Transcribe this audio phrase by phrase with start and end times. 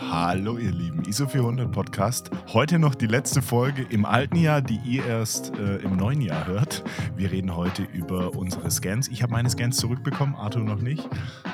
[0.00, 2.28] Hallo ihr Lieben, ISO 400 Podcast.
[2.52, 6.48] Heute noch die letzte Folge im alten Jahr, die ihr erst äh, im neuen Jahr
[6.48, 6.82] hört.
[7.14, 9.06] Wir reden heute über unsere Scans.
[9.06, 11.08] Ich habe meine Scans zurückbekommen, Arthur noch nicht.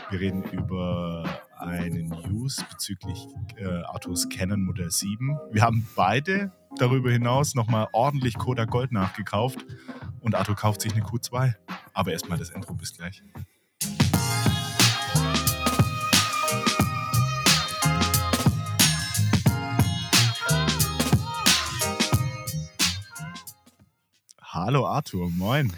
[0.08, 1.24] Wir reden über
[1.58, 3.26] eine News bezüglich
[3.56, 5.38] äh, Arthurs Canon Modell 7.
[5.52, 9.66] Wir haben beide darüber hinaus nochmal ordentlich Kodak Gold nachgekauft
[10.20, 11.56] und Arthur kauft sich eine Q2.
[11.92, 13.22] Aber erstmal das Intro, bis gleich.
[24.60, 25.72] Hallo Arthur, moin.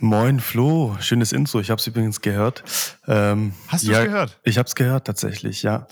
[0.00, 1.60] Moin Flo, schönes Intro.
[1.60, 2.64] Ich habe es übrigens gehört.
[3.06, 4.40] Ähm, Hast du es ja, gehört?
[4.42, 5.86] Ich habe es gehört tatsächlich, ja.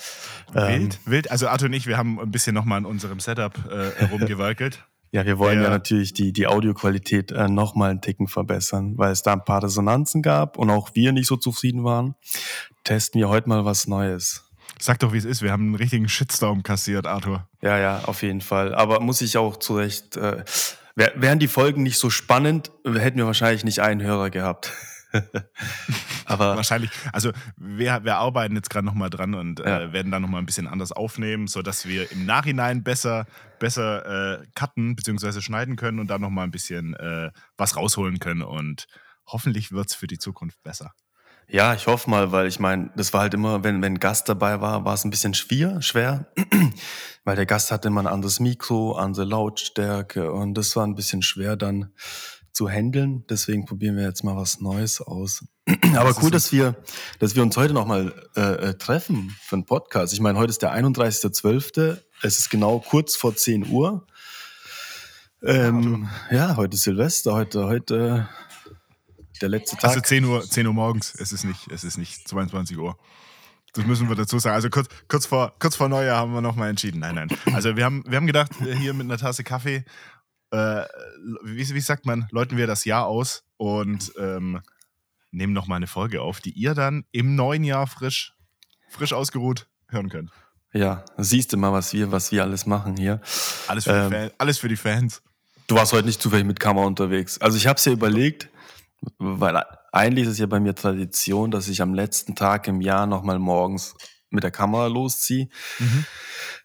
[0.53, 1.31] Wild, ähm, wild.
[1.31, 4.85] Also Arthur und ich, wir haben ein bisschen nochmal an unserem Setup äh, herumgewerkelt.
[5.13, 9.13] ja, wir wollen ja, ja natürlich die, die Audioqualität äh, nochmal einen Ticken verbessern, weil
[9.13, 12.17] es da ein paar Resonanzen gab und auch wir nicht so zufrieden waren.
[12.83, 14.51] Testen wir heute mal was Neues.
[14.81, 15.41] Sag doch, wie es ist.
[15.41, 17.49] Wir haben einen richtigen Shitstorm kassiert, Arthur.
[17.63, 18.75] Ja, ja, auf jeden Fall.
[18.75, 20.45] Aber muss ich auch zu Recht äh,
[20.97, 24.73] Wären die Folgen nicht so spannend, hätten wir wahrscheinlich nicht einen Hörer gehabt.
[26.25, 29.81] Aber wahrscheinlich, also wir, wir arbeiten jetzt gerade nochmal dran und äh, ja.
[29.81, 33.27] äh, werden da nochmal ein bisschen anders aufnehmen, sodass wir im Nachhinein besser,
[33.59, 35.41] besser äh, cutten bzw.
[35.41, 38.43] schneiden können und dann nochmal ein bisschen äh, was rausholen können.
[38.43, 38.87] Und
[39.27, 40.93] hoffentlich wird es für die Zukunft besser.
[41.55, 44.61] Ja, ich hoffe mal, weil ich meine, das war halt immer, wenn, wenn Gast dabei
[44.61, 46.27] war, war es ein bisschen schwer, schwer,
[47.25, 51.23] weil der Gast hatte immer ein anderes Mikro, andere Lautstärke und das war ein bisschen
[51.23, 51.93] schwer dann
[52.53, 53.25] zu handeln.
[53.31, 55.45] Deswegen probieren wir jetzt mal was Neues aus.
[55.95, 56.75] Aber das cool, dass wir,
[57.21, 60.13] dass wir uns heute nochmal äh, äh, treffen für einen Podcast.
[60.13, 61.99] Ich meine, heute ist der 31.12.
[62.23, 64.09] Es ist genau kurz vor 10 Uhr.
[65.41, 68.29] Ähm, ja, heute ist Silvester, heute, heute
[69.45, 69.91] der letzte Tag.
[69.91, 72.99] Also 10 Uhr, 10 Uhr morgens, es ist nicht, es ist nicht 22 Uhr.
[73.75, 74.55] Das müssen wir dazu sagen.
[74.55, 77.01] Also kurz, kurz, vor, kurz vor Neujahr haben wir nochmal entschieden.
[77.01, 77.29] Nein, nein.
[77.53, 79.85] Also wir haben, wir haben gedacht, hier mit einer Tasse Kaffee,
[80.51, 80.85] äh,
[81.43, 84.61] wie, wie sagt man, läuten wir das Jahr aus und ähm,
[85.33, 88.35] nehmen nochmal eine Folge auf, die ihr dann im neuen Jahr frisch,
[88.89, 90.31] frisch ausgeruht hören könnt.
[90.73, 93.21] Ja, siehst du mal, was wir, was wir alles machen hier.
[93.67, 95.23] Alles für, ähm, die, Fan, alles für die Fans.
[95.67, 97.41] Du warst heute nicht zufällig mit Kamera unterwegs.
[97.41, 98.49] Also ich habe es ja überlegt,
[99.19, 103.07] weil eigentlich ist es ja bei mir Tradition, dass ich am letzten Tag im Jahr
[103.07, 103.95] nochmal morgens
[104.31, 105.49] mit der Kamera losziehe.
[105.79, 106.05] Mhm.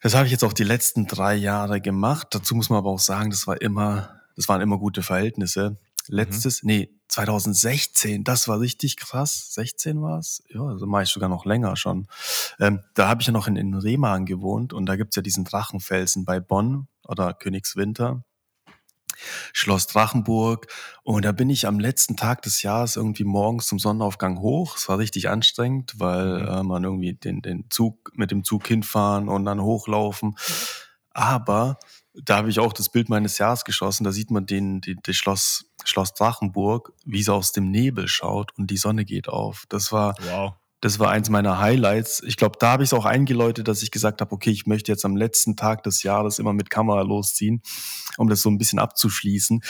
[0.01, 2.27] Das habe ich jetzt auch die letzten drei Jahre gemacht.
[2.31, 5.77] Dazu muss man aber auch sagen, das war immer, das waren immer gute Verhältnisse.
[6.07, 6.67] Letztes, mhm.
[6.67, 9.53] nee, 2016, das war richtig krass.
[9.53, 10.43] 16 war es?
[10.49, 12.07] Ja, also mache ich sogar noch länger schon.
[12.59, 15.45] Ähm, da habe ich ja noch in, in Remagen gewohnt und da gibt's ja diesen
[15.45, 18.23] Drachenfelsen bei Bonn oder Königswinter.
[19.53, 20.67] Schloss Drachenburg.
[21.03, 24.77] Und da bin ich am letzten Tag des Jahres irgendwie morgens zum Sonnenaufgang hoch.
[24.77, 26.47] Es war richtig anstrengend, weil mhm.
[26.47, 30.35] äh, man irgendwie den, den Zug mit dem Zug hinfahren und dann hochlaufen.
[31.11, 31.79] Aber
[32.13, 34.03] da habe ich auch das Bild meines Jahres geschossen.
[34.03, 38.51] Da sieht man den, den, den Schloss, Schloss Drachenburg, wie es aus dem Nebel schaut
[38.57, 39.65] und die Sonne geht auf.
[39.69, 40.53] Das war wow.
[40.81, 42.23] Das war eins meiner Highlights.
[42.25, 44.91] Ich glaube, da habe ich es auch eingeläutet, dass ich gesagt habe, okay, ich möchte
[44.91, 47.61] jetzt am letzten Tag des Jahres immer mit Kamera losziehen,
[48.17, 49.61] um das so ein bisschen abzuschließen.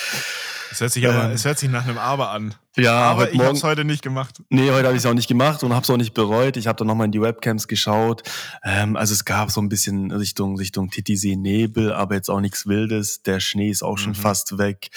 [0.72, 2.54] Es hört sich aber, ähm, es hört sich nach einem Aber an.
[2.78, 4.42] Ja, aber ich habe es heute nicht gemacht.
[4.50, 6.58] Nee, heute habe ich es auch nicht gemacht und habe es auch nicht bereut.
[6.58, 8.22] Ich habe dann nochmal in die Webcams geschaut.
[8.64, 12.68] Ähm, also es gab so ein bisschen Richtung Richtung Titisee Nebel, aber jetzt auch nichts
[12.68, 13.24] Wildes.
[13.24, 14.18] Der Schnee ist auch schon mhm.
[14.18, 14.92] fast weg,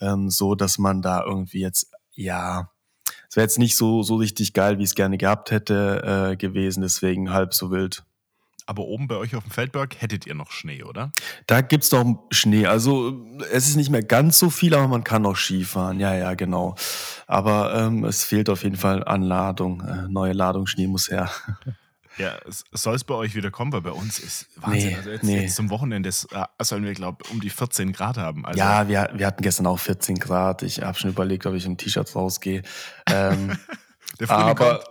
[0.00, 2.70] ähm, so dass man da irgendwie jetzt ja
[3.28, 6.36] es wäre jetzt nicht so, so richtig geil, wie ich es gerne gehabt hätte äh,
[6.36, 8.04] gewesen, deswegen halb so wild.
[8.68, 11.12] Aber oben bei euch auf dem Feldberg hättet ihr noch Schnee, oder?
[11.46, 12.66] Da gibt's doch Schnee.
[12.66, 16.00] Also es ist nicht mehr ganz so viel, aber man kann noch Skifahren.
[16.00, 16.74] Ja, ja, genau.
[17.28, 19.82] Aber ähm, es fehlt auf jeden Fall an Ladung.
[19.82, 21.30] Äh, neue Ladung, Schnee muss her.
[22.18, 22.38] Ja,
[22.72, 24.90] soll es bei euch wieder kommen, weil bei uns ist Wahnsinn.
[24.90, 25.42] Nee, also jetzt, nee.
[25.42, 26.12] jetzt zum Wochenende äh,
[26.62, 28.46] sollen wir, glaube ich, um die 14 Grad haben.
[28.46, 30.62] Also ja, wir, wir hatten gestern auch 14 Grad.
[30.62, 32.62] Ich habe schon überlegt, ob ich in T-Shirts rausgehe.
[33.10, 33.58] Ähm,
[34.28, 34.84] aber kommt.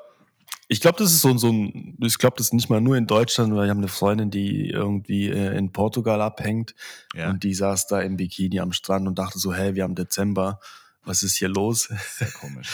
[0.68, 3.08] ich glaube, das ist so, so ein, ich glaube, das ist nicht mal nur in
[3.08, 6.76] Deutschland, weil wir haben eine Freundin, die irgendwie äh, in Portugal abhängt
[7.16, 7.32] ja.
[7.32, 10.60] und die saß da im Bikini am Strand und dachte so, hey, wir haben Dezember,
[11.04, 11.90] was ist hier los?
[12.18, 12.70] Sehr komisch.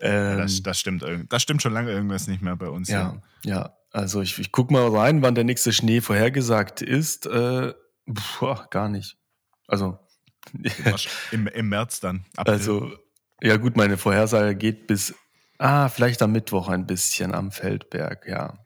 [0.00, 2.88] ähm, ja, das, das, stimmt, das stimmt schon lange irgendwas nicht mehr bei uns.
[2.88, 3.52] Ja, ja.
[3.52, 3.76] ja.
[3.92, 7.26] Also ich, ich guck mal rein, wann der nächste Schnee vorhergesagt ist.
[7.26, 7.74] Äh,
[8.06, 9.16] boah, gar nicht.
[9.66, 9.98] Also
[11.32, 12.24] im, im März dann.
[12.36, 12.54] April.
[12.54, 12.92] Also
[13.42, 15.14] ja gut, meine Vorhersage geht bis
[15.58, 18.58] ah vielleicht am Mittwoch ein bisschen am Feldberg, ja,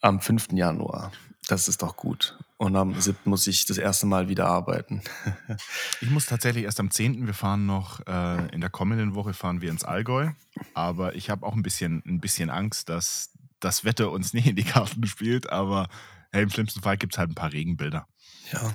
[0.00, 0.52] am 5.
[0.52, 1.12] Januar.
[1.48, 2.38] Das ist doch gut.
[2.58, 3.18] Und am 7.
[3.24, 5.02] muss ich das erste Mal wieder arbeiten.
[6.00, 7.26] ich muss tatsächlich erst am 10.
[7.26, 10.30] Wir fahren noch, äh, in der kommenden Woche fahren wir ins Allgäu.
[10.74, 14.56] Aber ich habe auch ein bisschen, ein bisschen Angst, dass das Wetter uns nicht in
[14.56, 15.88] die Karten spielt, aber
[16.32, 18.06] hey, im schlimmsten Fall gibt es halt ein paar Regenbilder.
[18.52, 18.74] Ja.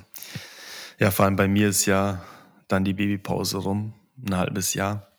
[1.00, 2.24] Ja, vor allem bei mir ist ja
[2.68, 3.94] dann die Babypause rum,
[4.26, 5.12] ein halbes Jahr.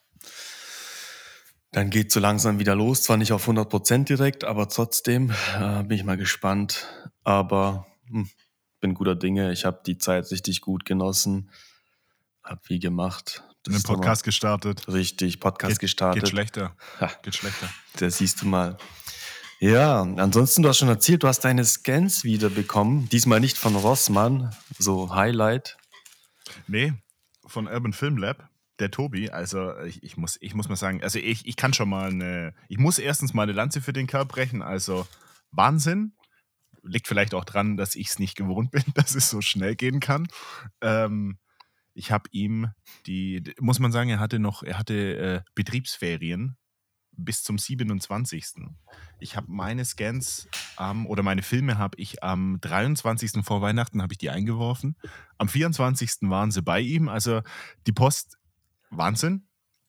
[1.71, 5.83] Dann geht so langsam wieder los, zwar nicht auf 100 Prozent direkt, aber trotzdem äh,
[5.83, 6.87] bin ich mal gespannt.
[7.23, 8.29] Aber hm,
[8.79, 9.51] bin guter Dinge.
[9.51, 11.51] Ich habe die Zeit richtig gut genossen,
[12.43, 13.43] habe wie gemacht.
[13.63, 14.87] Das einen Podcast gestartet.
[14.87, 16.23] Richtig, Podcast geht, gestartet.
[16.23, 16.75] Geht schlechter.
[17.01, 17.11] Ha.
[17.21, 17.69] Geht schlechter.
[17.97, 18.77] Das siehst du mal.
[19.59, 23.09] Ja, ansonsten, du hast schon erzählt, du hast deine Scans wiederbekommen.
[23.09, 25.77] Diesmal nicht von Rossmann, so Highlight.
[26.67, 26.93] Nee,
[27.45, 28.49] von Urban Film Lab.
[28.77, 31.89] Der Tobi, also ich, ich, muss, ich muss mal sagen, also ich, ich kann schon
[31.89, 35.07] mal eine, ich muss erstens mal eine Lanze für den Kerl brechen, also
[35.49, 36.13] Wahnsinn.
[36.83, 39.99] Liegt vielleicht auch dran, dass ich es nicht gewohnt bin, dass es so schnell gehen
[39.99, 40.27] kann.
[40.81, 41.39] Ähm,
[41.95, 42.69] ich habe ihm
[43.07, 46.57] die, muss man sagen, er hatte noch, er hatte äh, Betriebsferien
[47.17, 48.45] bis zum 27.
[49.19, 50.47] Ich habe meine Scans
[50.79, 53.43] ähm, oder meine Filme habe ich am 23.
[53.43, 54.95] vor Weihnachten habe ich die eingeworfen.
[55.37, 56.29] Am 24.
[56.29, 57.09] waren sie bei ihm.
[57.09, 57.41] Also
[57.85, 58.37] die Post,
[58.89, 59.47] Wahnsinn,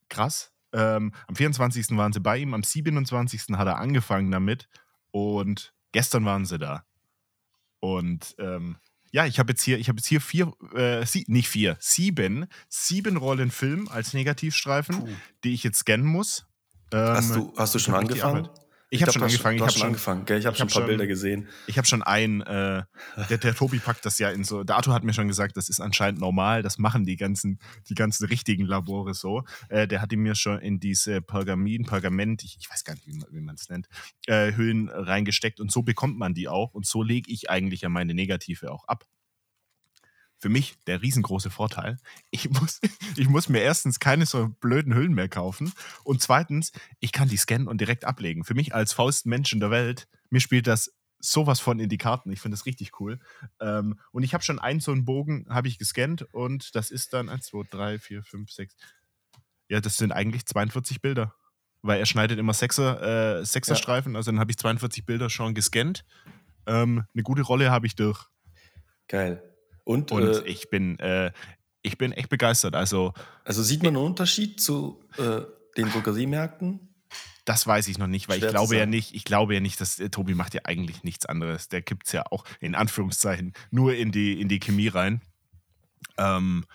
[0.09, 0.53] krass.
[0.73, 1.97] Ähm, am 24.
[1.97, 3.57] waren sie bei ihm, am 27.
[3.57, 4.69] hat er angefangen damit
[5.11, 6.85] und gestern waren sie da.
[7.81, 8.77] Und ähm,
[9.11, 12.47] ja, ich habe jetzt hier, ich habe jetzt hier vier, äh, sie, nicht vier, sieben,
[12.69, 15.09] sieben Rollen Film als Negativstreifen, Puh.
[15.45, 16.47] die ich jetzt scannen muss.
[16.93, 18.49] Ähm, hast, du, hast du schon angefangen?
[18.91, 19.59] Ich, habe schon angefangen.
[19.59, 20.39] Du hast schon angefangen, gell?
[20.39, 21.47] Ich habe schon ein paar Bilder gesehen.
[21.67, 22.85] Ich habe schon ein, äh,
[23.29, 25.69] der, der Tobi packt das ja in so, der Arthur hat mir schon gesagt, das
[25.69, 27.59] ist anscheinend normal, das machen die ganzen,
[27.91, 29.45] die ganzen richtigen Labore so.
[29.69, 33.07] Äh, der hat die mir schon in diese Pergamin, Pergament, ich, ich weiß gar nicht,
[33.07, 33.89] wie, wie man es nennt,
[34.27, 37.91] äh, Hüllen reingesteckt und so bekommt man die auch und so lege ich eigentlich ja
[37.91, 39.05] meine Negative auch ab
[40.39, 41.99] für mich der riesengroße Vorteil.
[42.31, 42.81] Ich muss,
[43.17, 45.73] ich muss mir erstens keine so blöden Hüllen mehr kaufen
[46.05, 48.45] und zweitens, ich kann die scannen und direkt ablegen.
[48.45, 52.31] Für mich als Faustmensch in der Welt, mir spielt das sowas von in die Karten.
[52.31, 53.19] Ich finde das richtig cool.
[53.61, 57.13] Ähm, und ich habe schon einen so einen Bogen, habe ich gescannt und das ist
[57.13, 58.77] dann 1, 2, 3, 4, 5, 6.
[59.69, 61.35] Ja, das sind eigentlich 42 Bilder.
[61.83, 64.19] Weil er schneidet immer Sechser, äh, Sechserstreifen, ja.
[64.19, 66.05] also dann habe ich 42 Bilder schon gescannt.
[66.67, 68.27] Ähm, eine gute Rolle habe ich durch.
[69.07, 69.48] Geil.
[69.89, 71.33] Und, und äh, ich bin äh,
[71.81, 72.75] ich bin echt begeistert.
[72.75, 73.15] Also,
[73.45, 75.41] also sieht man einen Unterschied zu äh,
[75.79, 76.95] den Drogeriemärkten?
[77.47, 79.81] Das weiß ich noch nicht, weil Schwer ich glaube ja nicht, ich glaube ja nicht,
[79.81, 81.71] dass äh, Tobi macht ja eigentlich nichts anderes.
[81.71, 85.23] Der kippt es ja auch in Anführungszeichen nur in die, in die Chemie rein.
[86.19, 86.67] Ähm,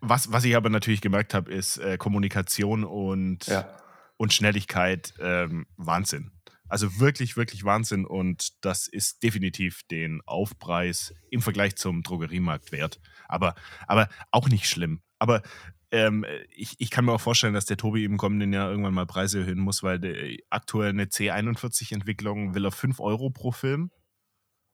[0.00, 3.68] was, was ich aber natürlich gemerkt habe, ist äh, Kommunikation und, ja.
[4.16, 6.30] und Schnelligkeit ähm, Wahnsinn.
[6.72, 12.98] Also wirklich, wirklich Wahnsinn und das ist definitiv den Aufpreis im Vergleich zum Drogeriemarkt wert.
[13.28, 13.54] Aber,
[13.86, 15.02] aber auch nicht schlimm.
[15.18, 15.42] Aber
[15.90, 19.04] ähm, ich, ich kann mir auch vorstellen, dass der Tobi im kommenden Jahr irgendwann mal
[19.04, 23.90] Preise erhöhen muss, weil der, aktuell eine C41-Entwicklung will er 5 Euro pro Film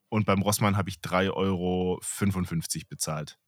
[0.08, 1.98] und beim Rossmann habe ich 3,55 Euro
[2.88, 3.40] bezahlt.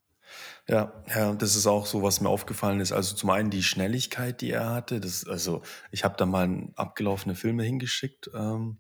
[0.68, 2.92] Ja, ja, das ist auch so, was mir aufgefallen ist.
[2.92, 5.00] Also zum einen die Schnelligkeit, die er hatte.
[5.00, 8.78] Das, also ich habe da mal abgelaufene Filme hingeschickt ähm,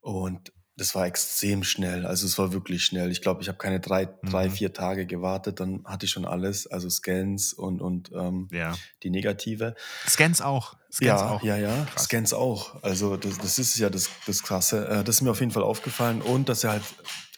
[0.00, 2.04] und das war extrem schnell.
[2.04, 3.10] Also es war wirklich schnell.
[3.10, 4.30] Ich glaube, ich habe keine drei, mhm.
[4.30, 8.76] drei, vier Tage gewartet, dann hatte ich schon alles, also Scans und, und ähm, ja.
[9.02, 9.74] die Negative.
[10.06, 10.76] Scans auch.
[10.92, 11.42] Scans ja, auch.
[11.42, 12.04] ja, ja, Krass.
[12.04, 12.82] Scans auch.
[12.82, 14.86] Also das, das ist ja das, das Krasse.
[14.86, 16.84] Äh, das ist mir auf jeden Fall aufgefallen und dass er halt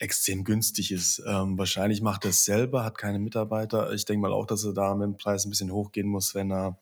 [0.00, 1.22] extrem günstig ist.
[1.24, 3.92] Ähm, wahrscheinlich macht er es selber, hat keine Mitarbeiter.
[3.92, 6.50] Ich denke mal auch, dass er da mit dem Preis ein bisschen hochgehen muss, wenn
[6.50, 6.78] er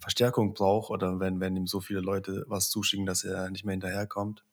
[0.00, 3.72] Verstärkung braucht oder wenn, wenn ihm so viele Leute was zuschicken, dass er nicht mehr
[3.72, 4.44] hinterherkommt.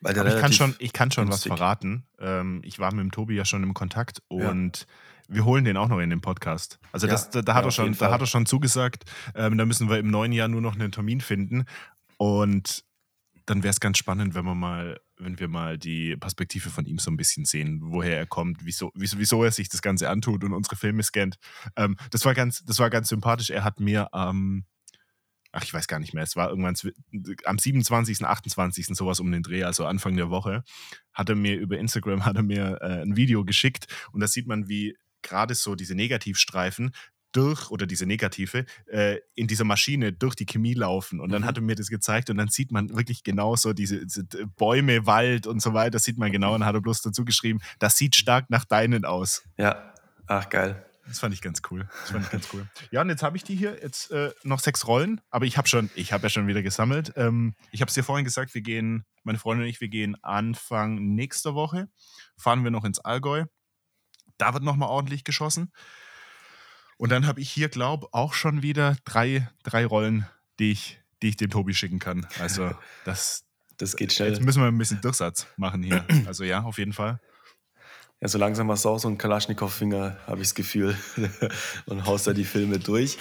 [0.00, 2.04] Weil der ich kann schon, ich kann schon was verraten.
[2.18, 4.86] Ähm, ich war mit dem Tobi ja schon im Kontakt und
[5.28, 5.34] ja.
[5.34, 6.78] wir holen den auch noch in den Podcast.
[6.92, 9.04] Also das, da, da, hat er schon, da hat er schon zugesagt.
[9.34, 11.64] Ähm, da müssen wir im neuen Jahr nur noch einen Termin finden.
[12.16, 12.84] Und
[13.46, 16.98] dann wäre es ganz spannend, wenn wir mal, wenn wir mal die Perspektive von ihm
[16.98, 20.44] so ein bisschen sehen, woher er kommt, wieso, wieso, wieso er sich das Ganze antut
[20.44, 21.36] und unsere Filme scannt.
[21.76, 23.50] Ähm, das war ganz, das war ganz sympathisch.
[23.50, 24.64] Er hat mir ähm,
[25.52, 26.74] ach, ich weiß gar nicht mehr, es war irgendwann
[27.44, 30.64] am 27., 28., sowas um den Dreh, also Anfang der Woche,
[31.12, 34.46] hat er mir über Instagram hat er mir äh, ein Video geschickt und da sieht
[34.46, 36.90] man, wie gerade so diese Negativstreifen
[37.32, 41.20] durch oder diese Negative äh, in dieser Maschine durch die Chemie laufen.
[41.20, 41.46] Und dann mhm.
[41.46, 44.24] hat er mir das gezeigt und dann sieht man wirklich genau so diese, diese,
[44.56, 47.96] Bäume, Wald und so weiter, sieht man genau und hat er bloß dazu geschrieben, das
[47.96, 49.42] sieht stark nach deinen aus.
[49.56, 49.94] Ja,
[50.26, 50.84] ach geil.
[51.12, 51.86] Das fand ich ganz cool.
[52.00, 52.66] Das fand ich ganz cool.
[52.90, 55.68] Ja, und jetzt habe ich die hier, jetzt äh, noch sechs Rollen, aber ich habe
[55.68, 57.12] schon, ich habe ja schon wieder gesammelt.
[57.16, 60.16] Ähm, ich habe es dir vorhin gesagt, wir gehen, meine Freundin und ich, wir gehen
[60.22, 61.90] Anfang nächster Woche,
[62.38, 63.44] fahren wir noch ins Allgäu.
[64.38, 65.70] Da wird nochmal ordentlich geschossen.
[66.96, 70.26] Und dann habe ich hier, glaube ich, auch schon wieder drei, drei Rollen,
[70.58, 72.26] die ich, die ich dem Tobi schicken kann.
[72.38, 73.44] Also das,
[73.76, 74.30] das geht schnell.
[74.30, 76.06] Jetzt müssen wir ein bisschen Durchsatz machen hier.
[76.24, 77.20] Also ja, auf jeden Fall.
[78.22, 80.96] Ja, so langsam hast du auch so einen Kalaschnikow-Finger, habe ich das Gefühl.
[81.86, 83.18] und haust da die Filme durch.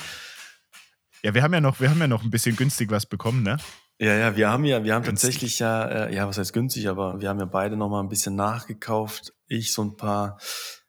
[1.23, 3.57] Ja, wir haben ja noch, wir haben ja noch ein bisschen günstig was bekommen, ne?
[3.97, 5.29] Ja, ja, wir haben ja, wir haben günstig.
[5.29, 8.09] tatsächlich ja, äh, ja, was heißt günstig, aber wir haben ja beide noch mal ein
[8.09, 9.33] bisschen nachgekauft.
[9.47, 10.37] Ich so ein paar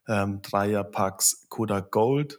[0.07, 2.38] ähm, Dreierpacks Kodak Gold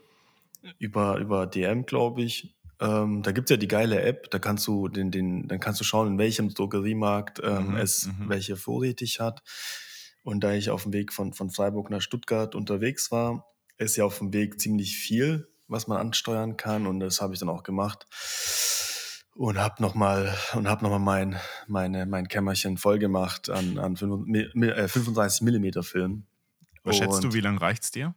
[0.77, 2.55] über, über DM, glaube ich.
[2.81, 5.83] Ähm, da gibt's ja die geile App, da kannst du den, den, dann kannst du
[5.83, 8.29] schauen, in welchem Drogeriemarkt ähm, mhm, es mhm.
[8.29, 9.41] welche vorrätig hat.
[10.23, 13.45] Und da ich auf dem Weg von, von Freiburg nach Stuttgart unterwegs war,
[13.77, 16.87] ist ja auf dem Weg ziemlich viel, was man ansteuern kann.
[16.87, 18.07] Und das habe ich dann auch gemacht
[19.35, 23.97] und habe nochmal und habe noch mal mein meine mein Kämmerchen voll gemacht an an
[23.97, 26.25] 35 äh, Millimeter Film.
[26.83, 28.13] Was schätzt du, wie lange reicht's dir?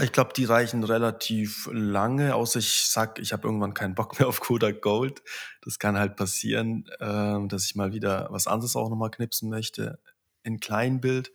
[0.00, 4.26] Ich glaube, die reichen relativ lange, außer ich sag, ich habe irgendwann keinen Bock mehr
[4.26, 5.22] auf Kodak Gold.
[5.60, 9.98] Das kann halt passieren, äh, dass ich mal wieder was anderes auch nochmal knipsen möchte
[10.42, 11.32] in Kleinbild.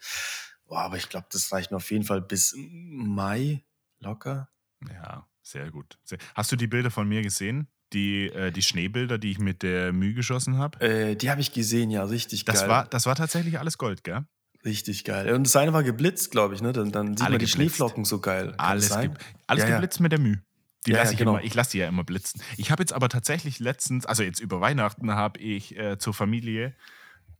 [0.68, 3.64] Oh, aber ich glaube, das reicht mir auf jeden Fall bis Mai
[4.00, 4.50] locker.
[4.92, 5.98] Ja, sehr gut.
[6.34, 7.68] Hast du die Bilder von mir gesehen?
[7.94, 10.82] Die, äh, die Schneebilder, die ich mit der Mühe geschossen habe?
[10.82, 12.70] Äh, die habe ich gesehen, ja, richtig das geil.
[12.70, 14.26] War, das war tatsächlich alles Gold, gell?
[14.66, 15.32] Richtig geil.
[15.34, 16.74] Und das eine war geblitzt, glaube ich, ne?
[16.74, 17.54] Dann, dann sieht Alle man die geblitzt.
[17.54, 18.48] Schneeflocken so geil.
[18.48, 19.12] Kann alles, ge
[19.46, 20.04] alles ja, geblitzt ja.
[20.04, 20.42] mit der Mühe.
[20.86, 21.36] Die ja, lasse ich genau.
[21.36, 22.42] immer, ich lasse die ja immer blitzen.
[22.58, 26.76] Ich habe jetzt aber tatsächlich letztens, also jetzt über Weihnachten, habe ich äh, zur Familie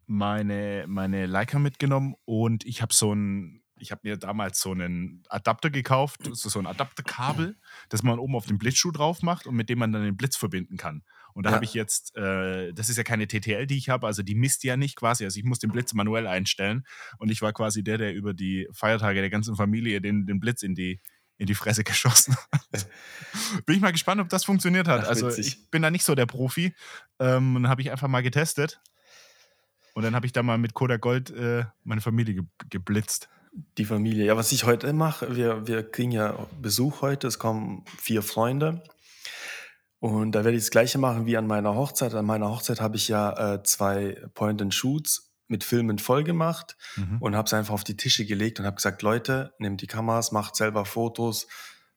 [0.08, 5.24] meine, meine Leica mitgenommen und ich habe so ein ich habe mir damals so einen
[5.30, 7.58] Adapter gekauft, so ein Adapterkabel,
[7.90, 10.38] das man oben auf den Blitzschuh drauf macht und mit dem man dann den Blitz
[10.38, 11.04] verbinden kann.
[11.34, 11.56] Und da ja.
[11.56, 14.64] habe ich jetzt, äh, das ist ja keine TTL, die ich habe, also die misst
[14.64, 15.26] ja nicht quasi.
[15.26, 16.86] Also ich muss den Blitz manuell einstellen
[17.18, 20.64] und ich war quasi der, der über die Feiertage der ganzen Familie den, den Blitz
[20.64, 21.02] in die,
[21.38, 22.88] in die Fresse geschossen hat.
[23.66, 25.02] bin ich mal gespannt, ob das funktioniert hat.
[25.04, 26.74] Ach, also ich bin da nicht so der Profi.
[27.20, 28.80] Ähm, dann habe ich einfach mal getestet.
[29.96, 33.30] Und dann habe ich da mal mit Kodak Gold äh, meine Familie ge geblitzt
[33.78, 34.26] die Familie.
[34.26, 38.84] Ja, was ich heute mache, wir, wir kriegen ja Besuch heute, es kommen vier Freunde.
[40.00, 42.14] Und da werde ich das gleiche machen wie an meiner Hochzeit.
[42.14, 47.18] An meiner Hochzeit habe ich ja äh, zwei Point-and-Shoots mit Filmen voll gemacht mhm.
[47.22, 50.34] und habe es einfach auf die Tische gelegt und habe gesagt, Leute, nehmt die Kameras,
[50.34, 51.48] macht selber Fotos,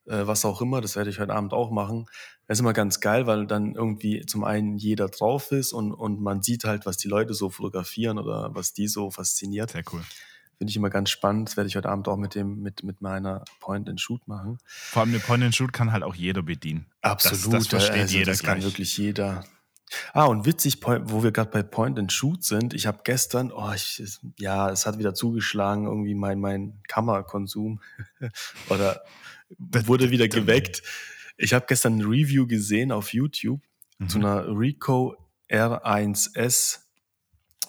[0.08, 0.80] äh, was auch immer.
[0.80, 2.06] Das werde ich heute Abend auch machen.
[2.46, 6.20] Das ist immer ganz geil, weil dann irgendwie zum einen jeder drauf ist und, und
[6.20, 9.70] man sieht halt, was die Leute so fotografieren oder was die so fasziniert.
[9.70, 10.02] Sehr cool.
[10.56, 11.48] Finde ich immer ganz spannend.
[11.48, 14.58] Das werde ich heute Abend auch mit, dem, mit, mit meiner Point-and-Shoot machen.
[14.66, 16.86] Vor allem eine Point-and-Shoot kann halt auch jeder bedienen.
[17.00, 17.44] Absolut.
[17.44, 18.54] Das, das versteht also, jeder Das gleich.
[18.54, 19.44] kann wirklich jeder.
[20.12, 23.72] Ah, und witzig, wo wir gerade bei Point and Shoot sind, ich habe gestern, oh,
[23.72, 24.02] ich,
[24.38, 27.80] ja, es hat wieder zugeschlagen, irgendwie mein, mein Kammerkonsum
[28.68, 29.02] oder
[29.58, 30.82] wurde wieder geweckt.
[31.36, 33.60] Ich habe gestern ein Review gesehen auf YouTube
[33.98, 34.08] mhm.
[34.08, 35.16] zu einer Ricoh
[35.50, 36.80] R1S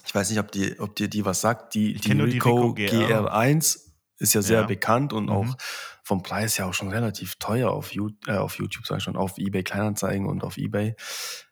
[0.09, 1.75] ich weiß nicht, ob, die, ob dir die was sagt.
[1.75, 3.31] Die, die Ricoh, die Ricoh GR.
[3.31, 4.65] 1 ist ja sehr ja.
[4.65, 5.29] bekannt und mhm.
[5.29, 5.55] auch
[6.03, 9.37] vom Preis ja auch schon relativ teuer auf, äh, auf YouTube, sag ich schon, auf
[9.37, 10.95] eBay Kleinanzeigen und auf eBay.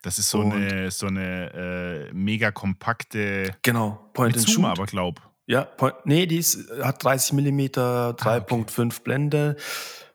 [0.02, 4.88] Das ist so und eine, so eine äh, mega kompakte genau, Point and Zoom, aber
[4.88, 5.22] glaub.
[5.46, 9.00] Ja, point, nee, die ist, hat 30 mm, 3.5 ah, okay.
[9.04, 9.56] Blende.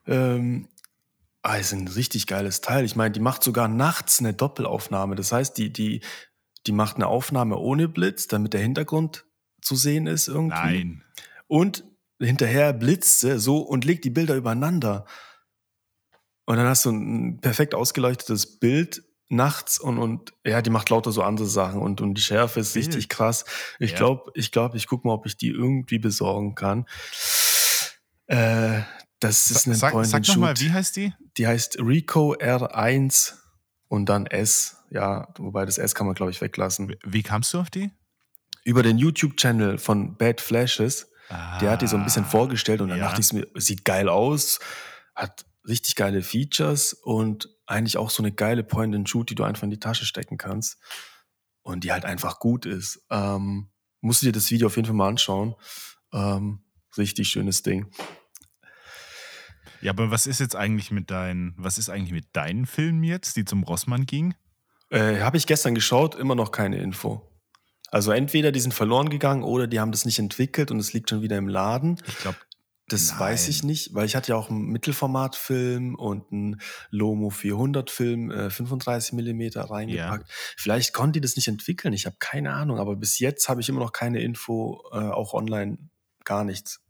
[0.06, 0.68] Ähm,
[1.42, 2.84] ah, ist ein richtig geiles Teil.
[2.84, 5.14] Ich meine, die macht sogar nachts eine Doppelaufnahme.
[5.14, 6.02] Das heißt, die, die
[6.66, 9.26] die macht eine Aufnahme ohne Blitz, damit der Hintergrund
[9.60, 10.54] zu sehen ist irgendwie.
[10.56, 11.04] Nein.
[11.48, 11.84] Und
[12.20, 15.06] hinterher blitzt sie so und legt die Bilder übereinander.
[16.44, 21.10] Und dann hast du ein perfekt ausgeleuchtetes Bild nachts und, und ja, die macht lauter
[21.10, 22.88] so andere Sachen und, und die Schärfe ist Bild.
[22.88, 23.44] richtig krass.
[23.78, 23.96] Ich ja.
[23.96, 26.86] glaube, ich glaube, ich gucke mal, ob ich die irgendwie besorgen kann.
[28.26, 28.82] Äh,
[29.22, 31.14] das ist eine Sag, sag noch mal, wie heißt die?
[31.36, 33.34] Die heißt Rico R1
[33.88, 34.78] und dann S.
[34.90, 36.88] Ja, wobei das S kann man, glaube ich, weglassen.
[36.88, 37.90] Wie, wie kamst du auf die?
[38.64, 41.08] Über den YouTube-Channel von Bad Flashes.
[41.28, 43.06] Ah, der hat die so ein bisschen ah, vorgestellt und dann ja.
[43.06, 44.60] dachte ich mir, sieht geil aus,
[45.14, 49.70] hat richtig geile Features und eigentlich auch so eine geile Point-and-Shoot, die du einfach in
[49.70, 50.78] die Tasche stecken kannst
[51.62, 53.06] und die halt einfach gut ist.
[53.10, 55.54] Ähm, musst du dir das Video auf jeden Fall mal anschauen.
[56.12, 56.64] Ähm,
[56.96, 57.90] richtig schönes Ding.
[59.82, 63.36] Ja, aber was ist jetzt eigentlich mit deinen, was ist eigentlich mit deinen Filmen jetzt,
[63.36, 64.34] die zum Rossmann gingen?
[64.90, 67.28] Äh, Habe ich gestern geschaut, immer noch keine Info.
[67.90, 71.10] Also entweder die sind verloren gegangen oder die haben das nicht entwickelt und es liegt
[71.10, 72.00] schon wieder im Laden.
[72.06, 72.38] Ich glaube,
[72.88, 73.20] das Nein.
[73.20, 76.60] weiß ich nicht, weil ich hatte ja auch einen Mittelformatfilm und einen
[76.90, 80.28] Lomo 400 Film, äh, 35 Millimeter reingepackt.
[80.28, 80.34] Ja.
[80.56, 83.68] Vielleicht konnten die das nicht entwickeln, ich habe keine Ahnung, aber bis jetzt habe ich
[83.68, 85.78] immer noch keine Info, äh, auch online
[86.24, 86.80] gar nichts.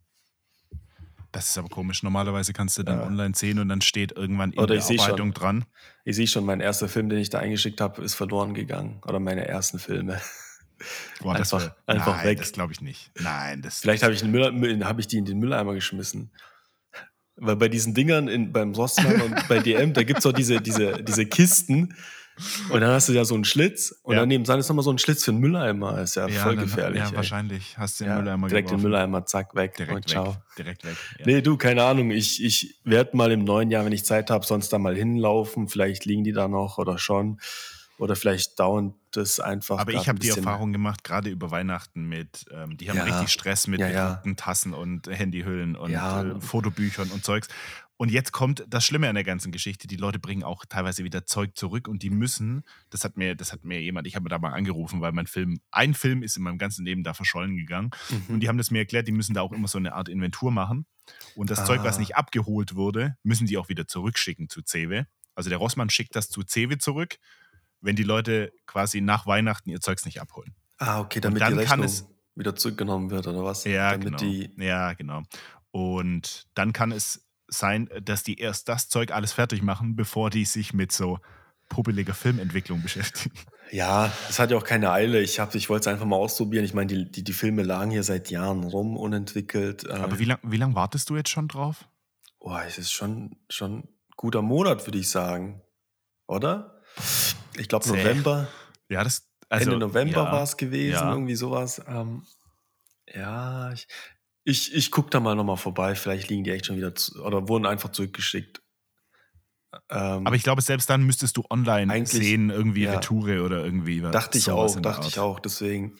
[1.33, 2.03] Das ist aber komisch.
[2.03, 3.05] Normalerweise kannst du dann Ja.
[3.07, 5.07] online sehen und dann steht irgendwann in Oder der ich seh schon.
[5.07, 5.65] Bearbeitung dran.
[6.05, 9.01] Ich sehe schon, mein erster Film, den ich da eingeschickt habe, ist verloren gegangen.
[9.05, 10.21] Oder meine ersten Filme.
[11.21, 12.37] Boah, das Einfach- wär- einfach Nein, weg.
[12.37, 13.11] Das glaube ich nicht.
[13.19, 13.79] Nein, das.
[13.79, 16.29] Vielleicht habe ich, hab ich die in den Mülleimer geschmissen.
[17.35, 20.61] Weil bei diesen Dingern in, beim Rossmann und bei DM, da gibt es auch diese,
[20.61, 21.95] diese, diese Kisten.
[22.69, 23.93] Und dann hast du ja so einen Schlitz.
[24.03, 24.21] Und Ja.
[24.21, 26.01] daneben ist nochmal so ein Schlitz für einen Mülleimer.
[26.01, 27.01] Ist ja, voll dann- gefährlich.
[27.01, 27.15] Ja, ey.
[27.15, 27.77] wahrscheinlich.
[27.77, 28.83] Hast du den Ja, Mülleimer direkt den geworfen.
[28.91, 30.07] Mülleimer, zack, weg Direkt und weg.
[30.09, 30.37] ciao.
[30.57, 30.95] Direkt weg.
[31.19, 31.25] Ja.
[31.27, 32.11] Nee, du, keine Ahnung.
[32.11, 35.67] Ich, ich werde mal im neuen Jahr, wenn ich Zeit habe, sonst da mal hinlaufen.
[35.67, 37.39] Vielleicht liegen die da noch oder schon.
[37.99, 39.77] Oder vielleicht dauert das einfach.
[39.77, 43.03] Aber ich habe die Erfahrung gemacht, gerade über Weihnachten mit, ähm, die haben Ja.
[43.03, 44.23] richtig Stress mit Ja, ja.
[44.35, 46.23] Tassen und Handyhüllen und Ja.
[46.23, 47.47] äh, Fotobüchern und Zeugs.
[48.03, 49.87] Und jetzt kommt das Schlimme an der ganzen Geschichte.
[49.87, 53.53] Die Leute bringen auch teilweise wieder Zeug zurück und die müssen, das hat mir, das
[53.53, 56.35] hat mir jemand, ich habe mir da mal angerufen, weil mein Film, ein Film ist
[56.35, 57.91] in meinem ganzen Leben da verschollen gegangen.
[58.09, 58.23] Mhm.
[58.35, 60.51] Und die haben das mir erklärt, die müssen da auch immer so eine Art Inventur
[60.51, 60.85] machen.
[61.37, 61.99] Und das Zeug, was Ah.
[62.01, 65.07] nicht abgeholt wurde, müssen die auch wieder zurückschicken zu Cewe.
[65.33, 67.19] Also der Rossmann schickt das zu Cewe zurück,
[67.79, 70.53] wenn die Leute quasi nach Weihnachten ihr Zeugs nicht abholen.
[70.77, 72.05] Ah, okay, damit dann die kann Rechnung es-
[72.35, 73.63] wieder zurückgenommen wird, oder was?
[73.63, 74.17] Ja, damit genau.
[74.17, 75.23] Die, ja, genau.
[75.71, 80.45] Und dann kann es sein, dass die erst das Zeug alles fertig machen, bevor die
[80.45, 81.19] sich mit so
[81.69, 83.35] puppeliger Filmentwicklung beschäftigen.
[83.71, 85.21] ja, es hat ja auch keine Eile.
[85.21, 86.65] Ich, hab- ich wollte es einfach mal ausprobieren.
[86.65, 89.85] Ich meine, die, die, die Filme lagen hier seit Jahren rum, unentwickelt.
[89.85, 91.85] Ähm, Aber wie lange wie lang wartest du jetzt schon drauf?
[92.39, 95.61] Oh, es ist schon, schon ein guter Monat, würde ich sagen.
[96.27, 96.81] Oder?
[97.57, 97.87] Ich glaube.
[97.87, 98.47] November,
[98.89, 99.27] Ja, das.
[99.49, 101.11] Also, Ende November ja, war es gewesen, ja.
[101.11, 101.81] irgendwie sowas.
[101.87, 102.23] Ähm,
[103.13, 103.87] ja, ich,
[104.43, 105.95] ich, ich gucke da mal nochmal vorbei.
[105.95, 108.61] Vielleicht liegen die echt schon wieder zu, oder wurden einfach zurückgeschickt.
[109.89, 112.93] Ähm, Aber ich glaube, selbst dann müsstest du online sehen, irgendwie ja.
[112.93, 114.01] Retoure oder irgendwie.
[114.01, 115.39] dachte ich auch, dachte ich auch.
[115.39, 115.95] Deswegen.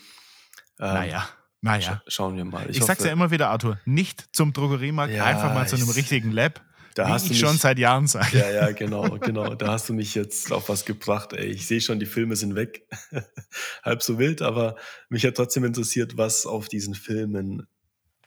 [0.80, 1.30] Ähm, Naja,
[1.62, 1.82] naja.
[1.82, 2.70] scha schauen wir mal.
[2.70, 5.90] Ich, sag's hoffe, ja immer wieder, Arthur, nicht zum Drogeriemarkt, Ja, einfach mal zu einem
[5.90, 6.62] ich- richtigen Lab,
[6.96, 8.38] Da hast du ich mich- schon seit Jahren sage.
[8.38, 9.56] Ja, ja, genau, genau.
[9.56, 11.34] Da hast du mich jetzt auf was gebracht.
[11.34, 12.88] Ey, ich sehe schon, die Filme sind weg.
[13.84, 14.76] Halb so wild, aber
[15.10, 17.66] mich hat trotzdem interessiert, was auf diesen Filmen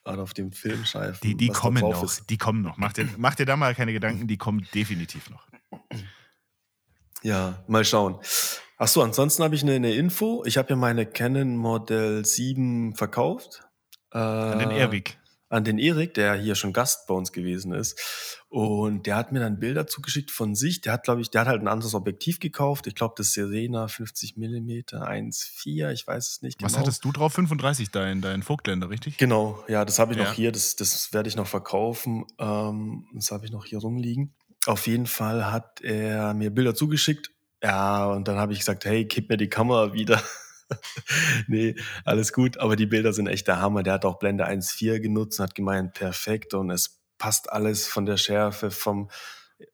[0.07, 1.21] oder auf dem Filmscheifen.
[1.23, 2.29] Die, die kommen noch, Ist.
[2.31, 2.77] die kommen noch.
[2.77, 5.47] Mach dir, mach dir da mal keine Gedanken, die kommen definitiv noch.
[7.23, 8.19] Ja, mal schauen.
[8.79, 10.45] Ach so, ansonsten habe ich eine, eine Info.
[10.45, 13.67] Ich habe ja meine Canon Model 7 verkauft.
[14.13, 15.19] Äh, An den Erwig.
[15.49, 18.43] An den Erik, der hier schon Gast bei uns gewesen ist.
[18.49, 20.81] Und der hat mir dann Bilder zugeschickt von sich.
[20.81, 22.87] Der hat, glaube ich, der hat halt ein anderes Objektiv gekauft.
[22.87, 26.83] Ich glaube, das Serena 50 mm 1.4, ich weiß es nicht Was genau.
[26.83, 27.33] hattest du drauf?
[27.35, 29.19] 35, dein, dein Vogtländer, richtig?
[29.19, 30.25] Genau, ja, das habe ich Ja.
[30.25, 30.53] noch hier.
[30.53, 32.25] Das, das werde ich noch verkaufen.
[32.39, 34.35] Ähm, das habe ich noch hier rumliegen.
[34.67, 37.31] Auf jeden Fall hat er mir Bilder zugeschickt.
[37.63, 40.21] Ja, und dann habe ich gesagt, hey, gib mir die Kamera wieder.
[41.47, 42.59] nee, alles gut.
[42.59, 43.83] Aber die Bilder sind echt der Hammer.
[43.83, 46.55] Der hat auch Blende 1.4 genutzt und hat gemeint, perfekt.
[46.55, 49.09] Und es passt alles von der Schärfe, vom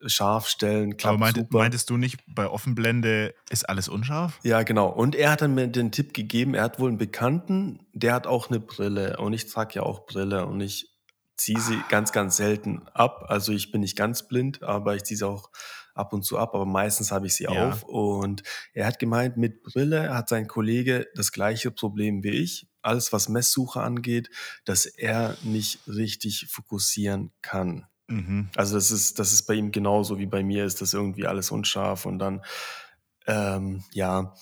[0.07, 0.97] Scharfstellen.
[0.97, 1.59] Klappt Aber meinte, super.
[1.59, 4.39] meintest du nicht, bei Offenblende ist alles unscharf?
[4.45, 4.89] Ja, genau.
[4.89, 8.27] Und er hat dann mir den Tipp gegeben, er hat wohl einen Bekannten, der hat
[8.27, 9.17] auch eine Brille.
[9.19, 10.93] Und ich trage ja auch Brille und ich
[11.37, 13.25] ziehe sie ganz, ganz selten ab.
[13.29, 15.51] Also ich bin nicht ganz blind, aber ich ziehe sie auch
[15.95, 17.51] ab und zu ab, aber meistens habe ich sie Ja.
[17.69, 17.83] auf.
[17.85, 22.69] Und er hat gemeint, mit Brille hat sein Kollege das gleiche Problem wie ich.
[22.83, 24.31] Alles, was Messsuche angeht,
[24.65, 27.87] dass er nicht richtig fokussieren kann.
[28.09, 28.49] Mhm.
[28.57, 31.51] Also das ist, das ist bei ihm genauso wie bei mir, ist das irgendwie alles
[31.51, 32.43] unscharf und dann,
[33.27, 34.35] ähm, ja,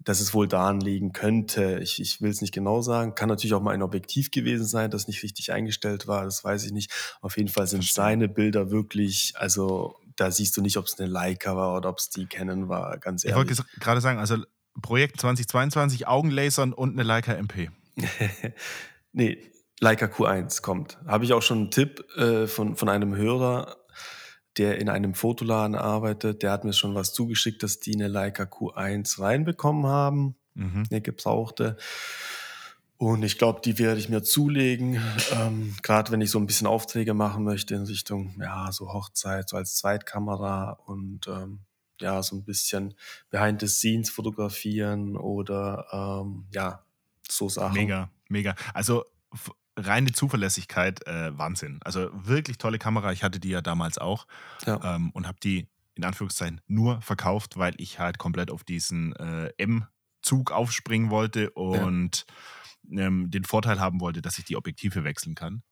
[0.00, 1.80] dass es wohl daran liegen könnte.
[1.82, 3.14] Ich, ich will es nicht genau sagen.
[3.14, 6.24] Kann natürlich auch mal ein Objektiv gewesen sein, das nicht richtig eingestellt war.
[6.24, 6.92] Das weiß ich nicht.
[7.20, 11.08] Auf jeden Fall sind seine Bilder wirklich, also da siehst du nicht, ob es eine
[11.08, 13.66] Leica war oder ob es die Canon war, ganz Ich wollte ehrlich.
[13.80, 14.38] gerade sagen, also
[14.82, 17.70] Projekt 2022, Augenlasern und eine Leica MP.
[19.12, 19.38] nee,
[19.80, 20.98] Leica Q1 kommt.
[21.06, 23.76] Habe ich auch schon einen Tipp äh, von, von einem Hörer,
[24.56, 26.42] der in einem Fotoladen arbeitet.
[26.42, 30.84] Der hat mir schon was zugeschickt, dass die eine Leica Q1 reinbekommen haben, Mhm.
[30.90, 31.76] eine gebrauchte.
[32.98, 35.00] Und ich glaube, die werde ich mir zulegen,
[35.32, 39.48] ähm, gerade wenn ich so ein bisschen Aufträge machen möchte in Richtung, ja, so Hochzeit,
[39.50, 41.60] so als Zweitkamera und ähm,
[42.00, 42.94] ja, so ein bisschen
[43.30, 46.84] behind the scenes fotografieren oder ähm, ja,
[47.30, 47.74] so Sachen.
[47.74, 48.54] Mega, mega.
[48.72, 49.04] Also
[49.76, 51.80] reine Zuverlässigkeit, äh, Wahnsinn.
[51.84, 53.12] Also wirklich tolle Kamera.
[53.12, 54.26] Ich hatte die ja damals auch
[54.64, 54.96] Ja.
[54.96, 59.52] ähm, und habe die in Anführungszeichen nur verkauft, weil ich halt komplett auf diesen äh,
[59.58, 62.26] M-Zug aufspringen wollte und
[62.90, 65.62] ähm, den Vorteil haben wollte, dass ich die Objektive wechseln kann.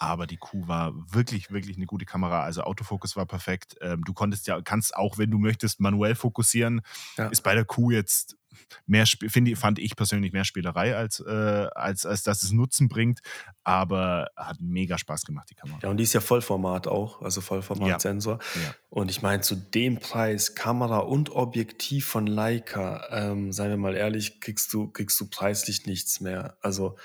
[0.00, 2.42] Aber die Q war wirklich, wirklich eine gute Kamera.
[2.42, 3.76] Also Autofokus war perfekt.
[3.82, 6.80] Ähm, du konntest ja, kannst auch, wenn du möchtest, manuell fokussieren.
[7.18, 7.28] Ja.
[7.28, 8.38] Ist bei der Q jetzt
[8.86, 13.20] mehr, finde, fand ich persönlich mehr Spielerei, als, äh, als, als dass es Nutzen bringt.
[13.62, 15.78] Aber hat mega Spaß gemacht, die Kamera.
[15.82, 18.38] Ja, und die ist ja Vollformat auch, also Vollformat-Sensor.
[18.54, 18.60] Ja.
[18.62, 18.74] Ja.
[18.88, 23.94] Und ich meine, zu dem Preis, Kamera und Objektiv von Leica, ähm, seien wir mal
[23.94, 26.56] ehrlich, kriegst du, kriegst du preislich nichts mehr.
[26.62, 26.96] Also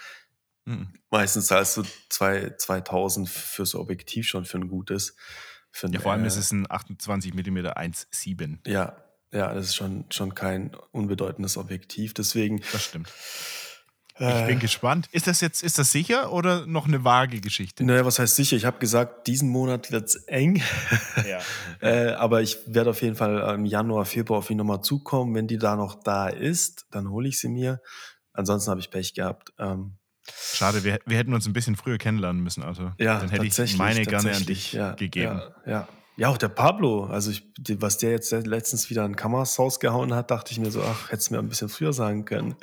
[0.66, 0.90] mhm.
[1.10, 5.16] meistens zahlst du zwei, 2000 fürs Objektiv schon für ein gutes.
[5.72, 8.60] Für ein, ja, vor allem äh, ist es ein 28 mm 1.7.
[8.66, 8.96] Ja,
[9.32, 12.14] ja, das ist schon, schon kein unbedeutendes Objektiv.
[12.14, 12.62] Deswegen.
[12.72, 13.12] Das stimmt.
[14.18, 15.10] Äh, ich bin gespannt.
[15.12, 17.84] Ist das jetzt, ist das sicher oder noch eine vage Geschichte?
[17.84, 18.56] Naja, was heißt sicher?
[18.56, 20.62] Ich habe gesagt, diesen Monat wird es eng.
[21.28, 21.40] Ja.
[21.82, 25.34] äh, aber ich werde auf jeden Fall im Januar, Februar auf ihn nochmal zukommen.
[25.36, 27.82] Wenn die da noch da ist, dann hole ich sie mir.
[28.32, 29.54] Ansonsten habe ich Pech gehabt.
[29.58, 29.98] Ähm,
[30.34, 32.96] Schade, wir, wir hätten uns ein bisschen früher kennenlernen müssen, Arthur.
[33.00, 35.42] Ja, dann hätte ich meine gerne an dich ja, gegeben.
[35.66, 35.88] Ja, ja.
[36.18, 37.44] Ja, auch der Pablo, also ich,
[37.78, 41.30] was der jetzt letztens wieder an Kameras rausgehauen hat, dachte ich mir so, ach, hättest
[41.30, 42.56] du mir ein bisschen früher sagen können.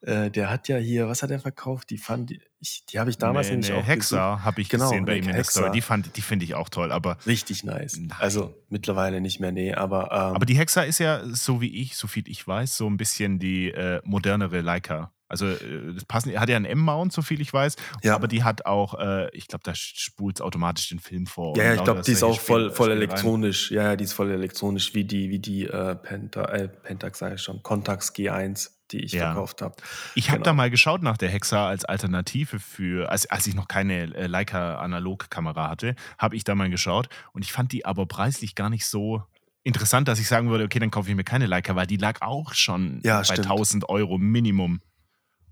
[0.00, 1.88] Äh, der hat ja hier, was hat er verkauft?
[1.88, 4.90] Die fand ich, die habe ich damals nee, nämlich nee, auch Hexer habe ich genau,
[4.90, 5.70] gesehen bei ihm in Story.
[5.72, 7.96] Die fand, die finde ich auch toll, aber richtig nice.
[7.96, 8.12] Nein.
[8.18, 11.96] Also mittlerweile nicht mehr, nee, aber ähm, aber die Hexer ist ja so wie ich,
[11.96, 15.13] so viel ich weiß, so ein bisschen die äh, modernere Leica.
[15.28, 18.14] Also äh, das passen, hat ja einen M-Mount, so viel ich weiß, ja.
[18.14, 21.56] aber die hat auch, äh, ich glaube, da spult es automatisch den Film vor.
[21.56, 23.70] Ja, ja ich glaube, die ist auch voll, voll elektronisch.
[23.70, 23.76] Rein.
[23.76, 27.36] Ja, ja, die ist voll elektronisch, wie die, wie die äh, Penta, äh, Pentax, sage
[27.36, 29.32] ich schon, Contax G1 die ich ja.
[29.32, 29.74] verkauft habe.
[30.14, 30.50] Ich habe genau.
[30.50, 34.26] da mal geschaut nach der Hexa als Alternative für, als, als ich noch keine äh,
[34.26, 38.70] Leica Analogkamera hatte, habe ich da mal geschaut und ich fand die aber preislich gar
[38.70, 39.22] nicht so
[39.62, 42.20] interessant, dass ich sagen würde, okay, dann kaufe ich mir keine Leica, weil die lag
[42.20, 43.50] auch schon ja, bei stimmt.
[43.50, 44.80] 1000 Euro Minimum.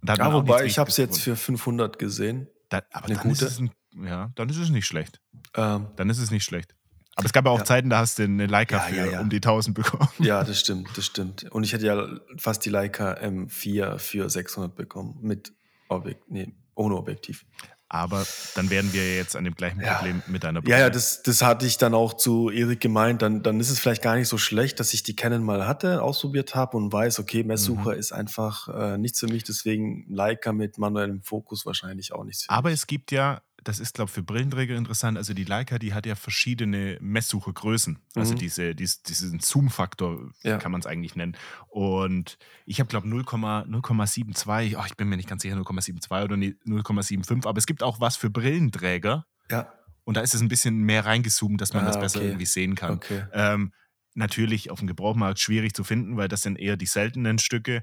[0.07, 2.49] Ja, wobei ich habe es jetzt für 500 gesehen.
[2.69, 3.45] Da, aber Eine dann gute.
[3.45, 3.69] Ist es
[4.05, 5.21] ja, dann ist es nicht schlecht.
[5.55, 6.75] Ähm, dann ist es nicht schlecht.
[7.15, 7.65] Aber es gab ja auch ja.
[7.65, 10.09] Zeiten, da hast du eine Leica ja, für ja, um die 1000 bekommen.
[10.19, 11.45] Ja, das stimmt, das stimmt.
[11.51, 15.53] Und ich hätte ja fast die Leica M4 für 600 bekommen mit
[15.89, 17.45] Objekt, nee, ohne Objektiv.
[17.93, 18.25] Aber
[18.55, 20.75] dann werden wir jetzt an dem gleichen Problem mit deiner Brille.
[20.75, 23.21] Ja, ja, das, das hatte ich dann auch zu Erik gemeint.
[23.21, 26.01] Dann, dann ist es vielleicht gar nicht so schlecht, dass ich die Canon mal hatte,
[26.03, 27.99] ausprobiert habe und weiß, okay, Messsucher mhm.
[27.99, 29.45] ist einfach äh, nichts für mich.
[29.45, 32.59] Deswegen Leica mit manuellem Fokus wahrscheinlich auch nichts für mich.
[32.59, 35.17] Aber es gibt ja das ist, glaube ich, für Brillenträger interessant.
[35.17, 37.99] Also die Leica, die hat ja verschiedene Messsuchergrößen.
[38.15, 38.39] Also mhm.
[38.39, 40.59] diese, dies, diesen Zoom-Faktor ja.
[40.59, 41.37] kann man es eigentlich nennen.
[41.69, 46.37] Und ich habe, glaube ich, 0,72, oh, ich bin mir nicht ganz sicher, 0,72 oder
[46.37, 49.27] 0,75, aber es gibt auch was für Brillenträger.
[49.51, 49.73] Ja.
[50.05, 52.29] Und da ist es ein bisschen mehr reingezoomt, dass man ah, das besser okay.
[52.29, 52.95] irgendwie sehen kann.
[52.95, 53.25] Okay.
[53.33, 53.73] Ähm,
[54.15, 57.83] natürlich auf dem Gebrauchmarkt schwierig zu finden, weil das sind eher die seltenen Stücke.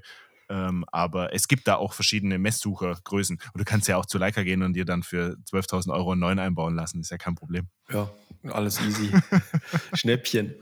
[0.50, 3.38] Ähm, aber es gibt da auch verschiedene Messsuchergrößen.
[3.54, 6.20] Und du kannst ja auch zu Leica gehen und dir dann für 12.000 Euro einen
[6.20, 7.00] neuen einbauen lassen.
[7.00, 7.68] Ist ja kein Problem.
[7.90, 8.10] Ja,
[8.44, 9.10] alles easy.
[9.94, 10.56] Schnäppchen.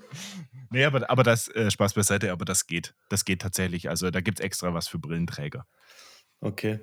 [0.71, 2.95] Nee, aber, aber das, äh, Spaß beiseite, aber das geht.
[3.09, 3.89] Das geht tatsächlich.
[3.89, 5.67] Also da gibt es extra was für Brillenträger.
[6.41, 6.81] Okay.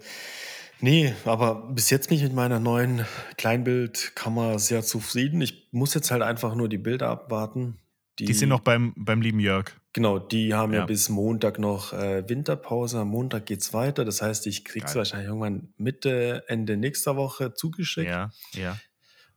[0.82, 3.06] Nee, aber bis jetzt bin ich mit meiner neuen
[3.38, 5.42] Kleinbildkamera sehr zufrieden.
[5.42, 7.78] Ich muss jetzt halt einfach nur die Bilder abwarten.
[8.20, 9.72] Die, die sind noch beim, beim lieben Jörg.
[9.92, 13.00] Genau, die haben ja, ja bis Montag noch äh, Winterpause.
[13.00, 14.06] Am Montag geht es weiter.
[14.06, 18.10] Das heißt, ich kriege es wahrscheinlich irgendwann Mitte, Ende nächster Woche zugeschickt.
[18.10, 18.78] Ja, ja.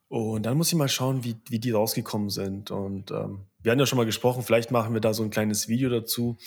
[0.09, 2.71] Und dann muss ich mal schauen, wie, wie die rausgekommen sind.
[2.71, 5.69] Und ähm, wir hatten ja schon mal gesprochen, vielleicht machen wir da so ein kleines
[5.69, 6.39] Video dazu,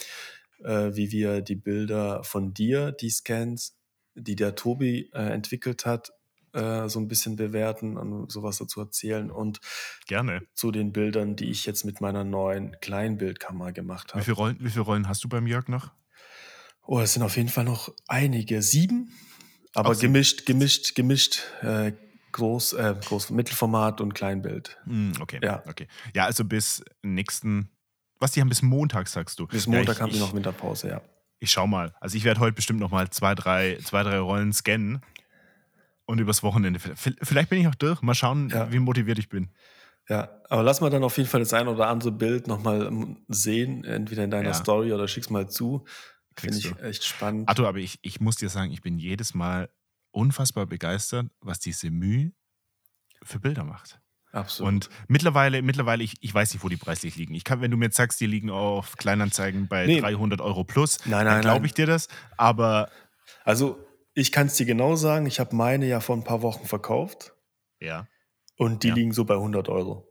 [0.64, 3.78] äh, wie wir die Bilder von dir, die Scans,
[4.16, 6.12] die der Tobi äh, entwickelt hat,
[6.54, 9.60] äh, so ein bisschen bewerten und sowas dazu erzählen und
[10.08, 14.22] gerne zu den Bildern, die ich jetzt mit meiner neuen Kleinbildkamera gemacht habe.
[14.22, 15.92] Wie viele Rollen, wie viele Rollen hast du beim Jörg noch?
[16.84, 19.14] Oh, es sind auf jeden Fall noch einige, sieben,
[19.74, 20.14] aber sieben.
[20.14, 21.42] gemischt, gemischt, gemischt.
[21.62, 21.94] Äh,
[22.32, 24.78] Groß, äh, Groß, Mittelformat und Kleinbild.
[24.86, 25.40] Mm, okay.
[25.44, 25.64] Ja.
[25.68, 25.88] okay.
[26.16, 27.70] Ja, also bis nächsten,
[28.20, 29.48] was, die haben bis Montag, sagst du?
[29.48, 31.02] Bis Montag ja, ich, haben die noch Winterpause, ja.
[31.40, 31.94] Ich schau mal.
[32.00, 35.02] Also ich werde heute bestimmt noch mal zwei, drei, zwei, drei Rollen scannen
[36.12, 36.80] und übers Wochenende.
[36.80, 38.02] Vielleicht bin ich auch durch.
[38.02, 38.72] Mal schauen, ja.
[38.72, 39.50] wie motiviert ich bin.
[40.10, 43.24] Ja, aber lass mal dann auf jeden Fall das ein oder andere Bild nochmal ähm,
[43.28, 44.54] sehen, entweder in deiner ja.
[44.54, 45.86] Story oder schick's mal zu.
[46.38, 46.76] Finde ich du.
[46.84, 47.48] echt spannend.
[47.48, 49.70] Arthur, aber ich, ich muss dir sagen, ich bin jedes Mal
[50.12, 52.34] unfassbar begeistert, was diese Mühe
[53.24, 54.02] für Bilder macht.
[54.34, 54.72] Absolut.
[54.72, 57.34] Und mittlerweile, mittlerweile ich, ich weiß nicht, wo die preislich liegen.
[57.34, 60.00] Ich kann, wenn du mir jetzt sagst, die liegen auf Kleinanzeigen bei nee.
[60.00, 62.08] 300 Euro plus, nein, nein, dann glaube ich dir das.
[62.38, 62.90] Aber
[63.44, 66.66] also ich kann es dir genau sagen, ich habe meine ja vor ein paar Wochen
[66.66, 67.34] verkauft.
[67.80, 68.08] Ja.
[68.58, 68.96] Und die ja.
[68.96, 70.08] liegen so bei 100 Euro.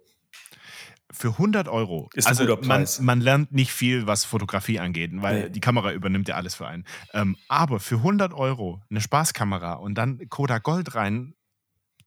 [1.12, 2.08] Für 100 Euro.
[2.14, 2.98] Ist also ein guter Preis.
[2.98, 5.50] Man, man, lernt nicht viel, was Fotografie angeht, weil nee.
[5.50, 6.84] die Kamera übernimmt ja alles für einen.
[7.12, 11.34] Ähm, aber für 100 Euro eine Spaßkamera und dann Kodak Gold rein,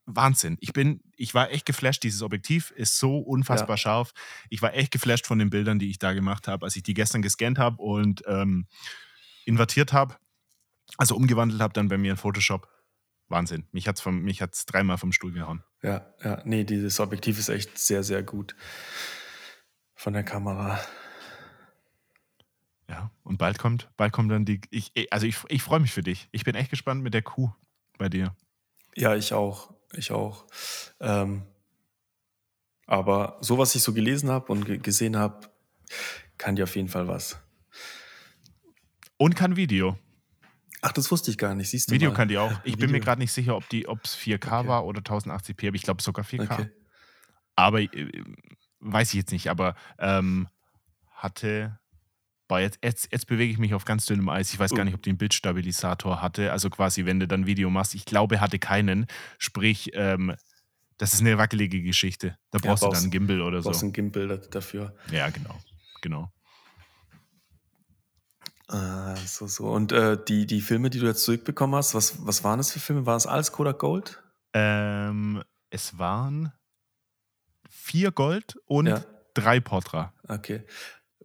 [0.06, 0.56] Wahnsinn.
[0.60, 2.02] Ich bin, ich war echt geflasht.
[2.02, 3.78] Dieses Objektiv ist so unfassbar ja.
[3.78, 4.12] scharf.
[4.50, 6.94] Ich war echt geflasht von den Bildern, die ich da gemacht habe, als ich die
[6.94, 8.66] gestern gescannt habe und ähm,
[9.44, 10.16] invertiert habe.
[10.96, 12.68] Also umgewandelt habe dann bei mir in Photoshop.
[13.28, 13.66] Wahnsinn.
[13.72, 15.64] Mich hat es mich hat's dreimal vom Stuhl gehauen.
[15.82, 18.54] Ja, ja, nee, dieses Objektiv ist echt sehr, sehr gut
[19.94, 20.78] von der Kamera.
[22.88, 24.60] Ja, und bald kommt, bald kommt dann die.
[24.70, 26.28] Ich, also ich, ich freue mich für dich.
[26.32, 27.50] Ich bin echt gespannt mit der Kuh
[27.98, 28.36] bei dir.
[28.94, 29.72] Ja, ich auch.
[29.94, 30.46] Ich auch.
[31.00, 31.42] Ähm,
[32.86, 35.48] aber so, was ich so gelesen habe und gesehen habe,
[36.36, 37.38] kann dir auf jeden Fall was.
[39.16, 39.98] Und kann Video.
[40.86, 41.70] Ach, das wusste ich gar nicht.
[41.70, 42.16] Siehst du Video mal.
[42.16, 42.52] kann die auch.
[42.62, 42.80] Ich Video.
[42.80, 44.68] bin mir gerade nicht sicher, ob es 4K okay.
[44.68, 46.52] war oder 1080p, aber ich glaube sogar 4K.
[46.52, 46.70] Okay.
[47.56, 48.22] Aber äh,
[48.80, 50.46] weiß ich jetzt nicht, aber ähm,
[51.14, 51.78] hatte.
[52.48, 54.52] Boah, jetzt, jetzt, jetzt bewege ich mich auf ganz dünnem Eis.
[54.52, 56.52] Ich weiß gar nicht, ob die einen Bildstabilisator hatte.
[56.52, 57.94] Also quasi, wenn du dann Video machst.
[57.94, 59.06] Ich glaube, hatte keinen.
[59.38, 60.34] Sprich, ähm,
[60.98, 62.36] das ist eine wackelige Geschichte.
[62.50, 63.70] Da brauchst, ja, brauchst du dann einen Gimbal oder so.
[63.70, 64.94] Du brauchst einen Gimbal dafür.
[65.10, 65.58] Ja, genau.
[66.02, 66.30] Genau.
[68.68, 69.64] Ah, so, so.
[69.64, 72.80] Und äh, die, die Filme, die du jetzt zurückbekommen hast, was, was waren das für
[72.80, 73.06] Filme?
[73.06, 74.22] War es alles Kodak Gold?
[74.54, 76.52] Ähm, es waren
[77.68, 79.04] vier Gold und ja.
[79.34, 80.14] drei Portra.
[80.28, 80.64] Okay.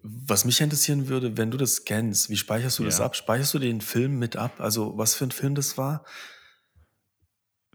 [0.01, 2.89] Was mich interessieren würde, wenn du das scannst, wie speicherst du ja.
[2.89, 3.15] das ab?
[3.15, 4.59] Speicherst du den Film mit ab?
[4.59, 6.03] Also, was für ein Film das war?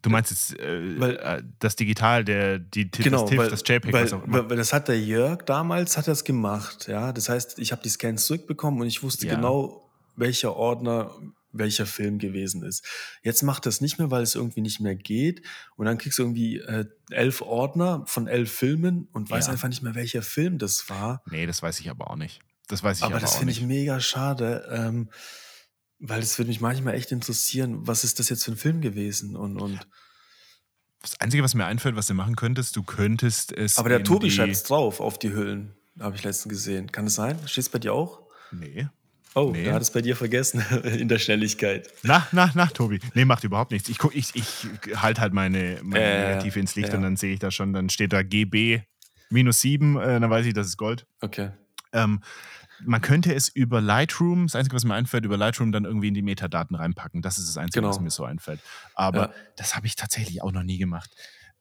[0.04, 3.62] Du meinst jetzt äh, weil, äh, das Digital, der, die, genau, das TIFF, weil, das
[3.66, 4.50] JPEG, weil, was auch immer.
[4.50, 7.10] Weil, das hat der Jörg damals hat das gemacht, ja.
[7.14, 9.34] Das heißt, ich habe die Scans zurückbekommen und ich wusste ja.
[9.34, 11.10] genau, welcher Ordner
[11.52, 12.84] welcher Film gewesen ist.
[13.22, 15.40] Jetzt macht das nicht mehr, weil es irgendwie nicht mehr geht.
[15.76, 19.52] Und dann kriegst du irgendwie äh, elf Ordner von elf Filmen und weißt ja.
[19.52, 21.22] einfach nicht mehr, welcher Film das war.
[21.30, 22.40] Nee, das weiß ich aber auch nicht.
[22.66, 24.68] Das weiß ich aber, aber das finde ich mega schade.
[24.70, 25.08] Ähm,
[26.06, 29.36] weil es würde mich manchmal echt interessieren, was ist das jetzt für ein Film gewesen?
[29.36, 29.80] Und, und
[31.00, 33.78] das Einzige, was mir einfällt, was du machen könntest, du könntest es.
[33.78, 36.92] Aber der Tobi schreibt es drauf auf die Hüllen, habe ich letztens gesehen.
[36.92, 37.38] Kann es sein?
[37.46, 38.20] Steht es bei dir auch?
[38.52, 38.88] Nee.
[39.36, 39.64] Oh, nee.
[39.64, 41.92] er hat es bei dir vergessen in der Schnelligkeit.
[42.02, 43.00] Na, na, na, Tobi.
[43.14, 43.88] Nee, macht überhaupt nichts.
[43.88, 46.96] Ich, ich, ich halte halt meine, meine äh, Negative ins Licht äh.
[46.96, 48.82] und dann sehe ich da schon, dann steht da GB
[49.30, 51.06] minus 7, äh, dann weiß ich, das ist Gold.
[51.20, 51.50] Okay.
[51.92, 52.20] Ähm,
[52.80, 56.14] man könnte es über Lightroom, das Einzige, was mir einfällt, über Lightroom dann irgendwie in
[56.14, 57.22] die Metadaten reinpacken.
[57.22, 57.90] Das ist das Einzige, genau.
[57.90, 58.60] was mir so einfällt.
[58.94, 59.34] Aber ja.
[59.56, 61.10] das habe ich tatsächlich auch noch nie gemacht.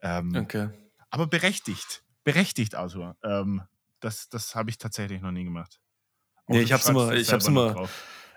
[0.01, 0.69] Ähm, okay.
[1.09, 2.03] Aber berechtigt.
[2.23, 3.17] Berechtigt, Arthur.
[3.23, 3.61] Ähm,
[3.99, 5.79] das das habe ich tatsächlich noch nie gemacht.
[6.47, 7.87] nee, ich habe es immer, ich hab's immer,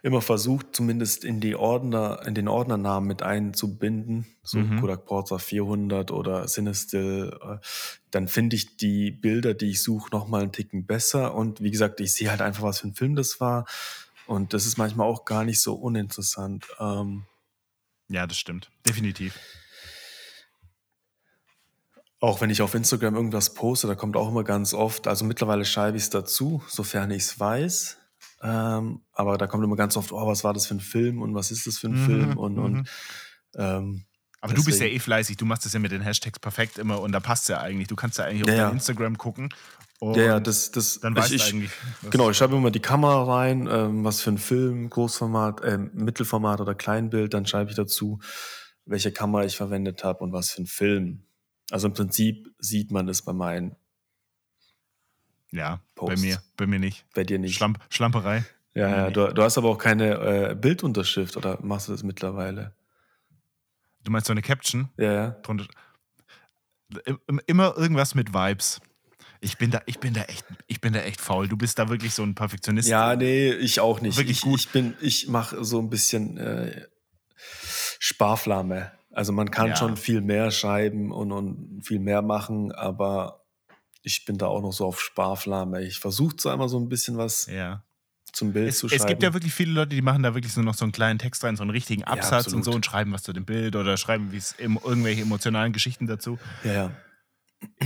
[0.06, 4.80] immer versucht, zumindest in die Ordner, in den Ordnernamen mit einzubinden, so mhm.
[4.80, 7.56] Kodak Porter 400 oder Cinestill, äh,
[8.12, 11.34] dann finde ich die Bilder, die ich suche, nochmal einen Ticken besser.
[11.34, 13.66] Und wie gesagt, ich sehe halt einfach, was für ein Film das war.
[14.28, 16.68] Und das ist manchmal auch gar nicht so uninteressant.
[16.78, 17.24] Ähm,
[18.06, 18.70] ja, das stimmt.
[18.86, 19.36] Definitiv.
[22.20, 25.64] Auch wenn ich auf Instagram irgendwas poste, da kommt auch immer ganz oft, also mittlerweile
[25.64, 27.98] schreibe ich es dazu, sofern ich es weiß.
[28.42, 31.34] Ähm, aber da kommt immer ganz oft, oh, was war das für ein Film und
[31.34, 32.84] was ist das für ein mhm, Film und, und mhm.
[33.56, 34.04] ähm,
[34.40, 34.64] aber deswegen.
[34.64, 37.12] du bist ja eh fleißig, du machst das ja mit den Hashtags perfekt immer und
[37.12, 37.88] da passt es ja eigentlich.
[37.88, 39.48] Du kannst ja eigentlich ja, auf dein Instagram gucken.
[40.00, 41.70] ja, ja, das, das, dann weißt ich, du eigentlich.
[42.10, 46.60] Genau, ich schreibe immer die Kamera rein, ähm, was für ein Film, Großformat, äh, Mittelformat
[46.60, 48.20] oder Kleinbild, dann schreibe ich dazu,
[48.84, 51.26] welche Kamera ich verwendet habe und was für ein Film.
[51.70, 53.74] Also im Prinzip sieht man es bei meinen
[55.52, 56.20] ja, Posts.
[56.20, 57.04] bei mir, bei mir nicht.
[57.14, 57.54] Bei dir nicht.
[57.54, 58.44] Schlamp Schlamperei.
[58.74, 62.74] Ja, ja du, du, hast aber auch keine äh, Bildunterschrift oder machst du das mittlerweile?
[64.04, 64.90] Du meinst so eine Caption?
[64.98, 65.30] Ja, ja.
[65.42, 65.66] Drunter,
[67.46, 68.80] immer irgendwas mit Vibes.
[69.40, 71.48] Ich bin da, ich bin da echt, ich bin da echt faul.
[71.48, 72.88] Du bist da wirklich so ein Perfektionist.
[72.88, 74.16] Ja, nee, ich auch nicht.
[74.16, 74.60] Wirklich ich, gut.
[74.60, 76.82] Ich bin, ich mache so ein bisschen äh,
[77.98, 78.92] Sparflamme.
[79.12, 79.76] Also man kann ja.
[79.76, 83.45] schon viel mehr schreiben und, und viel mehr machen, aber
[84.06, 85.82] ich bin da auch noch so auf Sparflamme.
[85.82, 87.82] Ich versuche zwar immer so ein bisschen was ja.
[88.32, 89.02] zum Bild es, zu schreiben.
[89.02, 91.18] Es gibt ja wirklich viele Leute, die machen da wirklich so noch so einen kleinen
[91.18, 93.74] Text rein, so einen richtigen Absatz ja, und so und schreiben was zu dem Bild
[93.74, 96.38] oder schreiben wie es irgendwelche emotionalen Geschichten dazu.
[96.62, 96.90] Ja, ja.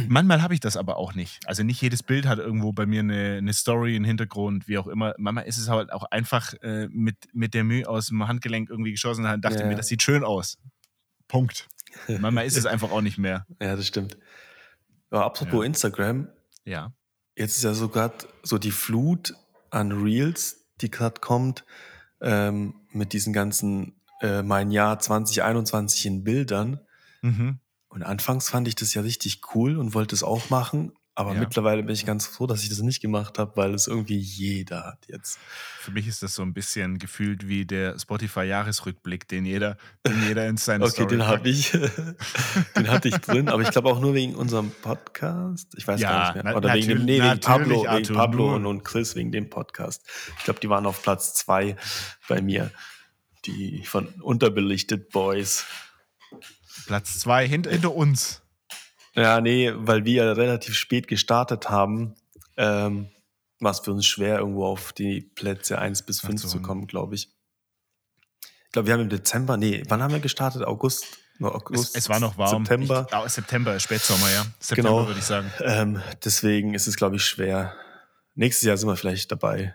[0.09, 1.41] Manchmal habe ich das aber auch nicht.
[1.47, 4.89] Also nicht jedes Bild hat irgendwo bei mir eine, eine Story, einen Hintergrund, wie auch
[4.89, 5.15] immer.
[5.17, 8.91] Manchmal ist es halt auch einfach äh, mit, mit der Mühe aus dem Handgelenk irgendwie
[8.91, 9.67] geschossen und dachte ja.
[9.67, 10.59] mir, das sieht schön aus.
[11.29, 11.69] Punkt.
[12.09, 13.47] Manchmal ist es einfach auch nicht mehr.
[13.61, 14.19] Ja, das stimmt.
[15.11, 15.67] Ja, apropos ja.
[15.67, 16.29] Instagram.
[16.65, 16.93] Ja.
[17.37, 19.35] Jetzt ist ja so gerade so die Flut
[19.71, 21.65] an Reels, die gerade kommt,
[22.21, 26.81] ähm, mit diesen ganzen äh, mein Jahr 2021 in Bildern.
[27.23, 27.59] Mhm.
[27.89, 30.93] Und anfangs fand ich das ja richtig cool und wollte es auch machen.
[31.17, 31.41] Aber ja.
[31.41, 34.85] mittlerweile bin ich ganz froh, dass ich das nicht gemacht habe, weil es irgendwie jeder
[34.85, 35.39] hat jetzt.
[35.81, 40.47] Für mich ist das so ein bisschen gefühlt wie der Spotify-Jahresrückblick, den jeder, den jeder
[40.47, 41.73] in seine Okay, Story den habe ich.
[42.77, 45.75] den hatte ich drin, aber ich glaube auch nur wegen unserem Podcast.
[45.77, 46.57] Ich weiß ja, gar nicht mehr.
[46.57, 50.07] Oder wegen dem, nee, wegen Pablo, Arthur, wegen Pablo und, und Chris, wegen dem Podcast.
[50.39, 51.77] Ich glaube, die waren auf Platz zwei
[52.29, 52.71] bei mir.
[53.47, 55.67] Die von Unterbelichtet Boys.
[56.87, 58.43] Platz zwei hinter, hinter uns.
[59.15, 62.15] Ja, nee, weil wir ja relativ spät gestartet haben,
[62.57, 63.11] ähm,
[63.59, 66.49] war es für uns schwer, irgendwo auf die Plätze 1 bis 5 so.
[66.49, 67.29] zu kommen, glaube ich.
[68.43, 70.63] Ich glaube, wir haben im Dezember, nee, wann haben wir gestartet?
[70.63, 71.07] August?
[71.41, 72.65] August es, es war noch warm.
[72.65, 73.07] September.
[73.11, 74.47] Ich, oh, September, Spätsommer, ja.
[74.59, 75.51] September genau, würde ich sagen.
[75.61, 77.75] Ähm, deswegen ist es, glaube ich, schwer.
[78.35, 79.75] Nächstes Jahr sind wir vielleicht dabei.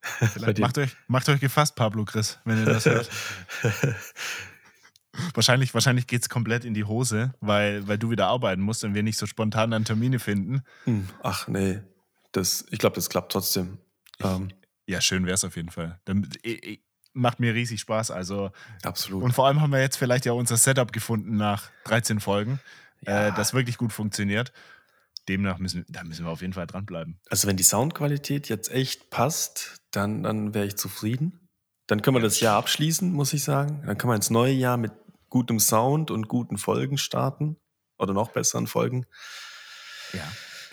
[0.00, 3.08] Vielleicht macht, euch, macht euch gefasst, Pablo Chris, wenn ihr das hört.
[5.34, 8.94] Wahrscheinlich, wahrscheinlich geht es komplett in die Hose, weil, weil du wieder arbeiten musst und
[8.94, 10.62] wir nicht so spontan dann Termine finden.
[10.84, 11.80] Hm, ach nee,
[12.32, 13.78] das, ich glaube, das klappt trotzdem.
[14.18, 14.48] Ich, ähm,
[14.86, 16.00] ja, schön wäre es auf jeden Fall.
[16.04, 16.80] Dann, ich,
[17.14, 18.10] macht mir riesig Spaß.
[18.10, 18.50] Also,
[18.82, 19.22] Absolut.
[19.22, 22.60] Und vor allem haben wir jetzt vielleicht ja unser Setup gefunden nach 13 Folgen,
[23.06, 23.28] ja.
[23.28, 24.52] äh, das wirklich gut funktioniert.
[25.28, 27.18] Demnach müssen, da müssen wir auf jeden Fall dranbleiben.
[27.30, 31.48] Also wenn die Soundqualität jetzt echt passt, dann, dann wäre ich zufrieden.
[31.86, 33.82] Dann können wir das Jahr abschließen, muss ich sagen.
[33.86, 34.92] Dann können wir ins neue Jahr mit
[35.34, 37.56] gutem Sound und guten Folgen starten.
[37.98, 39.04] Oder noch besseren Folgen.
[40.12, 40.22] Ja.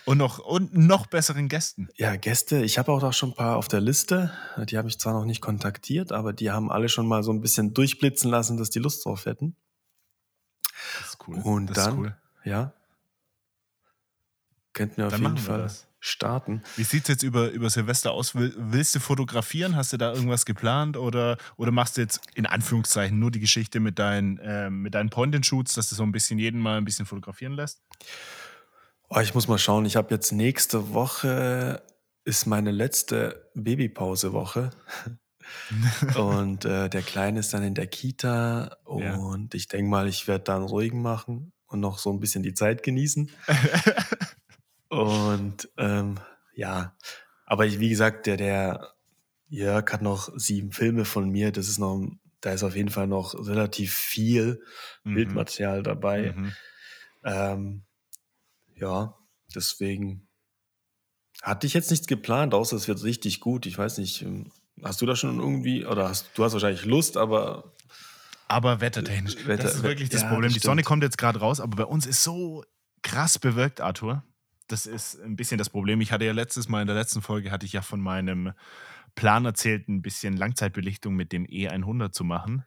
[0.06, 1.90] Und noch, und noch besseren Gästen.
[1.96, 2.64] Ja, Gäste.
[2.64, 4.32] Ich habe auch noch schon ein paar auf der Liste.
[4.70, 7.42] Die habe ich zwar noch nicht kontaktiert, aber die haben alle schon mal so ein
[7.42, 9.56] bisschen durchblitzen lassen, dass die Lust drauf hätten.
[11.00, 11.40] Das ist cool.
[11.42, 12.18] Und das dann, cool.
[12.44, 12.72] ja,
[14.74, 15.62] könnten wir auf dann jeden Fall.
[15.64, 16.64] Das starten.
[16.76, 18.34] Wie sieht es jetzt über, über Silvester aus?
[18.34, 19.76] willst du fotografieren?
[19.76, 20.98] Hast du da irgendwas geplant?
[20.98, 25.12] Oder, oder machst du jetzt in Anführungszeichen nur die Geschichte mit, dein, äh, mit deinen
[25.12, 27.82] Point-and-Shoots, dass du so ein bisschen jeden mal ein bisschen fotografieren lässt?
[29.10, 29.86] Oh, ich muss mal schauen.
[29.86, 31.84] Ich habe jetzt nächste Woche
[32.24, 34.72] ist meine letzte Babypause-Woche.
[36.16, 39.48] und äh, der Kleine ist dann in der Kita und ja.
[39.54, 42.84] ich denke mal, ich werde dann ruhigen machen und noch so ein bisschen die Zeit
[42.84, 43.30] genießen.
[44.92, 46.20] Und ähm,
[46.54, 46.98] ja,
[47.46, 48.94] aber ich, wie gesagt, der, der
[49.48, 51.54] Jörg hat noch sieben Filme von mir.
[51.54, 52.06] Das ist noch,
[52.42, 54.62] da ist auf jeden Fall noch relativ viel
[55.06, 55.14] mhm.
[55.14, 56.34] Bildmaterial dabei.
[56.34, 56.54] Mhm.
[57.24, 57.84] Ähm,
[58.76, 59.16] ja,
[59.56, 60.28] deswegen
[61.42, 63.66] hatte ich jetzt nichts geplant, außer es wird richtig gut.
[63.68, 64.52] Ich weiß nicht, ähm,
[64.84, 67.72] hast du da schon irgendwie, oder hast du hast wahrscheinlich Lust, aber.
[68.50, 69.48] Aber wettertechnisch.
[69.48, 70.50] Wetter, das ist wirklich das ja, Problem.
[70.50, 72.66] Das Die Sonne kommt jetzt gerade raus, aber bei uns ist so
[73.02, 74.26] krass bewölkt, Arthur
[74.72, 76.02] das ist ein bisschen das Problem.
[76.02, 78.54] Ich hatte ja letztes Mal in der letzten Folge hatte ich ja von meinem
[79.16, 82.64] Plan erzählt, ein bisschen Langzeitbelichtung mit dem E100 zu machen.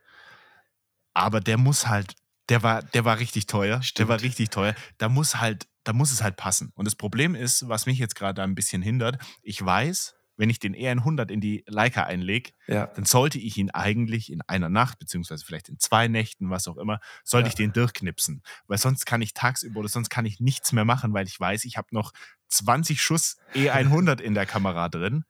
[1.14, 2.14] Aber der muss halt,
[2.48, 3.82] der war, der war richtig teuer.
[3.82, 3.98] Stimmt.
[3.98, 4.74] Der war richtig teuer.
[4.98, 6.72] Da muss halt, da muss es halt passen.
[6.74, 10.58] Und das Problem ist, was mich jetzt gerade ein bisschen hindert, ich weiß, wenn ich
[10.58, 12.86] den E100 in die Leica einlege, ja.
[12.86, 16.76] dann sollte ich ihn eigentlich in einer Nacht, beziehungsweise vielleicht in zwei Nächten, was auch
[16.76, 17.48] immer, sollte ja.
[17.50, 18.42] ich den durchknipsen.
[18.66, 21.64] Weil sonst kann ich tagsüber oder sonst kann ich nichts mehr machen, weil ich weiß,
[21.64, 22.12] ich habe noch
[22.48, 25.24] 20 Schuss E100 in der Kamera drin.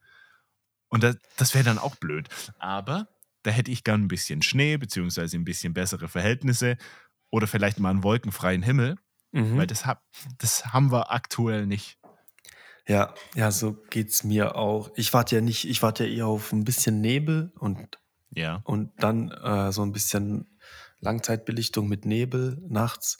[0.87, 2.29] Und das, das wäre dann auch blöd.
[2.57, 3.07] Aber
[3.43, 6.77] da hätte ich gern ein bisschen Schnee, beziehungsweise ein bisschen bessere Verhältnisse
[7.29, 8.95] oder vielleicht mal einen wolkenfreien Himmel.
[9.31, 9.57] Mhm.
[9.57, 10.01] Weil das, hab,
[10.37, 11.99] das haben wir aktuell nicht.
[12.87, 14.91] Ja, ja, so geht's mir auch.
[14.95, 17.99] Ich warte ja nicht, ich warte ja eher auf ein bisschen Nebel und,
[18.31, 18.61] ja.
[18.63, 20.57] und dann äh, so ein bisschen
[20.99, 23.17] Langzeitbelichtung mit Nebel nachts.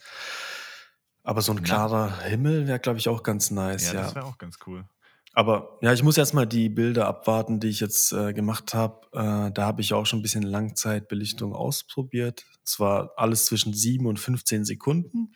[1.23, 2.23] Aber so ein klarer Na.
[2.23, 3.87] Himmel wäre, glaube ich, auch ganz nice.
[3.87, 4.01] Ja, ja.
[4.03, 4.85] das wäre auch ganz cool.
[5.33, 9.07] Aber ja, ich muss erstmal die Bilder abwarten, die ich jetzt äh, gemacht habe.
[9.11, 12.45] Äh, da habe ich auch schon ein bisschen Langzeitbelichtung ausprobiert.
[12.63, 15.35] Zwar alles zwischen 7 und 15 Sekunden.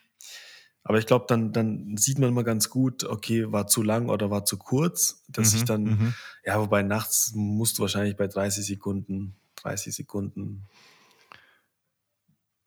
[0.82, 4.30] Aber ich glaube, dann, dann sieht man immer ganz gut, okay, war zu lang oder
[4.30, 6.14] war zu kurz, dass mhm, ich dann, mhm.
[6.44, 10.66] ja, wobei nachts musst du wahrscheinlich bei 30 Sekunden, 30 Sekunden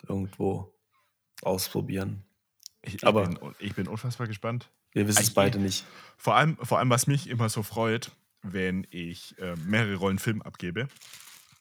[0.08, 0.74] irgendwo
[1.42, 2.24] ausprobieren.
[2.82, 4.70] Ich, Aber ich bin, ich bin unfassbar gespannt.
[4.92, 5.86] Wir wissen es beide nicht.
[6.18, 8.12] Vor allem, vor allem, was mich immer so freut,
[8.44, 10.88] wenn ich äh, mehrere Rollen Film abgebe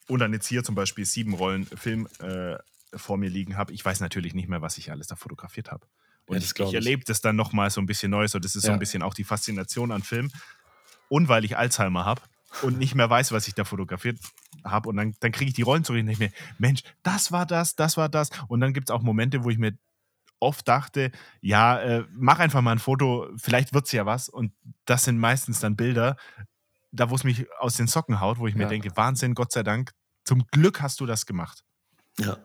[0.08, 2.56] und dann jetzt hier zum Beispiel sieben Rollen Film äh,
[2.94, 3.72] vor mir liegen habe.
[3.72, 5.86] Ich weiß natürlich nicht mehr, was ich alles da fotografiert habe.
[6.26, 8.26] Und ja, ich, ich erlebe das dann nochmal so ein bisschen neu.
[8.28, 8.68] So, das ist ja.
[8.68, 10.30] so ein bisschen auch die Faszination an Film.
[11.08, 12.22] Und weil ich Alzheimer habe
[12.62, 14.18] und nicht mehr weiß, was ich da fotografiert
[14.64, 14.88] habe.
[14.88, 17.74] Und dann, dann kriege ich die Rollen zurück und denke mir, Mensch, das war das,
[17.76, 18.30] das war das.
[18.48, 19.72] Und dann gibt es auch Momente, wo ich mir
[20.38, 24.28] oft dachte, ja, äh, mach einfach mal ein Foto, vielleicht wird es ja was.
[24.28, 24.52] Und
[24.84, 26.16] das sind meistens dann Bilder,
[26.90, 29.62] da wo es mich aus den Socken haut, wo ich mir denke, Wahnsinn, Gott sei
[29.62, 29.92] Dank,
[30.24, 31.64] zum Glück hast du das gemacht.
[32.18, 32.38] Ja,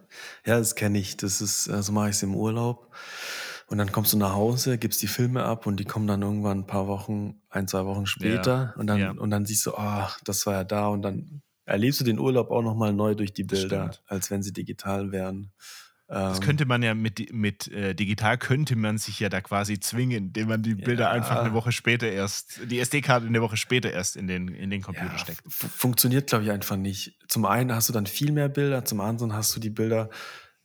[0.45, 1.17] ja, das kenne ich.
[1.17, 2.95] Das ist, so also mache ich es im Urlaub.
[3.69, 6.59] Und dann kommst du nach Hause, gibst die Filme ab und die kommen dann irgendwann
[6.59, 8.73] ein paar Wochen, ein, zwei Wochen später.
[8.77, 9.11] Und, dann, ja.
[9.11, 10.87] und dann siehst du, ach, das war ja da.
[10.87, 14.53] Und dann erlebst du den Urlaub auch nochmal neu durch die Bilder, als wenn sie
[14.53, 15.51] digital wären.
[16.07, 19.77] Das Ähm, könnte man ja mit, mit äh, digital könnte man sich ja da quasi
[19.81, 21.11] zwingen, indem man die Bilder Ja.
[21.11, 24.81] einfach eine Woche später erst, die SD-Karte eine Woche später erst in den, in den
[24.81, 25.41] Computer ja, steckt.
[25.45, 27.17] fu- funktioniert, glaube ich, einfach nicht.
[27.27, 30.09] Zum einen hast du dann viel mehr Bilder, zum anderen hast du die Bilder,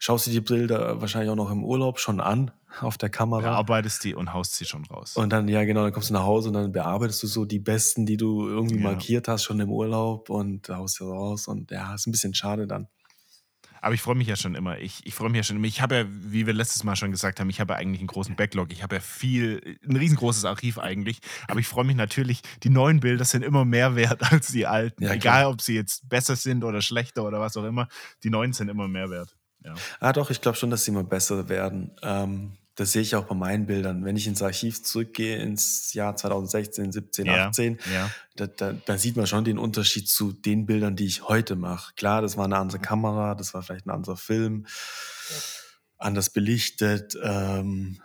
[0.02, 2.50] schaust du die Bilder wahrscheinlich auch noch im Urlaub schon an
[2.80, 3.42] auf der Kamera.
[3.42, 5.16] Bearbeitest die und haust sie schon raus.
[5.16, 7.60] Und dann, ja, genau, dann kommst du nach Hause und dann bearbeitest du so die
[7.60, 8.82] besten, die du irgendwie Ja.
[8.82, 11.46] markiert hast, schon im Urlaub und haust sie raus.
[11.46, 12.88] Und ja, ist ein bisschen schade dann.
[13.80, 14.78] Aber ich freue mich ja schon immer.
[14.78, 15.66] Ich, ich freue mich ja schon immer.
[15.68, 18.08] Ich habe ja, wie wir letztes Mal schon gesagt haben, ich habe ja eigentlich einen
[18.08, 18.72] großen Backlog.
[18.72, 21.20] Ich habe ja viel, ein riesengroßes Archiv eigentlich.
[21.46, 25.04] Aber ich freue mich natürlich, die neuen Bilder sind immer mehr wert als die alten.
[25.04, 27.86] Ja, Egal, ob sie jetzt besser sind oder schlechter oder was auch immer.
[28.24, 29.36] Die neuen sind immer mehr wert.
[29.64, 29.74] Ja.
[30.00, 31.92] Ah, doch, ich glaube schon, dass sie immer besser werden.
[32.02, 34.04] Ähm, das sehe ich auch bei meinen Bildern.
[34.04, 38.10] Wenn ich ins Archiv zurückgehe, ins Jahr 2016, 17, Ja, 18, ja.
[38.36, 41.92] da, da, da sieht man schon den Unterschied zu den Bildern, die ich heute mache.
[41.96, 44.66] Klar, das war eine andere Kamera, das war vielleicht ein anderer Film,
[45.98, 47.16] anders belichtet.
[47.22, 48.00] Ähm,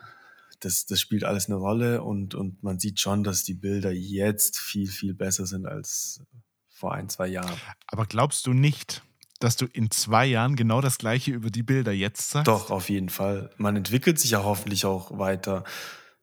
[0.59, 4.57] das, das spielt alles eine Rolle und, und man sieht schon, dass die Bilder jetzt
[4.57, 6.21] viel, viel besser sind als
[6.67, 7.55] vor ein, zwei Jahren.
[7.87, 9.03] Aber glaubst du nicht,
[9.39, 12.47] dass du in zwei Jahren genau das Gleiche über die Bilder jetzt sagst?
[12.47, 13.49] Doch, auf jeden Fall.
[13.57, 15.63] Man entwickelt sich ja hoffentlich auch weiter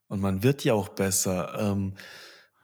[0.09, 1.55] und man wird ja auch besser.
[1.59, 1.95] Ähm,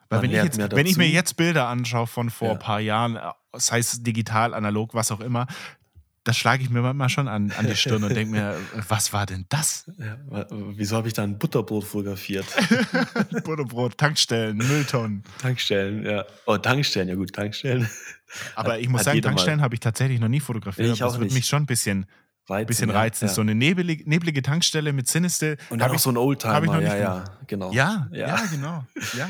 [0.09, 2.53] Weil wenn ich, jetzt, wenn ich mir jetzt Bilder anschaue von vor Ja.
[2.55, 3.21] ein paar Jahren, äh,
[3.57, 5.47] sei es digital, analog, was auch immer,
[6.25, 8.57] das schlage ich mir manchmal schon an, an die Stirn und denke mir,
[8.89, 9.91] was war denn das?
[9.99, 12.47] Ja, wieso habe ich da ein Butterbrot fotografiert?
[13.45, 15.25] Butterbrot, Tankstellen, Mülltonnen.
[15.39, 16.25] Tankstellen, ja.
[16.47, 17.89] Oh, Tankstellen, ja gut, Tankstellen.
[18.55, 19.23] Aber Hat- ich muss sagen.
[19.23, 20.87] Tankstellen habe ich tatsächlich noch nie fotografiert.
[20.87, 22.07] Nee, ich das würde mich schon ein bisschen,
[22.49, 23.29] Reizen, bisschen reizen.
[23.29, 23.35] Ja.
[23.35, 25.57] So eine nebelige, neblige Tankstelle mit Sinistil.
[25.71, 27.73] und dann auch ich- so ein hab ich Oldtimer, noch nicht ja, ja, genau.
[27.73, 28.47] Ja, ja, ja.
[28.51, 28.85] genau.
[29.17, 29.29] Ja.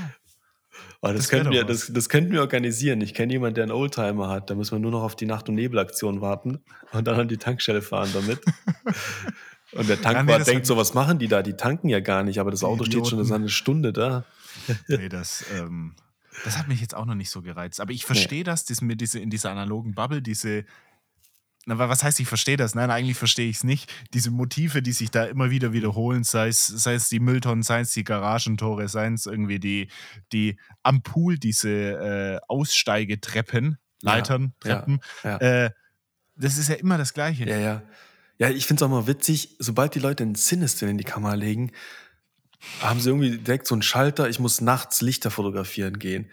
[1.03, 3.01] Oh, das, das könnten wir, das, das könnten wir organisieren.
[3.01, 4.51] Ich kenne jemanden, der einen Oldtimer hat.
[4.51, 6.61] Da müssen wir nur noch auf die Nacht- und Nebelaktion warten
[6.93, 8.41] und dann an die Tankstelle fahren damit.
[9.73, 11.43] Und der Tankwart nee, das denkt so, was machen die da?
[11.43, 14.25] Die tanken ja gar nicht, aber das Auto steht schon seit einer Stunde da.
[14.89, 15.95] Nee, das, ähm,
[16.45, 17.81] das hat mich jetzt auch noch nicht so gereizt.
[17.81, 20.65] Aber ich verstehe das, das mit diese, in dieser analogen Bubble, diese.
[21.67, 22.75] Na, wa- was heißt, ich verstehe das?
[22.75, 23.93] Nein, eigentlich verstehe ich es nicht.
[24.15, 27.81] Diese Motive, die sich da immer wieder wiederholen, sei es, sei es die Mülltonnen, sei
[27.81, 29.89] es die Garagentore, sei es irgendwie die,
[30.33, 35.01] die am Pool, diese äh, Aussteigetreppen, Ja, Leitern, ja, Treppen.
[35.23, 35.37] ja.
[35.37, 35.71] Äh,
[36.37, 37.45] das ist ja immer das Gleiche.
[37.49, 37.83] Ja, ja.
[38.39, 41.35] Ja, ich finde es auch mal witzig, sobald die Leute einen Sinister in die Kamera
[41.35, 41.73] legen,
[42.81, 46.31] haben sie irgendwie direkt so einen Schalter, ich muss nachts Lichter fotografieren gehen.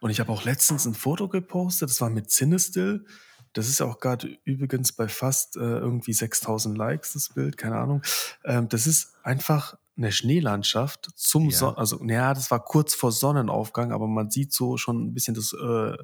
[0.00, 3.04] Und ich habe auch letztens ein Foto gepostet, das war mit Cinestill.
[3.52, 8.02] Das ist auch gerade übrigens bei fast äh, irgendwie 6000 Likes, das Bild, keine Ahnung.
[8.44, 11.56] Ähm, das ist einfach eine Schneelandschaft zum Ja.
[11.58, 15.34] Son also ja, das war kurz vor Sonnenaufgang, aber man sieht so schon ein bisschen
[15.34, 15.96] das äh, äh,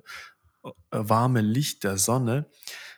[0.91, 2.47] warme Licht der Sonne.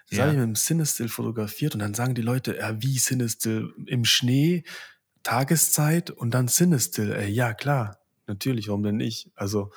[0.09, 0.25] Das Ja.
[0.25, 4.05] habe ich mit dem Cinestill fotografiert und dann sagen die Leute, ja, wie Cinestill im
[4.05, 4.65] Schnee,
[5.23, 7.13] Tageszeit und dann Cinestill.
[7.13, 9.31] Äh, ja, klar, natürlich, warum denn nicht?
[9.37, 9.71] Also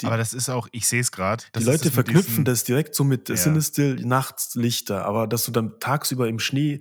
[0.00, 1.44] die- Aber das ist auch, ich sehe es gerade.
[1.56, 3.34] die Leute verknüpfen das direkt so mit Ja.
[3.36, 6.80] Cinestill Nachtslichter, aber dass du dann tagsüber im Schnee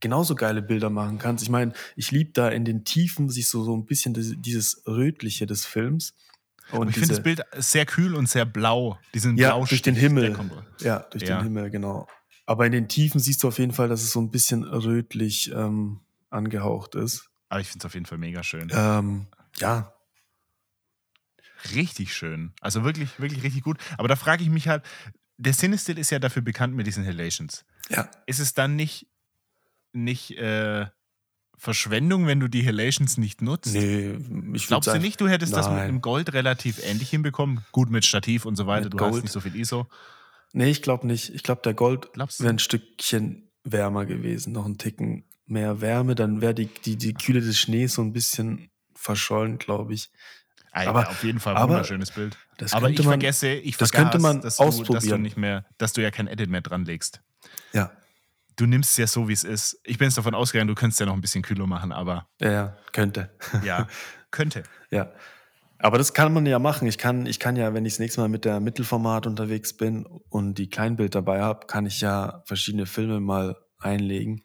[0.00, 1.42] genauso geile Bilder machen kannst.
[1.42, 4.82] Ich meine, ich liebe da in den Tiefen sich so, so ein bisschen das, dieses
[4.86, 6.14] Rötliche des Films.
[6.72, 8.98] Und Aber ich finde das Bild sehr kühl und sehr blau.
[9.12, 10.36] Diesen ja, Blaustich, durch den Himmel.
[10.80, 11.38] Ja, durch Ja.
[11.38, 12.06] den Himmel, genau.
[12.46, 15.52] Aber in den Tiefen siehst du auf jeden Fall, dass es so ein bisschen rötlich
[15.54, 17.28] ähm, angehaucht ist.
[17.48, 18.68] Aber ich finde es auf jeden Fall mega schön.
[18.72, 19.26] Ähm,
[19.58, 19.92] ja,
[21.74, 22.52] Richtig schön.
[22.60, 23.78] Also wirklich, wirklich richtig gut.
[23.98, 24.84] Aber da frage ich mich halt,
[25.36, 27.64] der Cinestil ist ja dafür bekannt mit diesen Halations.
[27.88, 28.10] ja.
[28.26, 29.06] Ist es dann nicht,
[29.92, 30.86] nicht äh,
[31.56, 33.74] Verschwendung, wenn du die Halations nicht nutzt?
[33.74, 34.16] Nee,
[34.54, 35.86] ich Glaubst du würd's nicht, du hättest das mit Nein.
[35.88, 37.64] dem Gold relativ ähnlich hinbekommen?
[37.72, 39.22] Gut mit Stativ und so weiter, Mit du hast Gold?
[39.24, 39.86] nicht so viel ISO.
[40.52, 41.34] Nee, ich glaube nicht.
[41.34, 46.40] Ich glaube, der Gold wäre ein Stückchen wärmer gewesen, noch ein Ticken mehr Wärme, dann
[46.40, 50.10] wäre die, die, die Kühle des Schnees so ein bisschen verschollen, glaube ich.
[50.72, 52.36] Aber, Aber- auf jeden Fall aber wunderschönes Bild.
[52.58, 55.22] das aber ich man- vergesse, ich das vergaß, könnte man dass du, dass du ausprobieren.
[55.22, 57.20] nicht mehr, dass du ja kein Edit mehr dran legst.
[57.72, 57.90] Ja,
[58.56, 59.80] Du nimmst es ja so, wie es ist.
[59.84, 62.50] Ich bin jetzt davon ausgegangen, du könntest ja noch ein bisschen kühler machen, aber ja,
[62.52, 63.30] ja, könnte.
[63.64, 63.86] ja,
[64.30, 64.64] könnte.
[64.90, 65.10] Ja.
[65.78, 66.86] Aber das kann man ja machen.
[66.86, 70.04] Ich kann, ich kann ja, wenn ich das nächste Mal mit der Mittelformat unterwegs bin
[70.04, 74.42] und die Kleinbild dabei habe, kann ich ja verschiedene Filme mal einlegen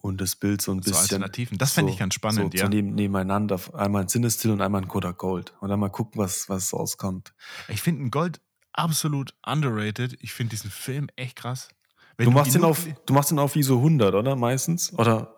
[0.00, 1.02] und das Bild so ein So bisschen.
[1.02, 1.58] Alternativen.
[1.58, 2.64] Das fände ich ganz spannend, so, ja.
[2.64, 3.60] So neben, nebeneinander.
[3.74, 5.52] Einmal ein Cinestill und einmal ein Kodak Gold.
[5.60, 7.34] Und dann mal gucken, was, was rauskommt.
[7.68, 8.40] Ich finde ein Gold
[8.72, 10.16] absolut underrated.
[10.20, 11.68] Ich finde diesen Film echt krass.
[12.16, 14.34] Wenn Du machst, den auf, du machst den auf ISO 100, oder?
[14.36, 14.92] Meistens?
[14.98, 15.34] Oder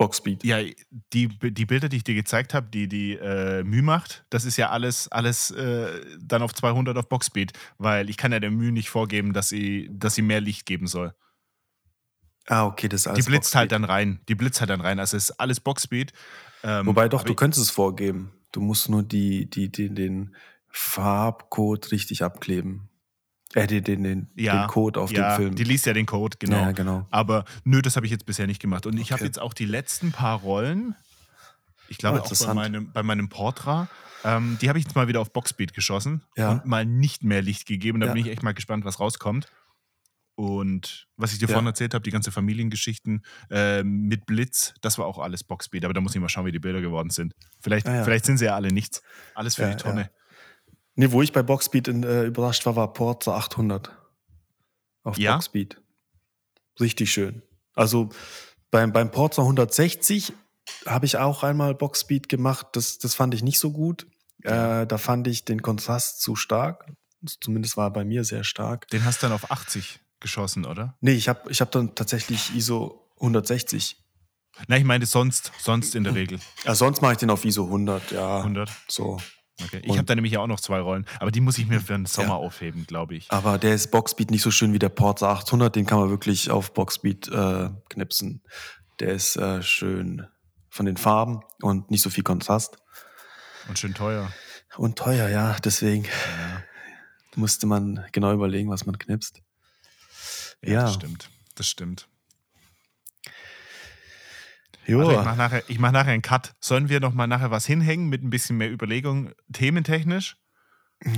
[0.00, 0.44] Boxspeed.
[0.44, 0.58] Ja,
[1.12, 4.56] die, die Bilder, die ich dir gezeigt habe, die die äh, Mühe macht, das ist
[4.56, 5.88] ja alles, alles äh,
[6.18, 9.90] dann auf 200 auf Boxspeed, weil ich kann ja der Mühe nicht vorgeben, dass sie,
[9.92, 11.14] dass sie mehr Licht geben soll.
[12.46, 13.58] Ah, okay, das ist alles Die blitzt Boxspeed.
[13.58, 14.20] halt dann rein.
[14.28, 14.98] Die blitzt halt dann rein.
[14.98, 16.12] Also es ist alles Boxspeed.
[16.64, 18.32] Ähm, Wobei doch, du könntest es vorgeben.
[18.52, 20.34] Du musst nur die, die, die, den
[20.68, 22.88] Farbcode richtig abkleben.
[23.54, 25.54] Äh, den, den, den, ja, den Code auf ja, dem Film.
[25.56, 26.56] Die liest ja den Code, genau.
[26.60, 27.06] Ja, genau.
[27.10, 28.86] Aber nö, das habe ich jetzt bisher nicht gemacht.
[28.86, 29.26] Und ich habe Okay.
[29.26, 30.94] jetzt auch die letzten paar Rollen,
[31.88, 33.88] ich glaube Oh, auch bei meinem, bei meinem Portra,
[34.24, 36.50] ähm, die habe ich jetzt mal wieder auf Boxspeed geschossen Ja.
[36.52, 38.00] und mal nicht mehr Licht gegeben.
[38.00, 39.48] Da bin ich echt mal gespannt, was rauskommt.
[40.36, 41.52] Und was ich dir Ja.
[41.52, 45.84] vorhin erzählt habe, die ganze Familiengeschichten ähm, mit Blitz, das war auch alles Boxspeed.
[45.84, 47.34] Aber da muss ich mal schauen, wie die Bilder geworden sind.
[47.60, 48.04] Vielleicht, Ah, ja.
[48.04, 49.02] vielleicht sind sie ja alle nichts.
[49.34, 50.10] Alles für Ja, die Tonne.
[50.94, 53.90] Nee, wo ich bei Boxspeed in, äh, überrascht war, war Porza 800.
[55.02, 55.34] Auf Ja?
[55.34, 55.80] Boxspeed.
[56.80, 57.42] Richtig schön.
[57.74, 58.08] Also
[58.70, 60.32] beim, beim Porza 160
[60.86, 62.68] habe ich auch einmal Boxspeed gemacht.
[62.72, 64.06] Das, das fand ich nicht so gut.
[64.44, 64.82] Ja.
[64.82, 66.86] Äh, da fand ich den Kontrast zu stark.
[67.40, 68.88] Zumindest war er bei mir sehr stark.
[68.88, 70.96] Den hast du dann auf 80 geschossen, oder?
[71.00, 73.96] Nee, ich habe ich hab dann tatsächlich ISO 160.
[74.68, 76.38] Na, ich meine sonst, sonst in der Regel.
[76.64, 78.38] Ja, sonst mache ich den auf ISO 100, ja.
[78.38, 78.70] 100.
[78.88, 79.18] So.
[79.62, 79.80] Okay.
[79.84, 82.06] Ich habe da nämlich auch noch zwei Rollen, aber die muss ich mir für den
[82.06, 82.34] Sommer Ja.
[82.36, 83.30] aufheben, glaube ich.
[83.30, 85.76] Aber der ist Boxspeed nicht so schön wie der Porza 800.
[85.76, 88.42] Den kann man wirklich auf Boxspeed äh, knipsen.
[89.00, 90.26] Der ist äh, schön
[90.70, 92.78] von den Farben und nicht so viel Kontrast.
[93.68, 94.32] Und schön teuer.
[94.76, 95.56] Und teuer, ja.
[95.62, 96.62] Deswegen Ja,
[97.36, 99.42] musste man genau überlegen, was man knipst.
[100.64, 100.82] Ja, Ja.
[100.82, 101.30] das stimmt.
[101.54, 102.08] Das stimmt.
[104.88, 106.54] Also ich mache nachher, ich mach nachher einen Cut.
[106.58, 110.36] Sollen wir noch mal nachher was hinhängen mit ein bisschen mehr Überlegung, thementechnisch?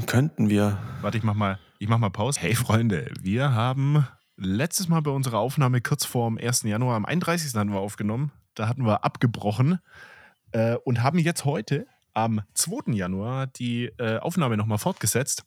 [0.07, 0.79] könnten wir.
[1.01, 2.39] Warte, ich mach mal, ich mach mal Pause.
[2.41, 6.63] Hey Freunde, wir haben letztes Mal bei unserer Aufnahme kurz vor dem 1.
[6.65, 7.55] Januar, am 31.
[7.55, 8.31] hatten wir aufgenommen.
[8.55, 9.79] Da hatten wir abgebrochen
[10.53, 12.93] äh, und haben jetzt heute am 2.
[12.93, 15.45] Januar die äh, Aufnahme nochmal fortgesetzt.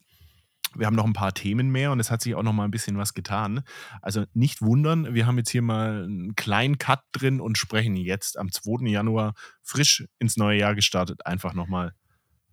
[0.78, 2.70] Wir haben noch ein paar Themen mehr und es hat sich auch noch mal ein
[2.70, 3.62] bisschen was getan.
[4.02, 8.38] Also nicht wundern, wir haben jetzt hier mal einen kleinen Cut drin und sprechen jetzt
[8.38, 8.88] am 2.
[8.88, 11.94] Januar frisch ins neue Jahr gestartet einfach noch mal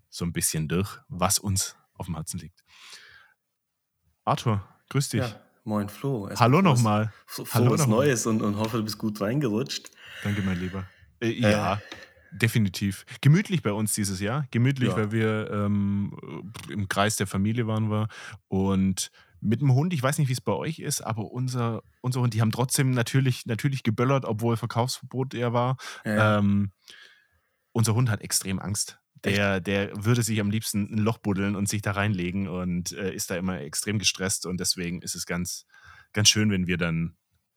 [0.09, 2.63] so ein bisschen durch, was uns auf dem Herzen liegt.
[4.25, 5.21] Arthur, grüß dich.
[5.21, 6.27] Ja, moin Flo.
[6.27, 7.13] Erstmal Hallo frohes- nochmal.
[7.27, 7.97] fro- Hallo Frohes nochmal.
[7.97, 9.91] Neues und, und hoffe, du bist gut reingerutscht.
[10.23, 10.85] Danke, mein Lieber.
[11.21, 11.81] Äh, ja,
[12.33, 13.05] definitiv.
[13.21, 14.45] Gemütlich bei uns dieses Jahr.
[14.51, 14.97] Gemütlich, Ja.
[14.97, 16.17] weil wir ähm,
[16.69, 18.07] im Kreis der Familie waren wir.
[18.47, 22.21] Und mit dem Hund, ich weiß nicht, wie es bei euch ist, aber unser, unser
[22.21, 25.77] Hund, die haben trotzdem natürlich, natürlich geböllert, obwohl Verkaufsverbot er war.
[26.05, 26.71] Ja, Ähm,
[27.71, 28.99] unser Hund hat extrem Angst.
[29.25, 33.13] Der, der würde sich am liebsten ein Loch buddeln und sich da reinlegen und äh,
[33.13, 34.45] ist da immer extrem gestresst.
[34.45, 35.65] Und deswegen ist es ganz,
[36.11, 37.15] ganz schön, wenn wir dann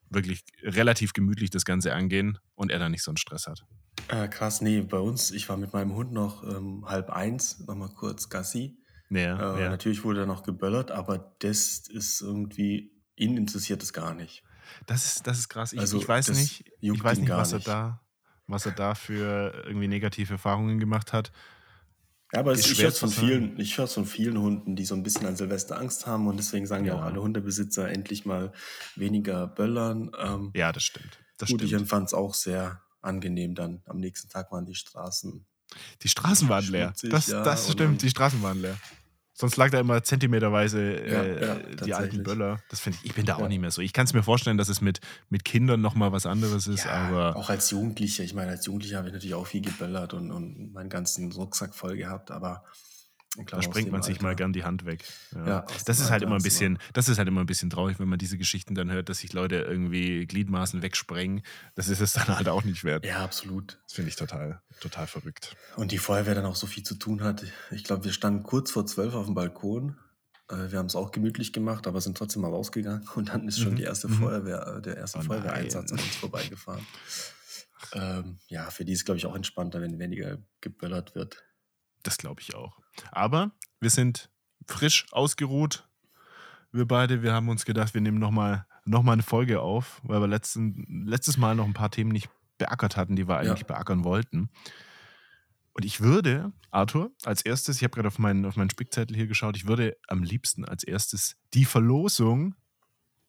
[0.09, 3.65] wirklich relativ gemütlich das Ganze angehen und er dann nicht so einen Stress hat.
[4.09, 7.89] Äh, krass, nee, bei uns, ich war mit meinem Hund noch ähm, halb eins, nochmal
[7.89, 8.77] kurz Gassi.
[9.09, 9.69] Ja, Äh, ja.
[9.69, 14.43] Natürlich wurde da noch geböllert, aber das ist irgendwie, ihn interessiert es gar nicht.
[14.85, 15.73] Das ist, das ist krass.
[15.73, 17.67] Ich, Also, ich weiß nicht, ich weiß nicht, was er nicht.
[17.67, 18.01] da,
[18.47, 21.31] was er da für irgendwie negative Erfahrungen gemacht hat.
[22.33, 24.83] Ja, aber es, ich höre es von vielen, ich höre es von vielen Hunden, die
[24.85, 26.99] so ein bisschen an Silvester Angst haben und deswegen sagen ja Ja.
[26.99, 28.51] auch alle Hundebesitzer endlich mal
[28.95, 30.11] weniger böllern.
[30.19, 31.19] Ähm, Ja, das stimmt.
[31.37, 31.83] Das gut, ich stimmt.
[31.83, 33.81] empfand es auch sehr angenehm dann.
[33.85, 35.45] Am nächsten Tag waren die Straßen.
[36.03, 36.87] Die Straßen waren leer.
[36.89, 38.77] schmutzig, Das, ja, das stimmt, die Straßen waren leer.
[39.33, 41.55] Sonst lag da immer zentimeterweise äh, Ja, ja,
[41.85, 42.23] die alten.
[42.23, 42.59] Böller.
[42.69, 43.47] Das finde ich, ich bin da auch Ja.
[43.47, 43.81] nicht mehr so.
[43.83, 44.99] Ich kann es mir vorstellen, dass es mit,
[45.29, 49.09] mit Kindern nochmal was anderes ist, aber auch als Jugendlicher, ich meine, als Jugendlicher habe
[49.09, 52.63] ich natürlich auch viel geböllert und, und meinen ganzen Rucksack voll gehabt, aber
[53.49, 55.03] da springt man sich mal Alter- gern die Hand weg.
[55.35, 55.47] Ja.
[55.47, 57.99] Ja, das ist halt Alter immer ein bisschen, das ist halt immer ein bisschen traurig,
[57.99, 61.43] wenn man diese Geschichten dann hört, dass sich Leute irgendwie Gliedmaßen wegsprengen.
[61.75, 63.05] Das ist es dann halt auch nicht wert.
[63.05, 63.79] Ja, absolut.
[63.83, 65.55] Das finde ich total, total verrückt.
[65.75, 67.43] Und die Feuerwehr dann auch so viel zu tun hat.
[67.71, 69.97] Ich glaube, wir standen kurz vor zwölf auf dem Balkon.
[70.49, 73.07] Äh, Wir haben es auch gemütlich gemacht, aber sind trotzdem mal rausgegangen.
[73.15, 74.13] Und dann ist schon Mhm, die erste mhm.
[74.13, 76.85] Feuerwehr, äh, der erste Oh Feuerwehreinsatz an uns vorbeigefahren.
[77.93, 81.43] Ähm, ja, für die ist, glaube ich, auch entspannter, wenn weniger geböllert wird.
[82.03, 82.79] Das glaube ich auch.
[83.11, 84.29] Aber wir sind
[84.65, 85.87] frisch ausgeruht.
[86.71, 90.21] Wir beide, wir haben uns gedacht, wir nehmen nochmal noch mal eine Folge auf, weil
[90.21, 94.03] wir letzten, letztes Mal noch ein paar Themen nicht beackert hatten, die wir eigentlich beackern
[94.03, 94.49] wollten.
[95.73, 99.27] Und ich würde, Arthur, als erstes, ich habe gerade auf meinen, auf meinen Spickzettel hier
[99.27, 102.55] geschaut, ich würde am liebsten als erstes die Verlosung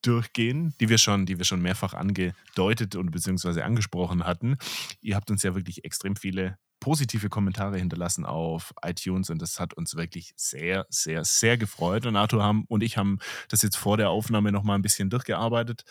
[0.03, 4.57] durchgehen, die wir schon, die wir schon mehrfach angedeutet und beziehungsweise angesprochen hatten.
[5.01, 9.74] Ihr habt uns ja wirklich extrem viele positive Kommentare hinterlassen auf iTunes und das hat
[9.74, 12.07] uns wirklich sehr, sehr, sehr gefreut.
[12.07, 13.18] Und Arthur haben, und ich haben
[13.49, 15.85] das jetzt vor der Aufnahme nochmal ein bisschen durchgearbeitet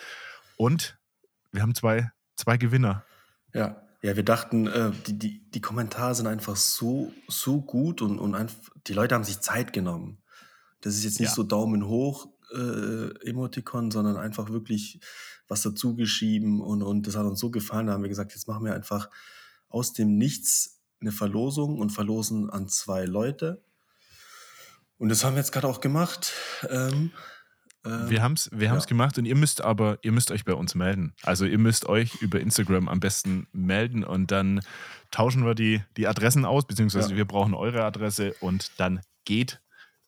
[0.55, 0.97] und
[1.51, 3.03] wir haben zwei, zwei Gewinner.
[3.53, 8.19] Ja, Ja, wir dachten, äh, die, die, die Kommentare sind einfach so, so gut und,
[8.19, 10.19] und einfach, die Leute haben sich Zeit genommen.
[10.81, 11.35] Das ist jetzt nicht ja.
[11.35, 14.99] so Daumen hoch äh, Emoticon, sondern einfach wirklich
[15.47, 17.87] was dazu geschrieben und, und das hat uns so gefallen.
[17.87, 19.09] Da haben wir gesagt, jetzt machen wir einfach
[19.69, 23.63] aus dem Nichts eine Verlosung und verlosen an zwei Leute.
[24.97, 26.33] Und das haben wir jetzt gerade auch gemacht.
[26.69, 27.11] Ähm,
[27.85, 28.77] ähm, wir haben es wir ja.
[28.79, 31.13] gemacht und ihr müsst aber, ihr müsst euch bei uns melden.
[31.23, 34.61] Also ihr müsst euch über Instagram am besten melden und dann
[35.11, 37.17] tauschen wir die, die Adressen aus, beziehungsweise ja.
[37.17, 39.61] wir brauchen eure Adresse und dann geht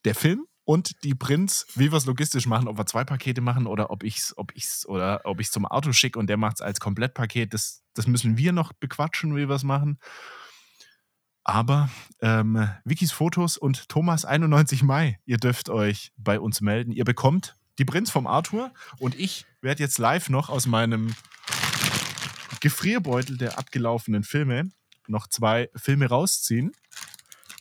[0.06, 3.68] der Film und die Prinz, wie wir es logistisch machen, ob wir zwei Pakete machen
[3.68, 6.58] oder ob ich es ob ich's, oder ob ich zum Auto schicke und der macht
[6.58, 10.00] es als Komplettpaket, das, das müssen wir noch bequatschen, wie wir es machen.
[11.50, 11.90] Aber
[12.22, 16.92] ähm, Wikis Fotos und Thomas 91 Mai, ihr dürft euch bei uns melden.
[16.92, 21.16] Ihr bekommt die Prinz vom Arthur und ich werde jetzt live noch aus meinem
[22.62, 24.70] Gefrierbeutel der abgelaufenen Filme
[25.08, 26.72] noch zwei Filme rausziehen.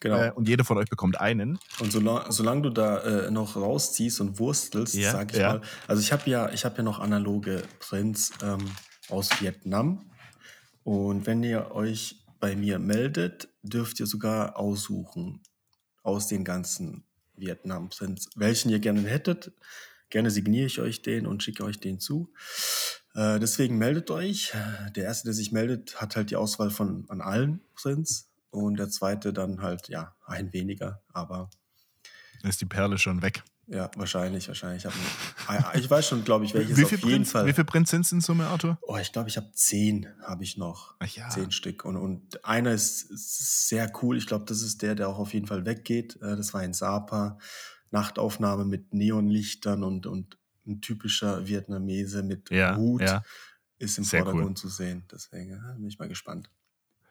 [0.00, 0.16] Genau.
[0.18, 1.58] Äh, und jeder von euch bekommt einen.
[1.80, 5.54] Und solange, solange du da äh, noch rausziehst und wurstelst, ja, sag ich ja.
[5.54, 5.62] mal.
[5.86, 8.70] Also ich habe ja, hab ja noch analoge Prints ähm,
[9.08, 10.10] aus Vietnam.
[10.84, 15.42] Und wenn ihr euch bei mir meldet, dürft ihr sogar aussuchen
[16.02, 17.04] aus den ganzen
[17.36, 19.52] Vietnam-Prints, welchen ihr gerne hättet.
[20.10, 22.32] Gerne signiere ich euch den und schicke euch den zu.
[23.14, 24.52] Äh, deswegen meldet euch.
[24.96, 28.88] Der erste, der sich meldet, hat halt die Auswahl von an allen Prints und der
[28.88, 31.50] zweite dann halt, ja, ein weniger, aber.
[32.42, 33.42] Ist die Perle schon weg.
[33.70, 34.84] Ja, wahrscheinlich, wahrscheinlich.
[34.84, 34.90] Ich,
[35.48, 37.46] hab, ich weiß schon, glaube ich, welches wie auf jeden Prinz, Fall.
[37.46, 38.78] Wie viele Prints sind es in Summe, Arthur?
[38.80, 40.94] Oh, ich glaube, ich habe zehn, habe ich noch.
[41.00, 41.28] Ach ja.
[41.28, 41.84] Zehn Stück.
[41.84, 44.16] Und, und einer ist, ist sehr cool.
[44.16, 46.16] Ich glaube, das ist der, der auch auf jeden Fall weggeht.
[46.22, 47.38] Äh, das war ein Sapa.
[47.90, 53.22] Nachtaufnahme mit Neonlichtern und, und ein typischer Vietnamese mit ja, Hut ja.
[53.78, 54.56] ist im sehr Vordergrund cool.
[54.56, 55.04] zu sehen.
[55.10, 56.50] Deswegen ja, bin ich mal gespannt.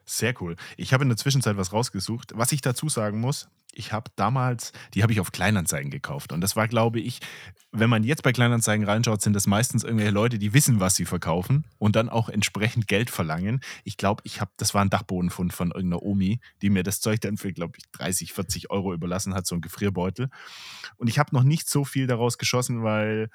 [0.10, 0.56] Sehr cool.
[0.78, 2.32] Ich habe in der Zwischenzeit was rausgesucht.
[2.34, 6.32] Was ich dazu sagen muss, ich habe damals, die habe ich auf Kleinanzeigen gekauft.
[6.32, 7.20] Und das war, glaube ich,
[7.74, 11.04] wenn man jetzt bei Kleinanzeigen reinschaut, sind das meistens irgendwelche Leute, die wissen, was sie
[11.04, 13.60] verkaufen und dann auch entsprechend Geld verlangen.
[13.84, 17.20] Ich glaube, ich habe, das war ein Dachbodenfund von irgendeiner Omi, die mir das Zeug
[17.20, 20.30] dann für, glaube ich, 30, 40 Euro überlassen hat, so ein Gefrierbeutel.
[20.96, 23.30] Und ich habe noch nicht so viel daraus geschossen, weil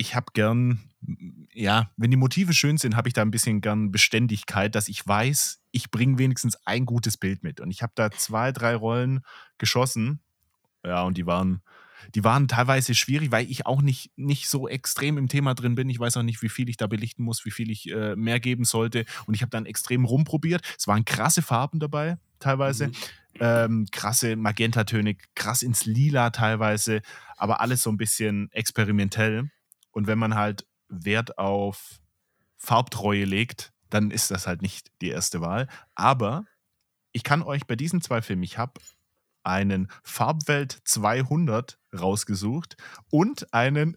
[0.00, 0.80] ich habe gern,
[1.52, 5.06] ja, wenn die Motive schön sind, habe ich da ein bisschen gern Beständigkeit, dass ich
[5.06, 7.60] weiß, ich bringe wenigstens ein gutes Bild mit.
[7.60, 9.20] Und ich habe da zwei, drei Rollen
[9.58, 10.20] geschossen.
[10.82, 11.60] Ja, und die waren,
[12.14, 15.90] die waren teilweise schwierig, weil ich auch nicht, nicht so extrem im Thema drin bin.
[15.90, 18.40] Ich weiß auch nicht, wie viel ich da belichten muss, wie viel ich äh, mehr
[18.40, 19.04] geben sollte.
[19.26, 20.62] Und ich habe dann extrem rumprobiert.
[20.78, 22.88] Es waren krasse Farben dabei, teilweise.
[22.88, 22.92] Mhm.
[23.38, 27.00] Ähm, krasse Magentatöne, krass ins Lila teilweise,
[27.36, 29.50] aber alles so ein bisschen experimentell.
[29.90, 32.00] Und wenn man halt Wert auf
[32.56, 35.68] Farbtreue legt, dann ist das halt nicht die erste Wahl.
[35.94, 36.44] Aber
[37.12, 38.80] ich kann euch bei diesen zwei Filmen, ich habe
[39.42, 42.76] einen Farbwelt 200 rausgesucht
[43.10, 43.96] und einen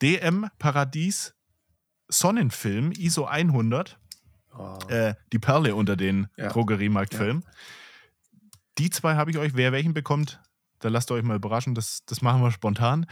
[0.00, 1.34] DM Paradies
[2.08, 3.98] Sonnenfilm ISO 100.
[4.56, 4.78] Oh.
[4.88, 6.48] Äh, die Perle unter den ja.
[6.48, 7.42] Drogeriemarktfilmen.
[7.42, 7.50] Ja.
[8.78, 9.54] Die zwei habe ich euch.
[9.54, 10.40] Wer welchen bekommt,
[10.82, 13.06] da lasst ihr euch mal überraschen, das, das machen wir spontan.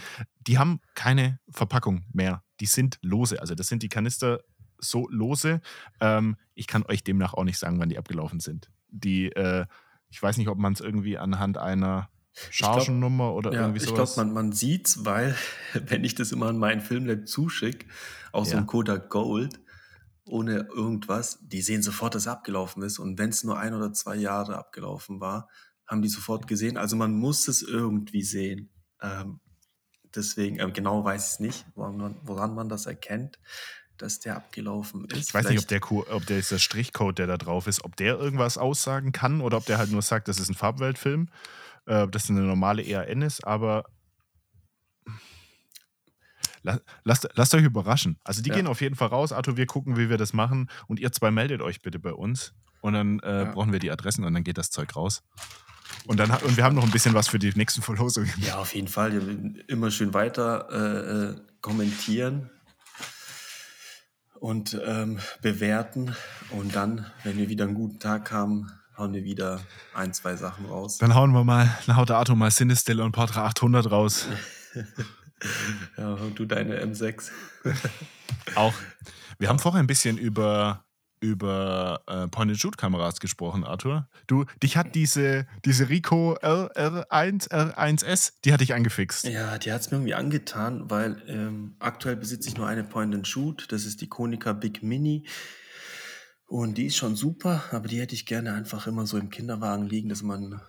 [0.47, 2.43] Die haben keine Verpackung mehr.
[2.61, 3.41] Die sind lose.
[3.41, 4.41] Also das sind die Kanister
[4.79, 5.61] so lose.
[6.01, 8.71] Ähm, ich kann euch demnach auch nicht sagen, wann die abgelaufen sind.
[8.89, 9.67] Die, äh,
[10.09, 14.11] ich weiß nicht, ob man es irgendwie anhand einer Chargennummer oder ja, irgendwie sowas.
[14.11, 15.37] Ich glaube, man, man sieht es, weil,
[15.87, 17.87] wenn ich das immer an meinen Filmlab zuschicke,
[18.33, 18.53] aus ja.
[18.53, 19.61] so einem Kodak Gold,
[20.25, 22.99] ohne irgendwas, die sehen sofort, dass es abgelaufen ist.
[22.99, 25.49] Und wenn es nur ein oder zwei Jahre abgelaufen war,
[25.91, 26.77] haben die sofort gesehen.
[26.77, 28.71] Also man muss es irgendwie sehen.
[29.03, 29.41] Ähm,
[30.15, 33.41] deswegen, äh, genau weiß ich es nicht, woran man, woran man, das erkennt,
[33.97, 35.13] dass der abgelaufen ist.
[35.13, 37.85] Ich weiß Vielleicht nicht, ob der, ob der ist der Strichcode, der da drauf ist,
[37.85, 41.29] ob der irgendwas aussagen kann oder ob der halt nur sagt, das ist ein Farbweltfilm,
[41.87, 43.85] äh, dass eine normale ERN ist, aber
[46.63, 48.19] Lasst, lasst, euch überraschen.
[48.23, 48.57] Also die ja.
[48.57, 49.33] gehen auf jeden Fall raus.
[49.33, 50.69] Arthur, wir gucken, wie wir das machen.
[50.89, 52.53] Und ihr zwei meldet euch bitte bei uns.
[52.83, 53.53] Und dann äh, ja.
[53.53, 55.23] brauchen wir die Adressen und dann geht das Zeug raus.
[56.07, 58.33] Und, dann, und wir haben noch ein bisschen was für die nächsten Verlosungen.
[58.39, 59.13] Ja, auf jeden Fall.
[59.69, 62.51] Immer schön weiter äh, äh, kommentieren
[64.41, 66.17] und ähm, bewerten.
[66.51, 69.61] Und dann, wenn wir wieder einen guten Tag haben, hauen wir wieder
[69.95, 70.99] ein, zwei Sachen raus.
[70.99, 74.27] Dann hauen wir mal, dann haut der Arthur mal Sinistelle und Portra 800 raus.
[75.97, 77.31] ja, und du deine M6.
[78.55, 78.75] Auch.
[79.39, 80.85] Wir haben vorher ein bisschen über
[81.21, 84.09] über äh, Point-and-Shoot-Kameras gesprochen, Arthur.
[84.27, 89.25] Du, dich hat diese, diese Rico R1, R1S, die hat dich angefixt.
[89.27, 93.71] Ja, die hat es mir irgendwie angetan, weil ähm, aktuell besitze ich nur eine Point-and-Shoot.
[93.71, 95.27] Das ist die Konica Big Mini.
[96.47, 99.87] Und die ist schon super, aber die hätte ich gerne einfach immer so im Kinderwagen
[99.87, 100.61] liegen, dass man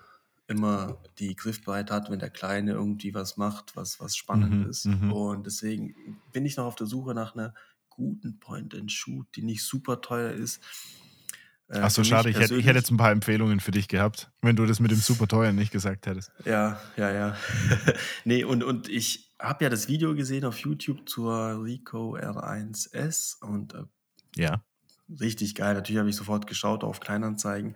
[0.47, 4.85] immer die griffbereit hat, wenn der Kleine irgendwie was macht, was, was spannend Mhm, ist.
[4.85, 5.11] mhm.
[5.11, 5.95] Und deswegen
[6.33, 7.53] bin ich noch auf der Suche nach einer
[7.91, 10.59] guten Point-and-Shoot, die nicht super teuer ist.
[11.67, 12.29] Äh, Ach so, schade.
[12.29, 14.91] Ich hätte, ich hätte jetzt ein paar Empfehlungen für dich gehabt, wenn du das mit
[14.91, 16.31] dem super teuer nicht gesagt hättest.
[16.43, 17.37] Ja, ja, ja.
[18.25, 23.73] nee, und, und ich habe ja das Video gesehen auf YouTube zur Ricoh R1S und
[23.75, 23.83] äh,
[24.35, 24.63] Ja.
[25.19, 25.75] richtig geil.
[25.75, 27.75] Natürlich habe ich sofort geschaut auf Kleinanzeigen.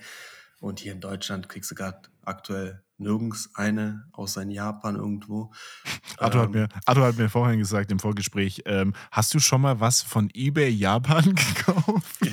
[0.59, 5.51] Und hier in Deutschland kriegst du gerade aktuell nirgends eine, außer in Japan irgendwo.
[6.17, 9.61] Arthur, hat Ähm, mir, Arthur hat mir vorhin gesagt im Vorgespräch, ähm, hast du schon
[9.61, 12.19] mal was von eBay Japan gekauft?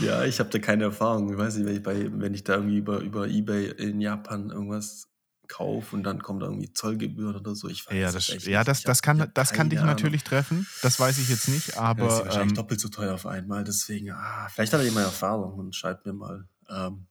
[0.00, 1.32] Ja, ich habe da keine Erfahrung.
[1.32, 4.50] Ich weiß nicht, wenn ich, bei, wenn ich da irgendwie über, über Ebay in Japan
[4.50, 5.08] irgendwas
[5.48, 7.68] kaufe und dann kommt da irgendwie Zollgebühren oder so.
[7.68, 9.94] Ich weiß Ja, das, echt ja, das, das hab- kann, das kann dich Ahnung.
[9.94, 10.66] natürlich treffen.
[10.82, 13.64] Das weiß ich jetzt nicht, Ja, ist aber wahrscheinlich ähm, doppelt so teuer auf einmal.
[13.64, 16.46] Deswegen, ah, vielleicht hat er jemand Erfahrung und schreibt mir mal.
[16.70, 17.07] Ähm,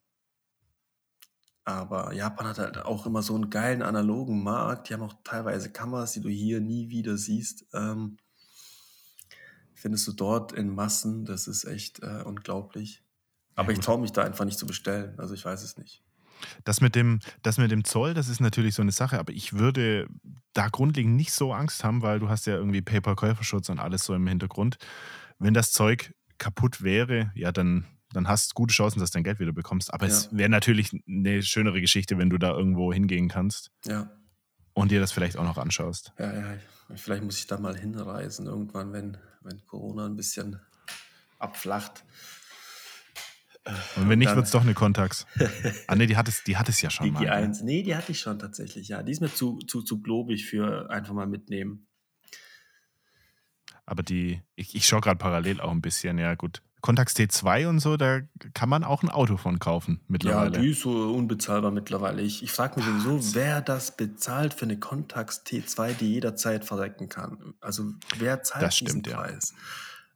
[1.67, 4.87] aber Japan hat halt auch immer so einen geilen analogen Markt.
[4.87, 7.65] Die haben auch teilweise Kameras, die du hier nie wieder siehst.
[7.73, 8.15] Ähm,
[9.73, 11.25] findest du dort in Massen.
[11.25, 13.03] Das ist echt äh, unglaublich.
[13.55, 15.19] Aber Ja, ich traue mich da einfach nicht zu bestellen.
[15.19, 16.01] Also ich weiß es nicht.
[16.63, 19.51] das mit, dem, das mit dem Zoll, das ist natürlich so eine Sache, aber ich
[19.53, 20.07] würde
[20.53, 24.13] da grundlegend nicht so Angst haben, weil du hast ja irgendwie Paper-Käuferschutz und alles so
[24.13, 24.77] im Hintergrund.
[25.37, 29.23] Wenn das Zeug kaputt wäre, ja, dann, dann hast du gute Chancen, dass du dein
[29.23, 29.93] Geld wieder bekommst.
[29.93, 30.37] Aber es Ja.
[30.37, 34.09] wäre natürlich eine schönere Geschichte, wenn du da irgendwo hingehen kannst Ja,
[34.73, 36.13] und dir das vielleicht auch noch anschaust.
[36.19, 36.57] ja, ja.
[36.95, 40.57] Vielleicht muss ich da mal hinreisen irgendwann, wenn, wenn Corona ein bisschen
[41.37, 42.05] abflacht.
[43.97, 45.25] Und wenn nicht, wird es doch eine Contax.
[45.87, 47.19] ah, nee, die hat es, die hat es ja schon Die mal.
[47.25, 47.47] ne?
[47.53, 47.63] G1.
[47.65, 49.03] Nee, die hatte ich schon tatsächlich, ja.
[49.03, 51.87] Die ist mir zu, zu, zu globig für einfach mal mitnehmen.
[53.85, 56.61] Aber die, ich, ich schaue gerade parallel auch ein bisschen, ja gut.
[56.81, 58.21] Contax T2 und so, da
[58.53, 60.59] kann man auch ein Auto von kaufen Ja, mittlerweile.
[60.59, 62.21] die ist so unbezahlbar mittlerweile.
[62.21, 67.09] Ich, ich frage mich sowieso, wer das bezahlt für eine Contax T2, die jederzeit verrecken
[67.09, 67.55] kann.
[67.61, 69.17] Also wer zahlt Das stimmt, diesen ja.
[69.21, 69.53] Preis?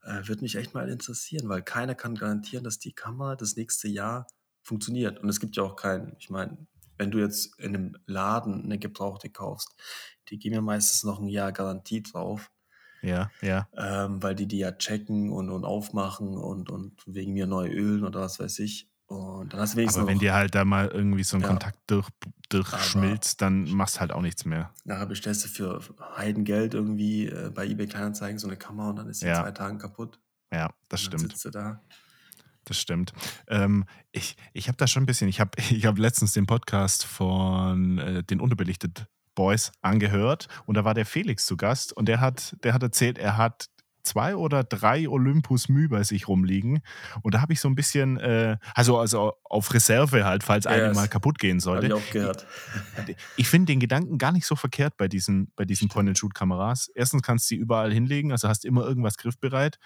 [0.03, 3.87] Äh, Würde mich echt mal interessieren, weil keiner kann garantieren, dass die Kamera das nächste
[3.87, 4.27] Jahr
[4.63, 5.19] funktioniert.
[5.19, 8.77] Und es gibt ja auch keinen, ich meine, wenn du jetzt in einem Laden eine
[8.77, 9.73] gebrauchte kaufst,
[10.29, 12.51] die geben ja meistens noch ein Jahr Garantie drauf.
[13.01, 13.67] Ja, ja.
[13.75, 18.03] ähm, weil die die ja checken und, und aufmachen und, und wegen mir neu ölen
[18.03, 18.89] oder was weiß ich.
[19.07, 21.41] Und dann hast du wenigstens Aber wenn noch, dir halt da mal irgendwie so ein
[21.41, 21.47] Ja.
[21.49, 22.07] Kontakt durch,
[22.49, 24.73] durchschmilzt, dann machst halt auch nichts mehr.
[24.85, 25.81] nachher bestellst du für
[26.15, 29.41] Heidengeld irgendwie äh, bei eBay Kleinanzeigen so eine Kamera und dann ist sie in Ja.
[29.41, 30.19] zwei Tagen kaputt.
[30.53, 31.31] Ja, das und dann stimmt.
[31.33, 31.81] sitzt du da.
[32.65, 33.11] Das stimmt.
[33.47, 37.03] Ähm, ich ich habe da schon ein bisschen, ich habe ich hab letztens den Podcast
[37.05, 39.07] von äh, den Unterbelichtet
[39.41, 43.17] Boys angehört und da war der Felix zu Gast und der hat, der hat erzählt,
[43.17, 43.69] er hat
[44.03, 46.81] zwei oder drei Olympus Mü bei sich rumliegen
[47.23, 50.71] und da habe ich so ein bisschen, äh, also, also auf Reserve halt, falls Ja,
[50.71, 51.87] eine mal kaputt gehen sollte.
[51.87, 52.45] ich auch gehört.
[53.35, 56.91] Ich finde den Gedanken gar nicht so verkehrt bei diesen, bei diesen Point-and-Shoot-Kameras.
[56.93, 59.79] Erstens kannst du sie überall hinlegen, also hast immer irgendwas griffbereit.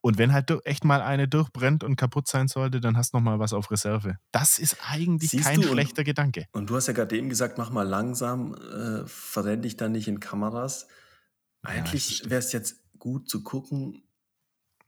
[0.00, 3.24] Und wenn halt echt mal eine durchbrennt und kaputt sein sollte, dann hast du noch
[3.24, 4.16] mal was auf Reserve.
[4.32, 6.46] Das ist eigentlich Siehst kein du, und- schlechter Gedanke.
[6.52, 10.08] Und du hast ja gerade eben gesagt, mach mal langsam, äh, verrenn dich dann nicht
[10.08, 10.86] in Kameras.
[11.62, 12.30] Eigentlich stimmt.
[12.30, 14.02] wäre es jetzt gut zu gucken,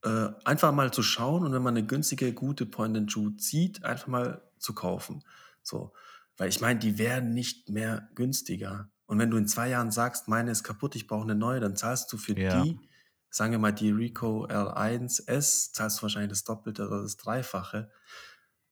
[0.04, 4.42] äh, einfach mal zu schauen und wenn man eine günstige, gute Point-and-Shoot sieht, einfach mal
[4.58, 5.22] zu kaufen.
[5.62, 5.92] So.
[6.36, 8.88] Weil ich meine, die werden nicht mehr günstiger.
[9.06, 11.76] Und wenn du in zwei Jahren sagst, meine ist kaputt, ich brauche eine neue, dann
[11.76, 12.62] zahlst du für Ja.
[12.62, 12.78] die,
[13.30, 17.90] sagen wir mal die Ricoh R1S, zahlst du wahrscheinlich das Doppelte oder das Dreifache.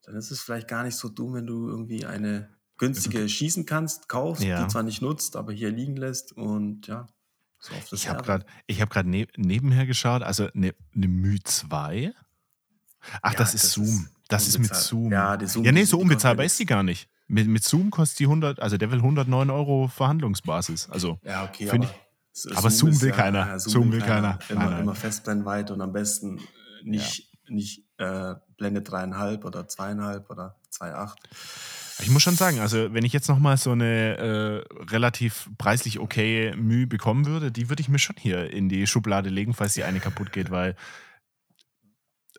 [0.02, 4.08] Dann ist es vielleicht gar nicht so dumm, wenn du irgendwie eine günstige schießen kannst,
[4.08, 4.62] kaufst, Ja.
[4.62, 7.06] die zwar nicht nutzt, aber hier liegen lässt und ja,
[7.60, 12.12] so Ich habe gerade ich hab grad ne nebenher geschaut, also eine ne Mü 2.
[13.22, 13.84] Ach, Ja, das ist das Zoom.
[13.86, 15.10] ist das ist mit Zoom.
[15.12, 17.08] Ja, die Zoom, ja, nee, so unbezahlbar ist die gar nicht.
[17.26, 20.88] Mit, mit Zoom kostet die 100, also der will 109 Euro Verhandlungsbasis.
[20.88, 21.90] Also, Ja, okay, aber, S-
[22.54, 23.58] aber Zoom ist will keiner.
[23.58, 24.38] Zoom will keiner.
[24.48, 24.82] Immer, Nein, nein.
[24.82, 26.40] immer Festbrennweite und am besten
[26.84, 31.14] nicht, nicht äh, Blende dreieinhalb oder zweieinhalb oder 2,8.
[32.00, 36.54] Ich muss schon sagen, also wenn ich jetzt nochmal so eine äh, relativ preislich okay
[36.56, 39.82] Mühe bekommen würde, die würde ich mir schon hier in die Schublade legen, falls die
[39.82, 40.76] eine kaputt geht, weil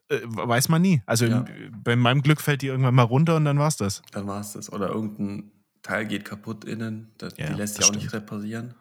[0.10, 1.02] äh, weiß man nie.
[1.06, 1.45] Also Ja.
[1.84, 4.02] bei meinem Glück fällt die irgendwann mal runter und dann war's das.
[4.12, 4.72] Dann war es das.
[4.72, 8.24] Oder irgendein Teil geht kaputt innen, das, Ja, die lässt sich auch nicht stimmt.
[8.24, 8.76] reparieren.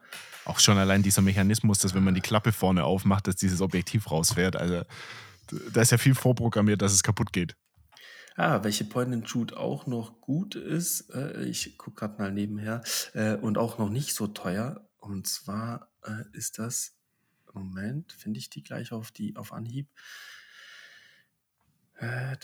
[0.48, 4.10] Auch schon allein dieser Mechanismus, dass wenn man die Klappe vorne aufmacht, dass dieses Objektiv
[4.10, 4.56] rausfährt.
[4.56, 4.82] Also
[5.72, 7.54] da ist ja viel vorprogrammiert, dass es kaputt geht.
[8.34, 12.82] Ah, welche Point-and-Shoot auch noch gut ist, äh, ich gucke gerade mal nebenher,
[13.12, 14.88] äh, und auch noch nicht so teuer.
[14.96, 16.96] Und zwar äh, ist das,
[17.52, 19.88] Moment, finde ich die gleich auf, die, auf Anhieb.
[21.96, 22.36] Äh,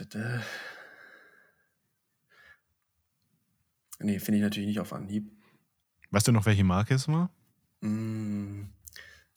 [4.00, 5.30] nee, finde ich natürlich nicht auf Anhieb.
[6.10, 7.30] Weißt du noch, welche Marke es war?
[7.84, 8.64] Mm,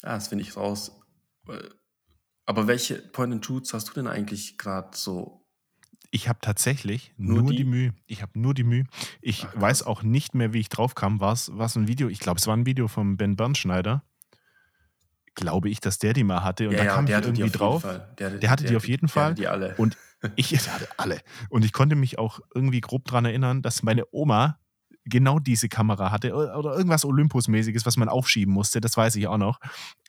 [0.04, 0.92] ah, das finde ich raus.
[2.46, 5.46] Aber welche Point-and-Shoots hast du denn eigentlich gerade so?
[6.12, 7.58] Ich habe tatsächlich nur, nur die?
[7.58, 7.64] die?
[7.66, 7.94] Mühe.
[8.06, 8.86] Ich habe nur die Mühe.
[9.22, 11.20] Ich Ach, weiß auch nicht mehr, wie ich drauf kam.
[11.20, 12.08] War es ein Video?
[12.08, 14.04] Ich glaube, es war ein Video von Ben Bernschneider.
[15.36, 16.68] Glaube ich, dass der die mal hatte.
[16.68, 17.84] Und ja, da ja, kam ich irgendwie drauf.
[18.18, 19.36] Der, der, hatte der, die auf jeden Fall.
[19.36, 19.76] Die alle.
[19.76, 19.98] Und
[20.38, 21.20] ich hatte alle.
[21.50, 24.60] Und ich konnte mich auch irgendwie grob daran erinnern, dass meine Oma
[25.10, 29.38] genau diese Kamera hatte oder irgendwas Olympus-mäßiges, was man aufschieben musste, das weiß ich auch
[29.38, 29.60] noch.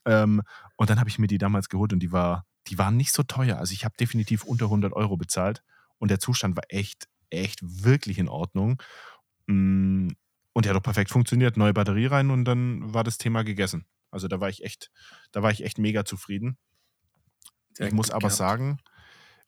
[0.04, 0.42] Ähm,
[0.76, 3.22] und dann habe ich mir die damals geholt und die war, die waren nicht so
[3.22, 3.58] teuer.
[3.58, 5.62] Also ich habe definitiv unter 100 Euro bezahlt
[5.98, 8.82] und der Zustand war echt, echt wirklich in Ordnung.
[9.46, 10.08] Mm,
[10.52, 11.56] und der hat doch perfekt funktioniert.
[11.56, 13.86] Neue Batterie rein und dann war das Thema gegessen.
[14.10, 14.90] Also da war ich echt,
[15.32, 16.58] da war ich echt mega zufrieden.
[17.78, 18.36] ich muss aber gehabt.
[18.36, 18.78] sagen,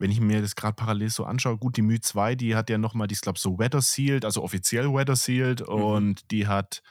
[0.00, 2.78] wenn ich mir das gerade parallel so anschaue, gut, die Mü 2, die hat ja
[2.78, 5.74] nochmal, die ist, glaube so Weather Sealed, also offiziell Weather Sealed mhm.
[5.74, 6.82] und die hat,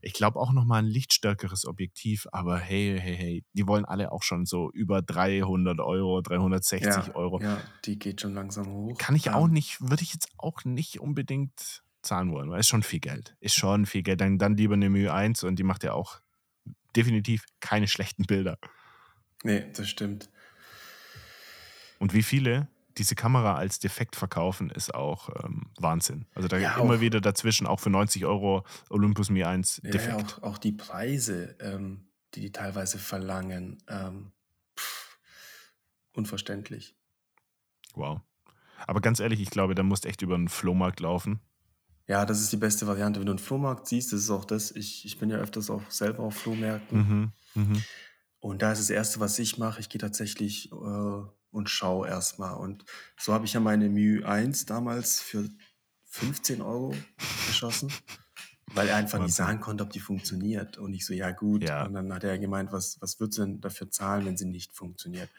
[0.00, 4.22] ich glaube, auch nochmal ein lichtstärkeres Objektiv, aber hey, hey, hey, die wollen alle auch
[4.22, 7.42] schon so über 300 Euro, 360 ja, Euro.
[7.42, 8.96] Ja, die geht schon langsam hoch.
[8.96, 12.84] Kann ich auch nicht, würde ich jetzt auch nicht unbedingt zahlen wollen, weil es schon
[12.84, 13.34] viel Geld.
[13.40, 14.20] Ist schon viel Geld.
[14.20, 16.20] Dann, dann lieber eine Mü 1 und die macht ja auch
[16.94, 18.56] definitiv keine schlechten Bilder.
[19.42, 20.30] Nee, das stimmt.
[21.98, 22.68] Und wie viele
[22.98, 26.26] diese Kamera als defekt verkaufen, ist auch ähm, Wahnsinn.
[26.34, 30.06] Also da ja, immer wieder dazwischen, auch für 90 Euro Olympus Mi 1 defekt.
[30.06, 34.32] Ja, auch, auch die Preise, ähm, die die teilweise verlangen, ähm,
[34.78, 35.18] pff,
[36.12, 36.96] unverständlich.
[37.94, 38.20] Wow.
[38.86, 41.40] Aber ganz ehrlich, ich glaube, da musst echt über einen Flohmarkt laufen.
[42.08, 43.18] Ja, das ist die beste Variante.
[43.18, 44.70] Wenn du einen Flohmarkt siehst, das ist auch das.
[44.70, 47.32] Ich, ich bin ja öfters auch selber auf Flohmärkten.
[47.54, 47.78] Mhm, mh.
[48.38, 51.22] Und da ist das Erste, was ich mache, ich gehe tatsächlich äh,
[51.56, 52.54] und schaue erstmal.
[52.54, 52.84] Und
[53.18, 55.48] so habe ich ja meine Mü 1 damals für
[56.04, 56.94] 15 Euro
[57.46, 57.90] geschossen,
[58.74, 60.76] weil er einfach nicht sagen konnte, ob die funktioniert.
[60.76, 61.66] Und ich so, ja gut.
[61.66, 61.86] Ja.
[61.86, 64.74] Und dann hat er gemeint, was, was wird sie denn dafür zahlen, wenn sie nicht
[64.74, 65.30] funktioniert?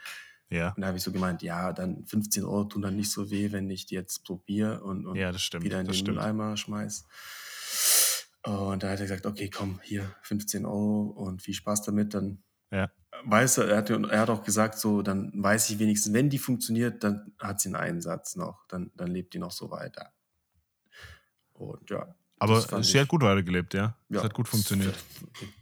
[0.49, 0.69] Ja.
[0.69, 3.51] Und da habe ich so gemeint, ja, dann 15 Euro tun dann nicht so weh,
[3.51, 6.17] wenn ich die jetzt probiere und, und ja, wieder in den stimmt.
[6.17, 7.05] Mülleimer schmeiß.
[8.43, 12.15] Und da hat er gesagt, okay, komm, hier 15 Euro und viel Spaß damit.
[12.15, 12.41] Dann
[12.71, 12.89] ja.
[13.25, 17.03] Weiß er, hat, er hat auch gesagt, so, dann weiß ich wenigstens, wenn die funktioniert,
[17.03, 20.11] dann hat sie einen Einsatz noch, dann, dann lebt die noch so weiter.
[21.53, 22.15] Und ja.
[22.39, 23.95] Aber sie hat gut weitergelebt, ja.
[24.09, 24.19] ja.
[24.19, 24.95] Es hat gut funktioniert.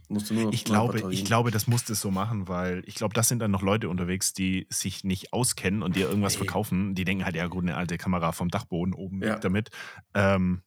[0.09, 3.13] Musst du nur ich, glaube, ich glaube, das musste es so machen, weil ich glaube,
[3.13, 6.39] das sind dann noch Leute unterwegs, die sich nicht auskennen und dir irgendwas hey.
[6.39, 6.93] verkaufen.
[6.93, 9.39] Die denken halt, ja gut, eine alte Kamera vom Dachboden oben ja.
[9.39, 9.69] damit.
[10.13, 10.63] Ähm,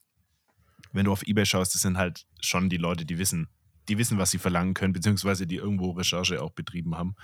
[0.93, 3.49] wenn du auf Ebay schaust, das sind halt schon die Leute, die wissen,
[3.89, 7.15] die wissen, was sie verlangen können, beziehungsweise die irgendwo Recherche auch betrieben haben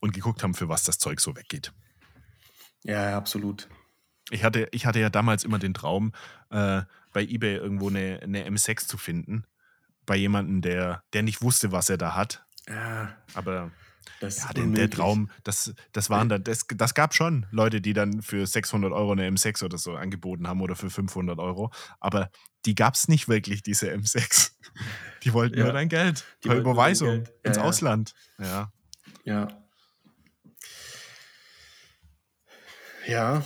[0.00, 1.72] und geguckt haben, für was das Zeug so weggeht.
[2.82, 3.68] Ja, absolut.
[4.30, 6.12] Ich hatte, ich hatte ja damals immer den Traum,
[6.50, 6.82] äh,
[7.12, 9.44] bei eBay irgendwo eine, eine M6 zu finden.
[10.06, 12.44] Bei jemandem, der, der nicht wusste, was er da hat.
[12.68, 13.16] Ja.
[13.34, 13.70] Aber
[14.20, 17.92] das ja, der, der, Traum, das, das waren dann, das, das gab schon Leute, die
[17.92, 21.72] dann für 600 Euro eine M6 oder so angeboten haben oder für 500 Euro.
[22.00, 22.30] Aber
[22.66, 24.52] die gab es nicht wirklich, diese M6.
[25.22, 25.64] Die wollten ja.
[25.64, 26.24] nur dein Geld.
[26.42, 27.28] Die per Überweisung Geld.
[27.28, 28.14] Ja, ins Ausland.
[28.38, 28.72] Ja.
[29.24, 29.48] Ja.
[33.06, 33.44] Ja,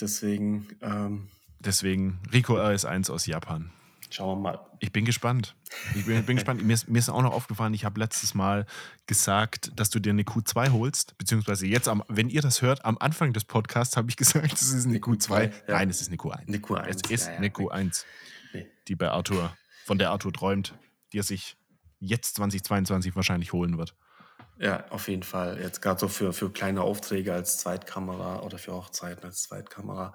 [0.00, 0.68] deswegen.
[0.82, 1.28] Ähm,
[1.60, 3.72] deswegen Rico RS1 aus Japan.
[4.10, 4.66] Schauen wir mal.
[4.80, 5.54] Ich bin gespannt.
[5.94, 6.62] Ich bin, bin gespannt.
[6.64, 8.66] Mir ist, mir ist auch noch aufgefallen, ich habe letztes Mal
[9.06, 12.96] gesagt, dass du dir eine Q2 holst, beziehungsweise jetzt, am, wenn ihr das hört, am
[12.98, 15.44] Anfang des Podcasts habe ich gesagt, es ist eine Q2.
[15.44, 15.50] Ja.
[15.68, 16.48] Nein, es ist eine Q1.
[16.48, 16.86] Eine Q1.
[16.86, 17.38] Es ist ja, ja.
[17.38, 18.04] eine Q1,
[18.88, 20.74] die bei Arthur, von der Arthur träumt,
[21.12, 21.56] die er sich
[22.00, 23.94] jetzt 2022 wahrscheinlich holen wird.
[24.58, 25.60] Ja, auf jeden Fall.
[25.60, 30.12] Jetzt gerade so für, für kleine Aufträge als Zweitkamera oder für Hochzeiten als Zweitkamera.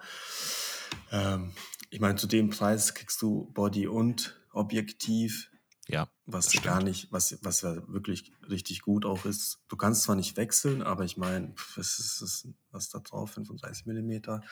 [1.10, 1.52] Ähm,
[1.94, 5.52] ich meine, zu dem Preis kriegst du Body und Objektiv.
[5.86, 6.08] Ja.
[6.26, 9.60] Was gar nicht, was, was ja wirklich richtig gut auch ist.
[9.68, 13.30] Du kannst zwar nicht wechseln, aber ich meine, was ist das, was da drauf?
[13.34, 14.42] 35 Millimeter.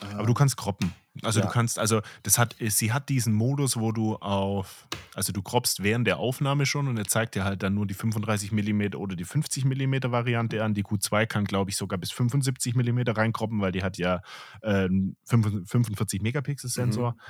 [0.00, 0.92] Aber du kannst kroppen.
[1.22, 1.46] Also ja.
[1.46, 5.82] du kannst, also das hat, sie hat diesen Modus, wo du auf, also du kroppst
[5.82, 9.16] während der Aufnahme schon und er zeigt dir halt dann nur die 35 mm oder
[9.16, 10.74] die 50 mm Variante an.
[10.74, 14.20] Die Q2 kann, glaube ich, sogar bis 75 mm reinkroppen, weil die hat ja
[14.62, 14.88] äh,
[15.24, 17.12] 45 Megapixel Sensor.
[17.12, 17.20] Mhm.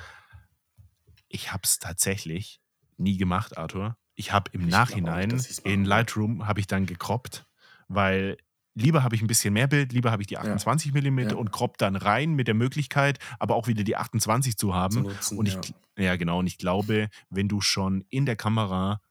[1.29, 2.61] Ich habe es tatsächlich
[2.97, 3.97] nie gemacht, Arthur.
[4.15, 7.47] Ich habe im ich Nachhinein auch, in Lightroom habe ich dann gekroppt,
[7.87, 8.37] weil
[8.75, 11.11] lieber habe ich ein bisschen mehr Bild, lieber habe ich die 28 ja.
[11.11, 11.35] mm ja.
[11.35, 14.93] und crop dann rein mit der Möglichkeit, aber auch wieder die 28 zu haben.
[14.93, 16.03] Zu nutzen, und ich, ja.
[16.03, 16.15] ja.
[16.15, 16.39] genau.
[16.39, 19.01] Und ich glaube, wenn du schon in der Kamera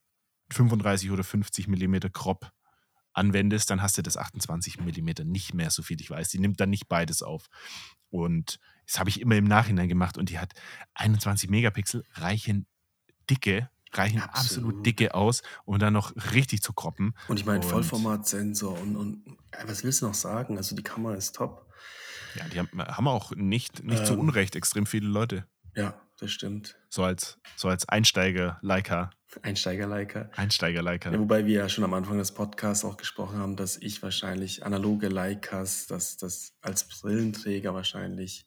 [0.51, 2.51] 35 oder 50 mm Crop
[3.13, 6.29] anwendest, dann hast du das 28 mm nicht mehr, so viel ich weiß.
[6.29, 7.47] Die nimmt dann nicht beides auf.
[8.11, 10.55] Und das habe ich immer im Nachhinein gemacht und die hat
[10.95, 12.67] 21 Megapixel, reichen
[13.29, 17.15] dicke, reichen absolut, absolut dicke aus, um dann noch richtig zu kroppen.
[17.29, 20.57] Und ich meine, Vollformatsensor und, und was willst du noch sagen?
[20.57, 21.67] Also die Kamera ist top.
[22.35, 25.47] Ja, die haben, haben auch nicht, nicht ähm, zu Unrecht extrem viele Leute.
[25.75, 26.77] Ja, das stimmt.
[26.89, 29.11] So als, so als Einsteiger-Leica.
[29.43, 30.31] Einsteiger-Leica.
[30.35, 31.13] Einsteiger-Leica.
[31.13, 34.65] Ja, wobei wir ja schon am Anfang des Podcasts auch gesprochen haben, dass ich wahrscheinlich
[34.65, 38.47] analoge Leicas, dass das als Brillenträger wahrscheinlich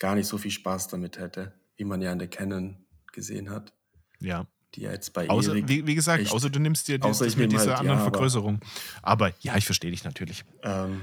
[0.00, 3.72] gar nicht so viel Spaß damit hätte, wie man ja in der Canon gesehen hat.
[4.20, 4.46] Ja.
[4.74, 7.36] Die ja jetzt bei außer, Erik wie, wie, gesagt, außer du nimmst dir außer ich
[7.36, 8.60] mit dieser halt, anderen ja, Vergrößerung.
[9.02, 10.44] Aber, aber, ja, ich verstehe dich natürlich.
[10.62, 11.02] Ähm,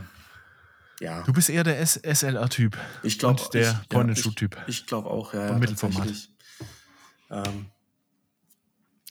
[0.99, 1.21] ja.
[1.23, 2.77] Du bist eher der SLR-Typ.
[3.03, 3.41] Ich glaube.
[3.41, 4.55] Und der Point-and-Shoot-Typ.
[4.55, 5.51] Ja, ich, ich glaube auch, ja.
[5.51, 6.11] Und Mittelformat.
[7.29, 7.67] Ähm,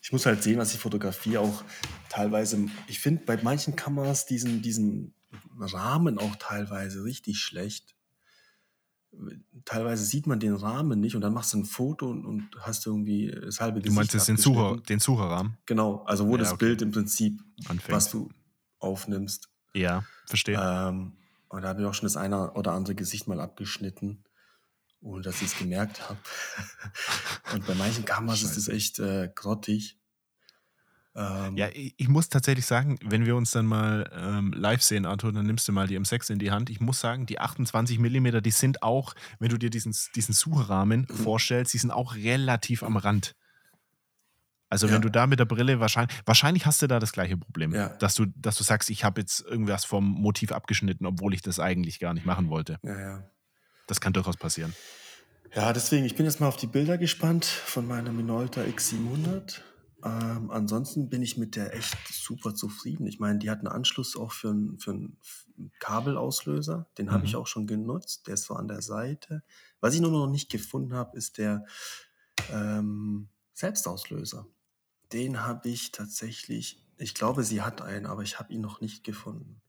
[0.02, 1.62] ich muss halt sehen, was ich fotografiere, auch
[2.08, 2.66] teilweise.
[2.88, 5.14] Ich finde bei manchen Kameras diesen, diesen
[5.58, 7.94] Rahmen auch teilweise richtig schlecht.
[9.64, 12.86] Teilweise sieht man den Rahmen nicht und dann machst du ein Foto und, und hast
[12.86, 13.92] irgendwie das halbe Gesicht.
[13.92, 15.56] Du meinst jetzt den, Sucher, den Sucherrahmen?
[15.66, 16.66] Genau, also wo ja, das okay.
[16.66, 17.96] Bild im Prinzip, Anfängt.
[17.96, 18.30] was du
[18.78, 19.48] aufnimmst.
[19.74, 20.58] Ja, verstehe.
[20.60, 21.12] Ähm,
[21.48, 24.24] und da habe ich auch schon das eine oder andere Gesicht mal abgeschnitten,
[25.00, 26.18] ohne dass ich es gemerkt habe.
[27.54, 29.97] und bei manchen Kameras ist es echt äh, grottig.
[31.18, 35.32] Ähm, ja, ich, muss tatsächlich sagen, wenn wir uns dann mal ähm, live sehen, Arthur,
[35.32, 36.70] dann nimmst du mal die M6 in die Hand.
[36.70, 41.08] Ich muss sagen, die 28 mm, die sind auch, wenn du dir diesen, diesen Suchrahmen
[41.10, 41.14] mhm.
[41.16, 43.34] vorstellst, die sind auch relativ am Rand.
[44.70, 44.92] Also ja.
[44.92, 47.88] wenn du da mit der Brille wahrscheinlich, wahrscheinlich hast du da das gleiche Problem, ja.
[47.88, 51.58] dass du, dass du sagst, ich habe jetzt irgendwas vom Motiv abgeschnitten, obwohl ich das
[51.58, 52.78] eigentlich gar nicht machen wollte.
[52.84, 53.30] Ja, ja.
[53.88, 54.72] Das kann durchaus passieren.
[55.52, 59.62] Ja, deswegen, ich bin jetzt mal auf die Bilder gespannt von meiner Minolta X700.
[60.04, 63.06] Ähm, ansonsten bin ich mit der echt super zufrieden.
[63.06, 65.18] Ich meine, die hat einen Anschluss auch für einen, für einen
[65.80, 66.88] Kabelauslöser.
[66.98, 67.10] Den mhm.
[67.10, 68.26] habe ich auch schon genutzt.
[68.26, 69.42] Der ist so an der Seite.
[69.80, 71.64] Was ich nur noch nicht gefunden habe, ist der
[72.52, 74.46] ähm, Selbstauslöser.
[75.12, 79.02] Den habe ich tatsächlich, ich glaube, sie hat einen, aber ich habe ihn noch nicht
[79.02, 79.60] gefunden.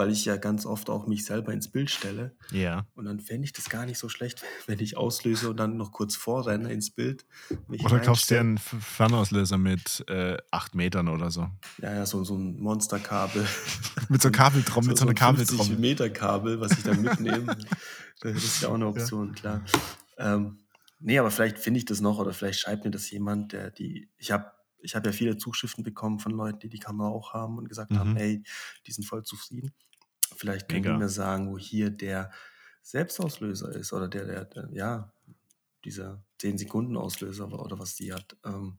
[0.00, 2.34] Weil ich ja ganz oft auch mich selber ins Bild stelle.
[2.52, 2.86] Ja.
[2.94, 5.92] Und dann fände ich das gar nicht so schlecht, wenn ich auslöse und dann noch
[5.92, 7.26] kurz vorrenne ins Bild.
[7.68, 11.48] Oder kaufst du dir einen Fernauslöser mit äh, acht Metern oder so.
[11.82, 13.46] Ja, ja, so, so ein Monsterkabel.
[14.08, 15.66] mit so Kabeltrommel, so, mit so einer Kabeltrommel.
[15.66, 17.58] 50 Meter Kabel, was ich dann mitnehme.
[18.20, 19.34] das ist ja auch eine Option, ja.
[19.34, 19.64] klar.
[20.16, 20.56] Ähm,
[21.02, 24.10] Nee, aber vielleicht finde ich das noch oder vielleicht schreibt mir das jemand, der die.
[24.18, 27.58] Ich habe ich hab ja viele Zuschriften bekommen von Leuten, die die Kamera auch haben
[27.58, 27.98] und gesagt mhm.
[27.98, 28.42] haben, hey,
[28.86, 29.72] die sind voll zufrieden.
[30.36, 32.30] Vielleicht können die mir sagen, wo hier der
[32.82, 35.12] Selbstauslöser ist oder der, der, der ja,
[35.84, 38.36] dieser 10-Sekunden-Auslöser oder was die hat.
[38.44, 38.78] Ähm,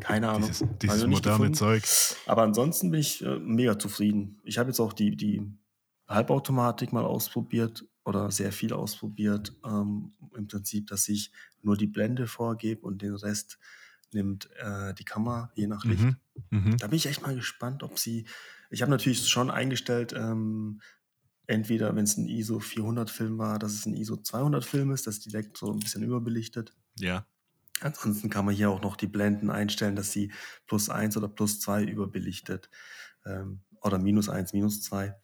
[0.00, 0.48] keine Ahnung.
[0.48, 1.54] Dieses, dieses also moderne gefunden.
[1.54, 1.84] Zeug.
[2.26, 4.40] Aber ansonsten bin ich äh, mega zufrieden.
[4.44, 5.42] Ich habe jetzt auch die, die
[6.08, 9.52] Halbautomatik mal ausprobiert oder sehr viel ausprobiert.
[9.64, 11.32] Ähm, Im Prinzip, dass ich
[11.62, 13.58] nur die Blende vorgebe und den Rest
[14.12, 16.04] nimmt äh, die Kamera, je nach Licht.
[16.04, 16.16] Mhm.
[16.50, 16.76] Mhm.
[16.78, 18.26] Da bin ich echt mal gespannt, ob sie.
[18.74, 20.80] Ich habe natürlich schon eingestellt, ähm,
[21.46, 25.06] entweder wenn es ein ISO 400 Film war, dass es ein ISO 200 Film ist,
[25.06, 26.74] das direkt so ein bisschen überbelichtet.
[26.98, 27.24] Ja.
[27.80, 30.32] Ansonsten kann man hier auch noch die Blenden einstellen, dass sie
[30.66, 32.68] plus 1 oder plus 2 überbelichtet.
[33.24, 35.14] Ähm, oder minus 1, minus 2.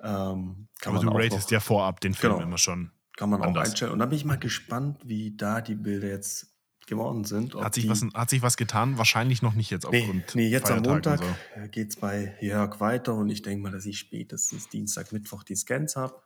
[0.00, 2.92] Ähm, Aber du ratest noch, ja vorab den Film genau, immer schon.
[3.16, 3.68] Kann man anders.
[3.68, 3.92] auch einstellen.
[3.92, 6.57] Und da bin ich mal gespannt, wie da die Bilder jetzt
[6.88, 7.54] geworden sind.
[7.54, 8.98] Hat sich, was, hat sich was getan?
[8.98, 11.68] Wahrscheinlich noch nicht jetzt aufgrund Nee, nee jetzt am Montag so.
[11.70, 15.54] Geht es bei Jörg weiter und ich denke mal, dass ich spätestens Dienstag, Mittwoch die
[15.56, 16.20] Scans habe.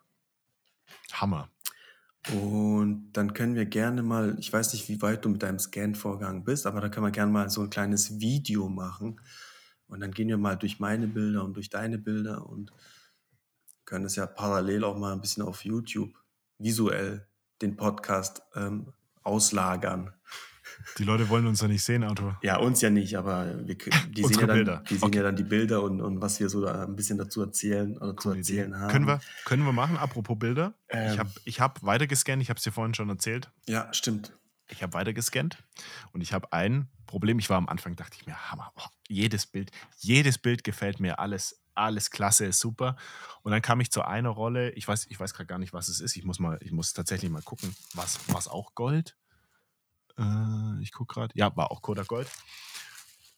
[1.12, 1.50] Hammer.
[2.30, 6.44] Und dann können wir gerne mal, ich weiß nicht, wie weit du mit deinem Scan-Vorgang
[6.44, 9.20] bist, aber da können wir gerne mal so ein kleines Video machen.
[9.88, 12.72] Und dann gehen wir mal durch meine Bilder und durch deine Bilder und
[13.84, 16.14] können es ja parallel auch mal ein bisschen auf YouTube
[16.58, 17.26] visuell
[17.60, 18.92] den Podcast ähm,
[19.22, 20.12] auslagern.
[20.98, 22.38] Die Leute wollen uns ja nicht sehen, Arthur.
[22.42, 25.18] Ja, uns ja nicht, aber wir, die, sehen ja, dann, die sehen okay.
[25.18, 28.16] ja dann die Bilder und, und was wir so da ein bisschen dazu erzählen oder
[28.16, 28.78] zu erzählen Idee.
[28.78, 28.90] haben.
[28.90, 30.74] Können wir, können wir machen, apropos Bilder.
[30.88, 33.50] Ähm, ich habe ich hab weiter gescannt, ich habe es dir vorhin schon erzählt.
[33.68, 34.32] Ja, stimmt.
[34.68, 35.58] Ich habe weiter gescannt
[36.12, 37.38] und ich habe ein Problem.
[37.38, 41.18] Ich war am Anfang, dachte ich mir, Hammer, oh, jedes Bild, jedes Bild gefällt mir,
[41.18, 42.96] alles alles klasse, ist super.
[43.42, 45.88] Und dann kam ich zu einer Rolle, ich weiß, ich weiß gerade gar nicht, was
[45.88, 46.16] es ist.
[46.16, 47.74] Ich muss mal, ich muss tatsächlich mal gucken.
[47.94, 49.16] Was es auch Gold?
[50.22, 51.32] Äh, ich gucke gerade.
[51.36, 52.28] Ja, war auch Kodak Gold.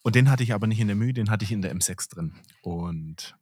[0.01, 2.13] Und den hatte ich aber nicht in der Mühe, den hatte ich in der M6
[2.13, 2.35] drin.
[2.61, 3.35] Und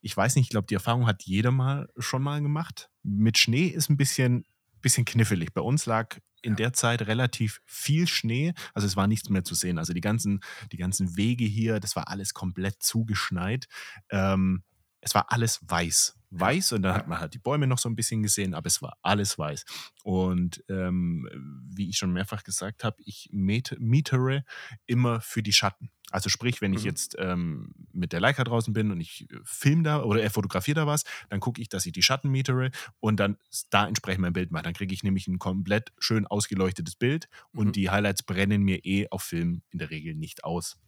[0.00, 2.90] ich weiß nicht, ich glaube, die Erfahrung hat jeder mal schon mal gemacht.
[3.04, 4.44] Mit Schnee ist ein bisschen
[4.82, 5.54] bisschen knifflig.
[5.54, 9.54] Bei uns lag in der Zeit relativ viel Schnee, also es war nichts mehr zu
[9.54, 9.78] sehen.
[9.78, 10.40] Also die ganzen,
[10.72, 13.68] die ganzen Wege hier, das war alles komplett zugeschneit.
[14.10, 14.64] Ähm,
[15.02, 16.16] es war alles weiß.
[16.34, 18.80] Weiß und dann hat man halt die Bäume noch so ein bisschen gesehen, aber es
[18.80, 19.66] war alles weiß.
[20.02, 21.28] Und ähm,
[21.70, 24.44] wie ich schon mehrfach gesagt habe, ich mietere
[24.86, 25.90] immer für die Schatten.
[26.10, 26.86] Also sprich, wenn ich mhm.
[26.86, 30.76] jetzt ähm, mit der Leica draußen bin und ich äh, filme da oder er fotografiere
[30.76, 33.36] da was, dann gucke ich, dass ich die Schatten mietere und dann
[33.70, 34.62] da entsprechend mein Bild mache.
[34.62, 37.72] Dann kriege ich nämlich ein komplett schön ausgeleuchtetes Bild und mhm.
[37.72, 40.78] die Highlights brennen mir eh auf Film in der Regel nicht aus.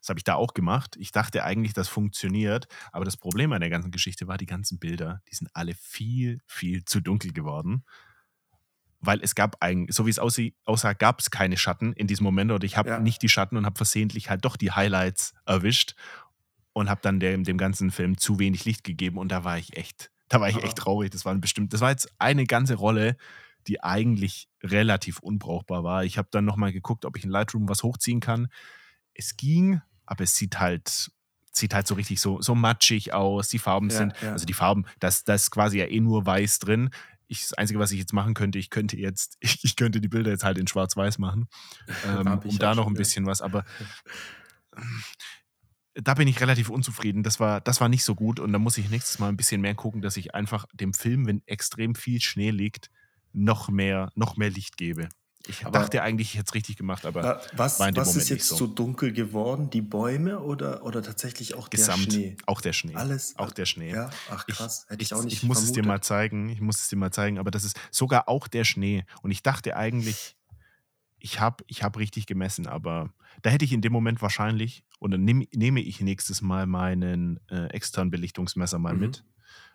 [0.00, 0.96] Das habe ich da auch gemacht.
[0.98, 4.78] Ich dachte eigentlich, das funktioniert, aber das Problem an der ganzen Geschichte war, die ganzen
[4.78, 7.84] Bilder, die sind alle viel, viel zu dunkel geworden
[9.00, 12.52] weil es gab eigentlich, so wie es aussah, gab es keine Schatten in diesem Moment
[12.52, 13.00] oder ich habe ja.
[13.00, 15.94] nicht die Schatten und habe versehentlich halt doch die Highlights erwischt
[16.72, 19.76] und habe dann dem, dem ganzen Film zu wenig Licht gegeben und da war ich
[19.76, 21.10] echt, da war ich echt traurig.
[21.10, 23.16] Das war bestimmt, das war jetzt eine ganze Rolle,
[23.66, 26.04] die eigentlich relativ unbrauchbar war.
[26.04, 28.48] Ich habe dann nochmal geguckt, ob ich in Lightroom was hochziehen kann.
[29.14, 29.80] Es ging,
[30.10, 31.10] aber es sieht halt
[31.52, 33.48] sieht halt so richtig so, so matschig aus.
[33.48, 34.32] Die Farben ja, sind, ja.
[34.32, 36.90] also die Farben, das, das ist quasi ja eh nur weiß drin
[37.30, 40.08] ich, das Einzige, was ich jetzt machen könnte, ich könnte jetzt, ich, ich könnte die
[40.08, 41.48] Bilder jetzt halt in Schwarz-Weiß machen,
[42.06, 43.64] ähm, um da noch ein bisschen was, aber
[44.76, 44.80] äh,
[45.94, 47.22] da bin ich relativ unzufrieden.
[47.22, 49.60] Das war, das war nicht so gut und da muss ich nächstes Mal ein bisschen
[49.60, 52.90] mehr gucken, dass ich einfach dem Film, wenn extrem viel Schnee liegt,
[53.32, 55.08] noch mehr, noch mehr Licht gebe.
[55.46, 58.56] Ich aber dachte eigentlich, ich hätte es richtig gemacht, aber was, was ist jetzt so.
[58.56, 58.66] so.
[58.66, 59.70] dunkel geworden?
[59.70, 62.36] Die Bäume oder, oder tatsächlich auch Gesamt, der Schnee?
[62.46, 62.94] Auch der Schnee.
[62.94, 63.36] Alles?
[63.36, 63.92] Auch der Schnee.
[63.92, 64.84] Ja, ach krass.
[64.84, 65.78] Ich, Hätte ich, auch nicht Ich muss vermutet.
[65.78, 66.48] es dir mal zeigen.
[66.50, 69.04] Ich muss es dir mal zeigen, aber das ist sogar auch der Schnee.
[69.22, 70.36] Und ich dachte eigentlich,
[71.18, 73.12] ich habe ich hab richtig gemessen, aber
[73.42, 77.40] da hätte ich in dem Moment wahrscheinlich, und dann nehm, nehme ich nächstes Mal meinen
[77.48, 79.00] äh, externen Belichtungsmesser mal mhm.
[79.00, 79.24] mit.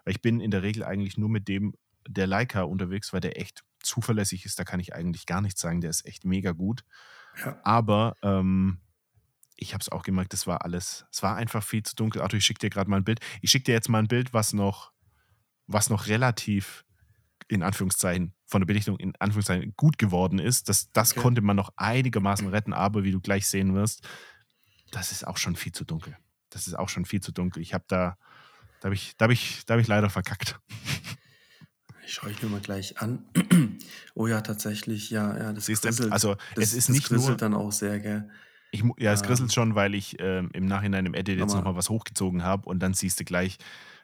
[0.03, 1.73] Weil ich bin in der Regel eigentlich nur mit dem
[2.07, 5.81] der Leica unterwegs, weil der echt zuverlässig ist, da kann ich eigentlich gar nichts sagen.
[5.81, 6.83] Der ist echt mega gut.
[7.43, 7.59] Ja.
[7.63, 8.79] Aber ähm,
[9.55, 12.21] ich habe es auch gemerkt, das war alles, es war einfach viel zu dunkel.
[12.21, 13.19] Arthur, ich schicke dir gerade mal ein Bild.
[13.41, 14.91] Ich schicke dir jetzt mal ein Bild, was noch,
[15.67, 16.85] was noch relativ
[17.47, 20.69] in Anführungszeichen von der Belichtung in Anführungszeichen gut geworden ist.
[20.69, 21.21] Das, das okay.
[21.21, 24.07] konnte man noch einigermaßen retten, aber wie du gleich sehen wirst,
[24.91, 26.17] das ist auch schon viel zu dunkel.
[26.49, 27.61] Das ist auch schon viel zu dunkel.
[27.61, 28.17] Ich habe da,
[28.79, 30.59] da habe ich, da habe ich, da habe ich leider verkackt.
[32.05, 33.25] Ich schaue ich mir mal gleich an.
[34.15, 36.11] oh ja, tatsächlich, ja, ja, das Siehst grisselt.
[36.11, 38.29] Also das, es ist nicht nur dann auch sehr, gell?
[38.71, 41.89] Ich, ja, es grisselt schon, weil ich ähm, im Nachhinein im Edit jetzt nochmal was
[41.89, 43.57] hochgezogen habe und dann siehst du gleich,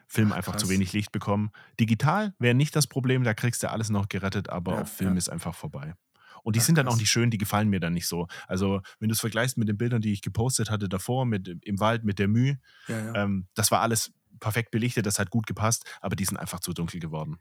[0.06, 1.52] Film Ach, einfach zu wenig Licht bekommen.
[1.80, 5.12] Digital wäre nicht das Problem, da kriegst du alles noch gerettet, aber ja, auf Film
[5.12, 5.18] ja.
[5.18, 5.94] ist einfach vorbei.
[6.42, 8.26] Und die Ach, sind dann auch nicht schön, die gefallen mir dann nicht so.
[8.48, 11.80] Also, wenn du es vergleichst mit den Bildern, die ich gepostet hatte davor, mit im
[11.80, 15.84] Wald, mit der Mühe, ja, ähm, das war alles perfekt belichtet, das hat gut gepasst,
[16.00, 17.38] aber die sind einfach zu dunkel geworden.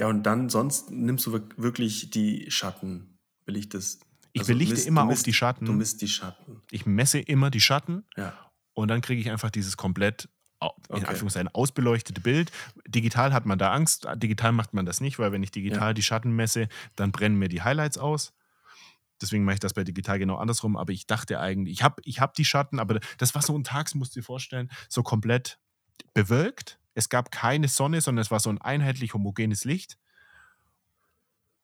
[0.00, 4.04] Ja, und dann sonst nimmst du wirklich die Schatten, belichtest.
[4.32, 5.66] Ich also belichte misst, immer misst, auf die Schatten.
[5.66, 6.62] Du misst die Schatten.
[6.70, 8.04] Ich messe immer die Schatten.
[8.16, 8.34] Ja.
[8.72, 10.28] Und dann kriege ich einfach dieses komplett
[10.88, 11.06] in okay.
[11.06, 12.50] Anführungszeichen ausbeleuchtete Bild.
[12.88, 14.06] Digital hat man da Angst.
[14.16, 15.92] Digital macht man das nicht, weil wenn ich digital ja.
[15.92, 18.32] die Schatten messe, dann brennen mir die Highlights aus.
[19.20, 20.76] Deswegen mache ich das bei digital genau andersrum.
[20.76, 23.64] Aber ich dachte eigentlich, ich habe ich hab die Schatten, aber das war so ein
[23.64, 25.58] Tag, musst du dir vorstellen, so komplett
[26.14, 29.98] bewölkt es gab keine Sonne, sondern es war so ein einheitlich homogenes Licht.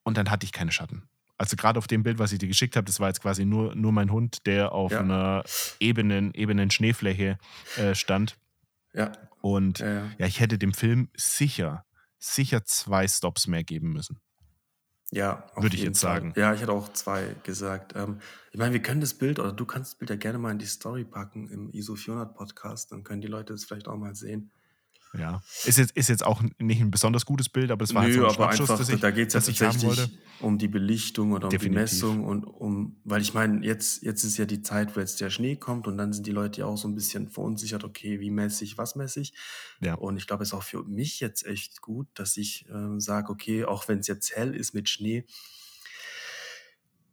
[0.02, 1.08] Und dann hatte ich keine Schatten.
[1.38, 3.74] Also gerade auf dem Bild, was ich dir geschickt habe, das war jetzt quasi nur,
[3.74, 5.00] nur mein Hund, der auf ja.
[5.00, 5.42] einer
[5.78, 7.38] ebenen, ebenen Schneefläche
[7.76, 8.36] äh, stand.
[8.92, 9.12] Ja.
[9.40, 10.10] Und ja, ja.
[10.18, 11.86] ja, ich hätte dem Film sicher,
[12.18, 14.20] sicher zwei Stops mehr geben müssen.
[15.12, 16.16] Ja, würde ich jetzt Fall.
[16.16, 16.32] sagen.
[16.36, 17.94] Ja, ich hätte auch zwei gesagt.
[17.96, 18.20] Ähm,
[18.52, 20.58] ich meine, wir können das Bild oder du kannst das Bild ja gerne mal in
[20.58, 24.14] die Story packen im ISO 400 Podcast, dann können die Leute das vielleicht auch mal
[24.14, 24.52] sehen.
[25.12, 25.42] Ja.
[25.64, 28.14] Ist jetzt, ist jetzt auch nicht ein besonders gutes Bild, aber es war Nö, halt
[28.14, 31.46] so ein aber einfach, dass ich, da geht es ja tatsächlich um die Belichtung oder
[31.46, 31.90] um Definitiv.
[31.90, 35.20] die Messung und um, weil ich meine, jetzt, jetzt ist ja die Zeit, wo jetzt
[35.20, 38.20] der Schnee kommt und dann sind die Leute ja auch so ein bisschen verunsichert, okay,
[38.20, 39.34] wie messe ich, was messe ich?
[39.80, 39.94] Ja.
[39.94, 43.32] Und ich glaube, es ist auch für mich jetzt echt gut, dass ich äh, sage,
[43.32, 45.26] okay, auch wenn es jetzt hell ist mit Schnee,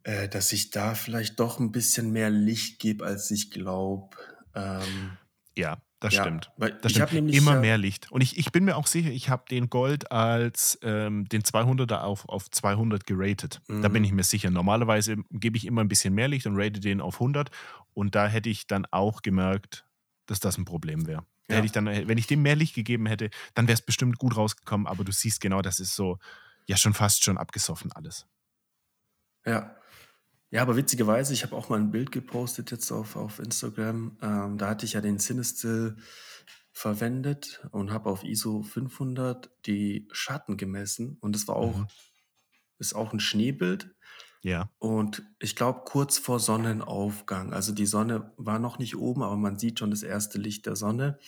[0.04, 4.16] äh, dass ich da vielleicht doch ein bisschen mehr Licht gebe, als ich glaube.
[4.54, 5.18] Ähm,
[5.56, 6.52] ja, das ja, stimmt.
[6.82, 7.34] Das stimmt.
[7.34, 8.10] Immer ja, mehr Licht.
[8.12, 11.98] Und ich, ich bin mir auch sicher, ich habe den Gold als ähm, den 200er
[12.02, 13.60] auf, auf 200 geratet.
[13.66, 13.82] Mhm.
[13.82, 14.16] Da bin ich mhm.
[14.16, 14.50] mir sicher.
[14.50, 17.50] Normalerweise gebe ich immer ein bisschen mehr Licht und rate den auf 100.
[17.94, 19.86] Und da hätte ich dann auch gemerkt,
[20.26, 21.24] dass das ein Problem wäre.
[21.48, 21.56] Ja.
[21.56, 24.36] Hätte ich dann, wenn ich dem mehr Licht gegeben hätte, dann wäre es bestimmt gut
[24.36, 24.86] rausgekommen.
[24.86, 26.18] Aber du siehst genau, das ist so,
[26.66, 28.26] ja, schon fast schon abgesoffen alles.
[29.44, 29.74] Ja.
[30.50, 34.16] Ja, aber witzigerweise, ich habe auch mal ein Bild gepostet jetzt auf, auf Instagram.
[34.22, 35.96] Ähm, da hatte ich ja den Cinestill
[36.72, 41.86] verwendet und habe auf ISO 500 die Schatten gemessen und es war auch, mhm.
[42.78, 43.90] ist auch ein Schneebild.
[44.42, 44.70] Ja.
[44.78, 47.52] Und ich glaube, kurz vor Sonnenaufgang.
[47.52, 50.76] Also die Sonne war noch nicht oben, aber man sieht schon das erste Licht der
[50.76, 51.18] Sonne.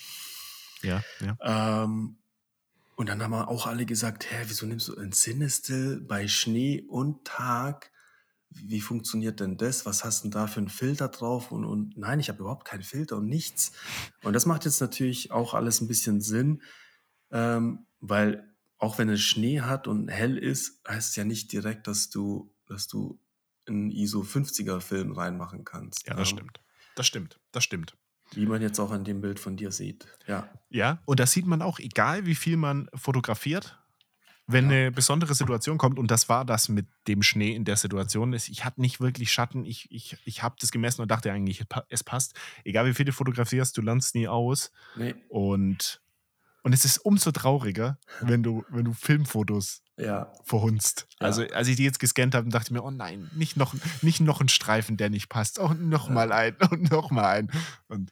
[0.82, 1.82] Ja, ja.
[1.84, 2.18] Ähm,
[2.96, 6.82] und dann haben wir auch alle gesagt, hä, wieso nimmst du ein Cinestill bei Schnee
[6.88, 7.90] und Tag?
[8.50, 9.86] Wie funktioniert denn das?
[9.86, 11.52] Was hast du denn da für einen Filter drauf?
[11.52, 13.72] Und, und nein, ich habe überhaupt keinen Filter und nichts.
[14.24, 16.62] Und das macht jetzt natürlich auch alles ein bisschen Sinn,
[17.30, 21.86] ähm, weil auch wenn es Schnee hat und hell ist, heißt es ja nicht direkt,
[21.86, 23.20] dass du, dass du
[23.68, 26.06] einen ISO 50er Film reinmachen kannst.
[26.06, 26.60] Ja, das ähm, stimmt.
[26.96, 27.40] Das stimmt.
[27.52, 27.96] Das stimmt.
[28.32, 30.06] Wie man jetzt auch an dem Bild von dir sieht.
[30.26, 30.48] Ja.
[30.68, 33.79] Ja, und das sieht man auch, egal wie viel man fotografiert,
[34.52, 34.76] wenn ja.
[34.76, 38.48] eine besondere Situation kommt, und das war das mit dem Schnee in der Situation, ist,
[38.48, 42.04] ich hatte nicht wirklich Schatten, ich, ich, ich habe das gemessen und dachte eigentlich, es
[42.04, 42.34] passt.
[42.64, 44.72] Egal wie viel du fotografierst, du lernst nie aus.
[44.96, 45.14] Nee.
[45.28, 46.00] Und,
[46.62, 50.32] und es ist umso trauriger, wenn du, wenn du Filmfotos ja.
[50.44, 51.06] verhunzt.
[51.20, 51.26] Ja.
[51.26, 54.20] Also als ich die jetzt gescannt habe, dachte ich mir, oh nein, nicht noch, nicht
[54.20, 55.60] noch ein Streifen, der nicht passt.
[55.60, 56.14] Auch noch ja.
[56.14, 57.50] mal ein und noch mal ein.
[57.88, 58.10] Und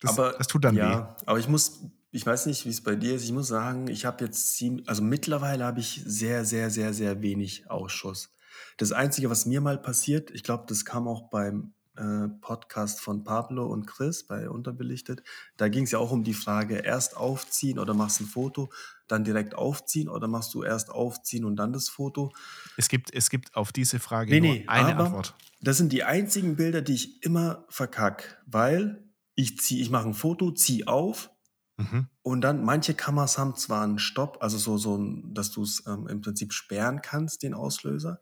[0.00, 1.22] das, aber, das tut dann ja, weh.
[1.26, 1.80] Aber ich muss,
[2.16, 3.24] ich weiß nicht, wie es bei dir ist.
[3.24, 7.20] Ich muss sagen, ich habe jetzt ziemlich, also mittlerweile habe ich sehr, sehr, sehr, sehr
[7.20, 8.32] wenig Ausschuss.
[8.78, 13.22] Das Einzige, was mir mal passiert, ich glaube, das kam auch beim äh, Podcast von
[13.22, 15.22] Pablo und Chris bei Unterbelichtet.
[15.58, 18.70] Da ging es ja auch um die Frage, erst aufziehen oder machst ein Foto,
[19.08, 22.32] dann direkt aufziehen oder machst du erst aufziehen und dann das Foto?
[22.78, 25.34] Es gibt, es gibt auf diese Frage nee, nur nee, eine Antwort.
[25.60, 30.14] Das sind die einzigen Bilder, die ich immer verkack, weil ich ziehe, ich mache ein
[30.14, 31.30] Foto, ziehe auf
[31.76, 32.08] mhm.
[32.22, 36.06] und dann manche Kameras haben zwar einen Stopp, also so, so dass du es ähm,
[36.08, 38.20] im Prinzip sperren kannst, den Auslöser.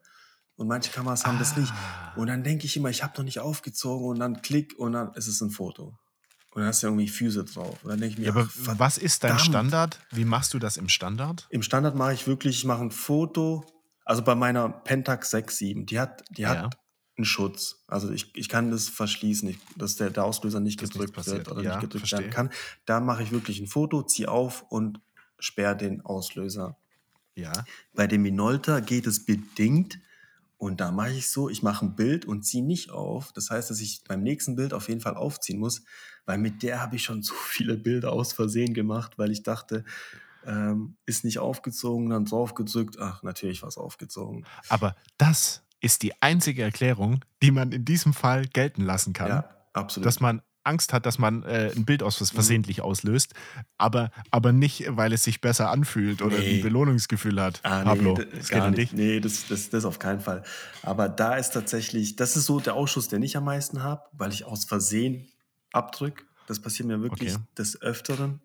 [0.57, 1.39] Und manche Kameras haben ah.
[1.39, 1.71] das nicht.
[1.71, 2.13] Ah.
[2.15, 5.13] Und dann denke ich immer, ich habe noch nicht aufgezogen und dann klick und dann
[5.13, 5.97] ist es ein Foto.
[6.51, 7.83] Und dann hast du irgendwie Füße drauf.
[7.83, 9.99] Und dann denke ich mir, ja, aber ach, was ist dein Standard?
[10.11, 11.47] Wie machst du das im Standard?
[11.49, 13.65] Im Standard mache ich wirklich, ich mache ein Foto.
[14.05, 16.77] Also bei meiner Pentax 6.7, die hat, die hat
[17.17, 17.83] einen Schutz.
[17.87, 21.49] Also ich, ich kann das verschließen, ich, dass der, der Auslöser nicht das gedrückt wird
[21.49, 22.19] oder ja, nicht gedrückt verstehe.
[22.19, 22.49] werden kann.
[22.85, 24.99] Da mache ich wirklich ein Foto, ziehe auf und
[25.39, 26.77] sperre den Auslöser.
[27.35, 27.51] Ja.
[27.93, 29.99] Bei dem Minolta geht es bedingt.
[30.57, 33.33] Und da mache ich so, ich mache ein Bild und ziehe nicht auf.
[33.33, 35.83] Das heißt, dass ich beim nächsten Bild auf jeden Fall aufziehen muss,
[36.25, 39.83] weil mit der habe ich schon so viele Bilder aus Versehen gemacht, weil ich dachte,
[40.45, 42.97] ähm, ist nicht aufgezogen, dann drauf gedrückt.
[42.99, 44.45] Ach, natürlich war es aufgezogen.
[44.69, 49.29] Aber das ist die einzige Erklärung, die man in diesem Fall gelten lassen kann.
[49.29, 50.07] Ja, absolut.
[50.07, 52.25] Dass man Angst hat, dass man äh, ein Bild aus mhm.
[52.25, 53.35] versehentlich auslöst,
[53.77, 56.57] aber, aber nicht, weil es sich besser anfühlt oder nee.
[56.57, 57.59] ein Belohnungsgefühl hat.
[57.61, 58.93] Ah, Pablo, nee, das gar nicht.
[58.93, 60.41] Nee, das, das, das auf keinen Fall.
[60.81, 64.33] Aber da ist tatsächlich, das ist so der Ausschuss, den ich am meisten habe, weil
[64.33, 65.29] ich aus Versehen
[65.71, 66.23] abdrücke.
[66.47, 67.43] Das passiert mir wirklich okay.
[67.59, 68.41] des Öfteren.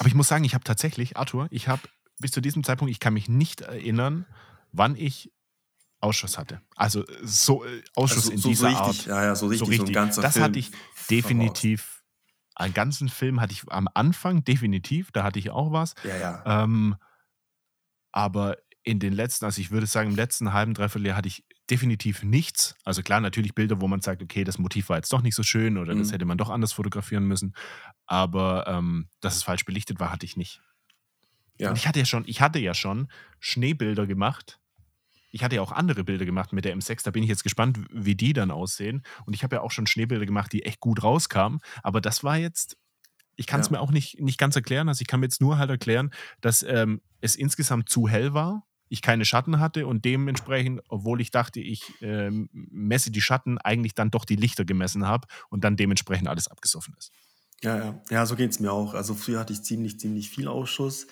[0.00, 1.82] Aber ich muss sagen, ich habe tatsächlich, Arthur, ich habe
[2.18, 4.26] bis zu diesem Zeitpunkt, ich kann mich nicht erinnern,
[4.72, 5.30] wann ich
[6.06, 6.60] Ausschuss hatte.
[6.76, 9.06] Also so äh, Ausschuss also, in so dieser richtig, Art.
[9.06, 9.66] Ja, ja, so richtig.
[9.66, 10.14] So richtig.
[10.14, 10.70] So das Film hatte ich
[11.10, 12.02] definitiv.
[12.54, 15.94] Einen ganzen Film hatte ich am Anfang definitiv, da hatte ich auch was.
[16.04, 16.62] Ja, ja.
[16.64, 16.96] Ähm,
[18.12, 21.44] aber in den letzten, also ich würde sagen, im letzten halben, dreiviertel Jahr hatte ich
[21.68, 22.76] definitiv nichts.
[22.84, 25.42] Also klar, natürlich Bilder, wo man sagt, okay, das Motiv war jetzt doch nicht so
[25.42, 25.98] schön oder mhm.
[25.98, 27.54] das hätte man doch anders fotografieren müssen.
[28.06, 30.62] Aber ähm, dass es falsch belichtet war, hatte ich nicht.
[31.58, 31.70] Ja.
[31.70, 33.08] Und ich hatte ja schon, ich hatte ja schon
[33.40, 34.60] Schneebilder gemacht,
[35.30, 37.78] ich hatte ja auch andere Bilder gemacht mit der M6, da bin ich jetzt gespannt,
[37.90, 39.02] wie die dann aussehen.
[39.24, 41.60] Und ich habe ja auch schon Schneebilder gemacht, die echt gut rauskamen.
[41.82, 42.76] Aber das war jetzt,
[43.36, 43.72] ich kann es ja.
[43.72, 44.88] mir auch nicht, nicht ganz erklären.
[44.88, 48.66] Also ich kann mir jetzt nur halt erklären, dass ähm, es insgesamt zu hell war,
[48.88, 53.94] ich keine Schatten hatte und dementsprechend, obwohl ich dachte, ich äh, messe die Schatten, eigentlich
[53.94, 57.10] dann doch die Lichter gemessen habe und dann dementsprechend alles abgesoffen ist.
[57.62, 58.94] Ja, ja, ja, so geht es mir auch.
[58.94, 61.06] Also früher hatte ich ziemlich, ziemlich viel Ausschuss.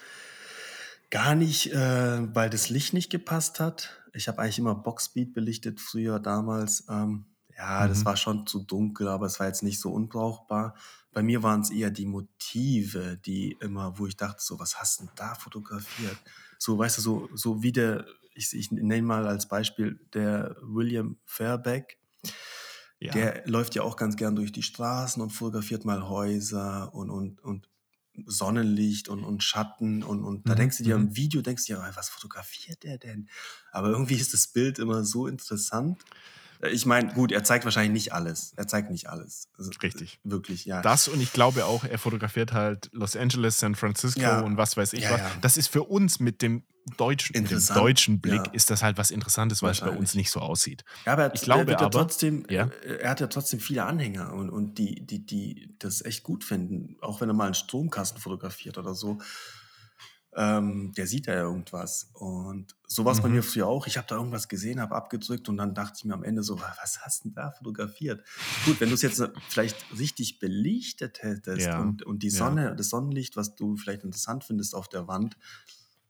[1.10, 4.03] Gar nicht, äh, weil das Licht nicht gepasst hat.
[4.14, 6.84] Ich habe eigentlich immer Boxspeed belichtet früher damals.
[6.88, 7.26] Ähm,
[7.56, 7.88] ja, mhm.
[7.88, 10.74] das war schon zu dunkel, aber es war jetzt nicht so unbrauchbar.
[11.12, 15.00] Bei mir waren es eher die Motive, die immer, wo ich dachte, so, was hast
[15.00, 16.16] du denn da fotografiert?
[16.58, 18.04] So, weißt du, so, so wie der,
[18.34, 21.98] ich, ich nenne mal als Beispiel der William Fairbeck.
[22.98, 23.12] Ja.
[23.12, 27.42] Der läuft ja auch ganz gern durch die Straßen und fotografiert mal Häuser und, und,
[27.44, 27.68] und
[28.26, 30.58] Sonnenlicht und, und Schatten und, und da mhm.
[30.58, 31.16] denkst du dir im mhm.
[31.16, 33.28] Video, denkst du dir, was fotografiert der denn?
[33.72, 36.00] Aber irgendwie ist das Bild immer so interessant.
[36.60, 38.52] Äh, ich meine, gut, er zeigt wahrscheinlich nicht alles.
[38.56, 39.48] Er zeigt nicht alles.
[39.58, 40.20] Also, Richtig.
[40.24, 40.82] Wirklich, ja.
[40.82, 44.76] Das und ich glaube auch, er fotografiert halt Los Angeles, San Francisco ja, und was
[44.76, 45.20] weiß ich ja, was.
[45.40, 46.62] Das ist für uns mit dem
[46.96, 48.52] deutschen, mit dem deutschen Blick ja.
[48.52, 50.84] ist das halt was Interessantes, weil es bei uns nicht so aussieht.
[51.06, 52.70] Ja, aber ich glaube er aber, trotzdem, ja?
[52.84, 56.44] Äh, er hat ja trotzdem viele Anhänger und, und die, die, die das echt gut
[56.44, 59.18] finden, auch wenn er mal einen Stromkasten fotografiert oder so.
[60.36, 62.10] Ähm, der sieht ja irgendwas.
[62.12, 63.22] Und so war es mhm.
[63.22, 63.86] bei mir früher auch.
[63.86, 66.60] Ich habe da irgendwas gesehen, habe abgedrückt und dann dachte ich mir am Ende so,
[66.60, 68.26] was hast du denn da fotografiert?
[68.64, 71.80] Gut, wenn du es jetzt vielleicht richtig belichtet hättest ja.
[71.80, 72.74] und, und die Sonne, ja.
[72.74, 75.36] das Sonnenlicht, was du vielleicht interessant findest auf der Wand,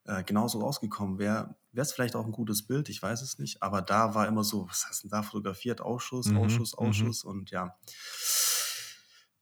[0.06, 3.62] äh, genauso rausgekommen wäre, wäre es vielleicht auch ein gutes Bild, ich weiß es nicht.
[3.62, 5.81] Aber da war immer so, was hast du denn da fotografiert?
[5.81, 6.39] Ausschuss, mhm.
[6.39, 6.86] Ausschuss, mhm.
[6.86, 7.76] Ausschuss und ja.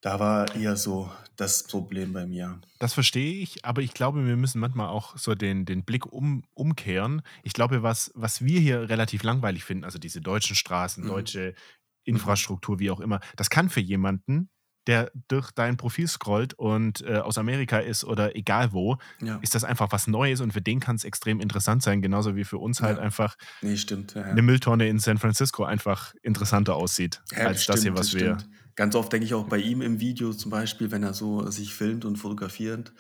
[0.01, 2.61] Da war eher so das Problem bei mir.
[2.81, 6.43] Das verstehe ich, aber ich glaube, wir müssen manchmal auch so den, den Blick um,
[6.55, 7.23] umkehren.
[7.45, 11.09] Ich glaube, was, was wir hier relativ langweilig finden, also diese deutschen Straßen, mhm.
[11.09, 11.55] deutsche
[12.03, 14.51] Infrastruktur, wie auch immer, das kann für jemanden,
[14.87, 19.39] der durch dein Profil scrollt und äh, aus Amerika ist oder egal wo, ja.
[19.43, 22.45] ist das einfach was Neues und für den kann es extrem interessant sein, genauso wie
[22.45, 27.23] für uns halt einfach nee, stimmt, ja, eine Mülltonne in San Francisco einfach interessanter aussieht
[27.35, 28.39] als stimmt, das hier, was das wir
[28.75, 31.75] Ganz oft denke ich auch bei ihm im Video zum Beispiel, wenn er so sich
[31.75, 32.93] filmt und fotografiert.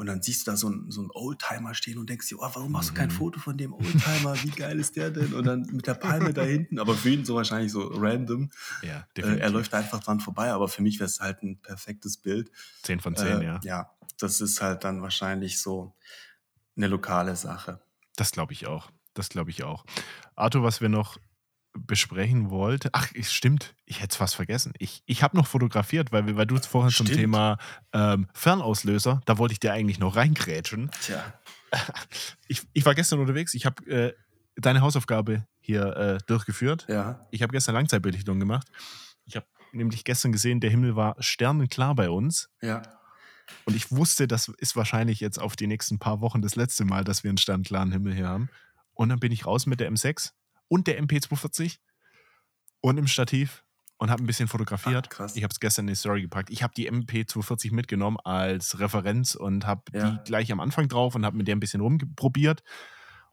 [0.00, 2.72] Und dann siehst du da so einen, so Oldtimer stehen und denkst dir, oh, warum
[2.72, 3.16] machst du kein mhm.
[3.16, 4.34] Foto von dem Oldtimer?
[4.42, 5.34] Wie geil ist der denn?
[5.34, 6.78] Und dann mit der Palme da hinten.
[6.78, 8.48] Aber für ihn so wahrscheinlich so random.
[8.80, 10.52] Ja, äh, er läuft einfach dran vorbei.
[10.52, 12.50] Aber für mich wäre es halt ein perfektes Bild.
[12.82, 13.60] Zehn von zehn, äh, ja.
[13.62, 15.94] Ja, das ist halt dann wahrscheinlich so
[16.78, 17.82] eine lokale Sache.
[18.16, 18.90] Das glaube ich auch.
[19.12, 19.84] Das glaube ich auch.
[20.34, 21.18] Arthur, was wir noch
[21.72, 22.90] besprechen wollte.
[22.92, 24.72] Ach, stimmt, ich hätte es fast vergessen.
[24.78, 27.10] Ich, ich habe noch fotografiert, weil, weil du vorhin stimmt.
[27.10, 27.58] zum Thema
[27.92, 30.90] ähm, Fernauslöser, da wollte ich dir eigentlich noch reingrätschen.
[31.02, 31.34] Tja.
[32.48, 34.12] Ich, ich war gestern unterwegs, ich habe äh,
[34.56, 36.84] deine Hausaufgabe hier äh, durchgeführt.
[36.88, 37.28] Ja.
[37.30, 38.66] Ich habe gestern Langzeitbelichtung gemacht.
[39.24, 42.50] Ich habe nämlich gestern gesehen, der Himmel war sternenklar bei uns.
[42.60, 42.82] Ja.
[43.66, 47.04] Und ich wusste, das ist wahrscheinlich jetzt auf die nächsten paar Wochen das letzte Mal,
[47.04, 48.48] dass wir einen sternklaren Himmel hier haben.
[48.94, 50.32] Und dann bin ich raus mit der M6
[50.70, 51.78] und der MP240
[52.80, 53.64] und im Stativ
[53.98, 55.10] und habe ein bisschen fotografiert.
[55.10, 55.36] Krass.
[55.36, 56.48] Ich habe es gestern in die Story gepackt.
[56.48, 60.10] Ich habe die MP240 mitgenommen als Referenz und habe ja.
[60.10, 62.62] die gleich am Anfang drauf und habe mit der ein bisschen rumprobiert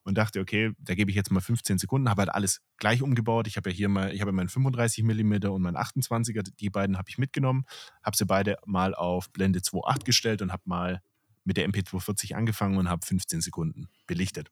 [0.03, 3.47] und dachte, okay, da gebe ich jetzt mal 15 Sekunden, habe halt alles gleich umgebaut.
[3.47, 6.97] Ich habe ja hier mal, ich habe meinen 35 mm und meinen 28er, die beiden
[6.97, 7.65] habe ich mitgenommen,
[8.03, 11.01] habe sie beide mal auf Blende 2.8 gestellt und habe mal
[11.45, 14.51] mit der MP240 angefangen und habe 15 Sekunden belichtet.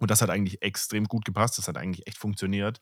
[0.00, 1.58] Und das hat eigentlich extrem gut gepasst.
[1.58, 2.80] Das hat eigentlich echt funktioniert.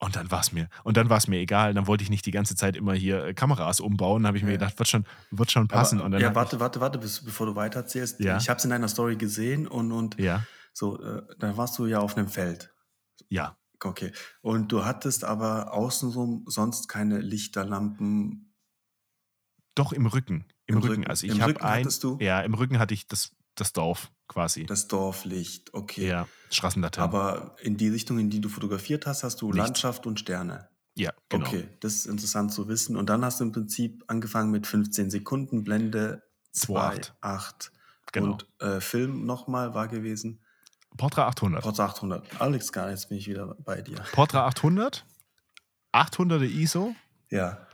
[0.00, 0.68] Und dann war es mir.
[0.84, 1.74] Und dann war es mir egal.
[1.74, 4.22] Dann wollte ich nicht die ganze Zeit immer hier äh, Kameras umbauen.
[4.22, 6.00] Dann habe ich mir gedacht, wird schon, wird schon passen.
[6.00, 8.20] Aber, ja, warte, warte, warte, bis, bevor du weiterzählst.
[8.20, 8.36] Ja.
[8.38, 10.44] Ich habe es in deiner Story gesehen und, und ja.
[10.72, 12.72] so, äh, da warst du ja auf einem Feld.
[13.28, 13.58] Ja.
[13.82, 14.12] Okay.
[14.40, 18.54] Und du hattest aber außenrum sonst keine Lichterlampen.
[19.74, 20.46] Doch im Rücken.
[20.66, 20.88] Im, Im Rücken.
[20.90, 21.06] Rücken.
[21.08, 21.88] Also ich habe ein.
[22.00, 22.18] Du?
[22.20, 24.66] Ja, im Rücken hatte ich das das Dorf quasi.
[24.66, 26.08] Das Dorflicht, okay.
[26.08, 27.04] Ja, Straßenlaterne.
[27.04, 29.58] Aber in die Richtung, in die du fotografiert hast, hast du Licht.
[29.58, 30.68] Landschaft und Sterne.
[30.94, 31.46] Ja, genau.
[31.46, 32.96] Okay, das ist interessant zu wissen.
[32.96, 36.22] Und dann hast du im Prinzip angefangen mit 15 Sekunden, Blende
[36.54, 37.70] 2,8.
[38.12, 38.32] Genau.
[38.32, 40.42] Und äh, Film nochmal war gewesen.
[40.96, 41.62] Portra 800.
[41.62, 42.40] Portra 800.
[42.40, 43.96] Alex, gar jetzt bin ich wieder bei dir.
[44.12, 45.04] Portra 800,
[45.92, 46.94] 800er ISO.
[47.30, 47.66] Ja.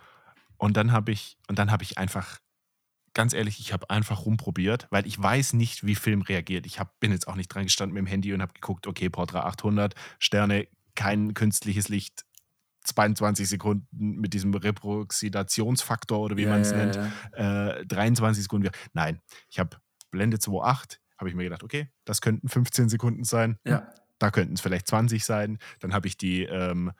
[0.59, 2.39] Und dann habe ich, und dann habe ich einfach
[3.15, 6.67] ganz ehrlich, ich habe einfach rumprobiert, weil ich weiß nicht, wie Film reagiert.
[6.67, 9.09] Ich hab, bin jetzt auch nicht dran gestanden mit dem Handy und habe geguckt, okay,
[9.09, 12.25] Portra 800, Sterne, kein künstliches Licht,
[12.85, 13.87] 22 Sekunden
[14.21, 16.97] mit diesem Reproxidationsfaktor oder wie ja, man es ja, nennt,
[17.37, 17.79] ja.
[17.79, 18.69] Äh, 23 Sekunden.
[18.93, 19.79] Nein, ich habe
[20.11, 23.59] Blende 2.8, habe ich mir gedacht, okay, das könnten 15 Sekunden sein.
[23.65, 23.89] Ja.
[24.19, 25.59] Da könnten es vielleicht 20 sein.
[25.81, 26.93] Dann habe ich die ähm,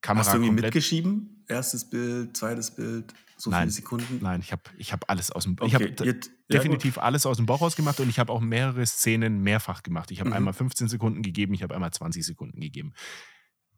[0.00, 0.24] Kamera.
[0.24, 1.44] Hast du irgendwie mitgeschrieben?
[1.48, 3.12] Erstes Bild, zweites Bild?
[3.40, 4.18] So nein, viele Sekunden?
[4.20, 6.20] Nein, ich habe ich hab alles aus dem okay, Ich habe
[6.52, 9.82] definitiv ja, alles aus dem Bauch raus gemacht und ich habe auch mehrere Szenen mehrfach
[9.82, 10.10] gemacht.
[10.10, 10.36] Ich habe mhm.
[10.36, 12.92] einmal 15 Sekunden gegeben, ich habe einmal 20 Sekunden gegeben.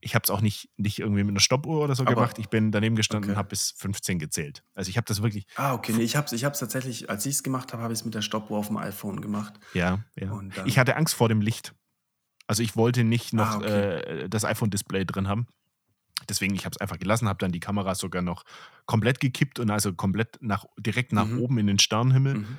[0.04, 2.36] Ich habe es auch nicht, nicht irgendwie mit einer Stoppuhr oder so Aber, gemacht.
[2.40, 3.34] Ich bin daneben gestanden okay.
[3.34, 4.64] und habe bis 15 gezählt.
[4.74, 5.46] Also ich habe das wirklich.
[5.54, 5.92] Ah, okay.
[5.92, 8.14] Nee, ich habe es ich tatsächlich, als ich es gemacht habe, habe ich es mit
[8.14, 9.54] der Stoppuhr auf dem iPhone gemacht.
[9.74, 10.42] Ja, ja.
[10.64, 11.72] ich hatte Angst vor dem Licht.
[12.48, 14.24] Also ich wollte nicht noch ah, okay.
[14.24, 15.46] äh, das iPhone-Display drin haben.
[16.28, 18.44] Deswegen, ich habe es einfach gelassen, habe dann die Kamera sogar noch
[18.86, 21.40] komplett gekippt und also komplett nach, direkt nach mhm.
[21.40, 22.34] oben in den Sternenhimmel.
[22.34, 22.58] Mhm.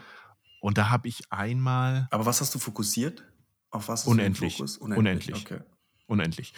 [0.61, 2.07] Und da habe ich einmal.
[2.11, 3.23] Aber was hast du fokussiert?
[3.69, 4.06] Auf was?
[4.06, 4.60] Unendlich.
[4.60, 4.98] Unendlich.
[4.98, 5.45] Unendlich.
[5.45, 5.60] Okay.
[6.07, 6.53] Unendlich.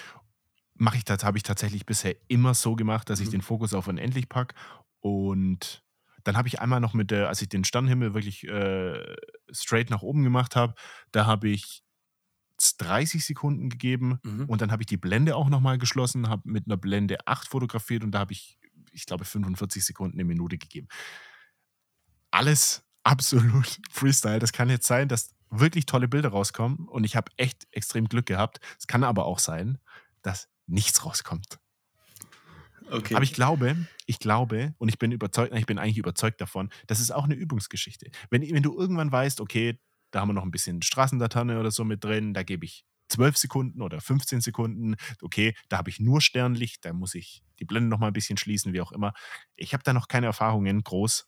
[0.76, 3.32] Mache ich das, habe ich tatsächlich bisher immer so gemacht, dass ich mhm.
[3.32, 4.54] den Fokus auf unendlich packe.
[5.00, 5.84] Und
[6.26, 9.16] dann habe ich einmal noch mit der, als ich den Sternenhimmel wirklich äh,
[9.52, 10.74] straight nach oben gemacht habe,
[11.12, 11.85] da habe ich
[12.58, 14.46] 30 Sekunden gegeben mhm.
[14.46, 18.04] und dann habe ich die Blende auch nochmal geschlossen, habe mit einer Blende 8 fotografiert
[18.04, 18.58] und da habe ich,
[18.92, 20.88] ich glaube, 45 Sekunden eine Minute gegeben.
[22.32, 24.40] Alles absolut Freestyle.
[24.40, 28.26] Das kann jetzt sein, dass wirklich tolle Bilder rauskommen und ich habe echt extrem Glück
[28.26, 28.60] gehabt.
[28.80, 29.78] Es kann aber auch sein,
[30.22, 31.60] dass nichts rauskommt.
[32.90, 33.16] Okay.
[33.16, 37.00] Aber ich glaube, ich glaube und ich bin überzeugt, ich bin eigentlich überzeugt davon, das
[37.00, 38.12] ist auch eine Übungsgeschichte.
[38.30, 39.80] Wenn, wenn du irgendwann weißt, okay,
[40.16, 43.36] da haben wir noch ein bisschen Straßenlaterne oder so mit drin, da gebe ich 12
[43.36, 47.90] Sekunden oder 15 Sekunden, okay, da habe ich nur Sternlicht, da muss ich die Blende
[47.90, 49.14] noch mal ein bisschen schließen, wie auch immer.
[49.58, 51.28] Ich habe da noch keine Erfahrungen groß.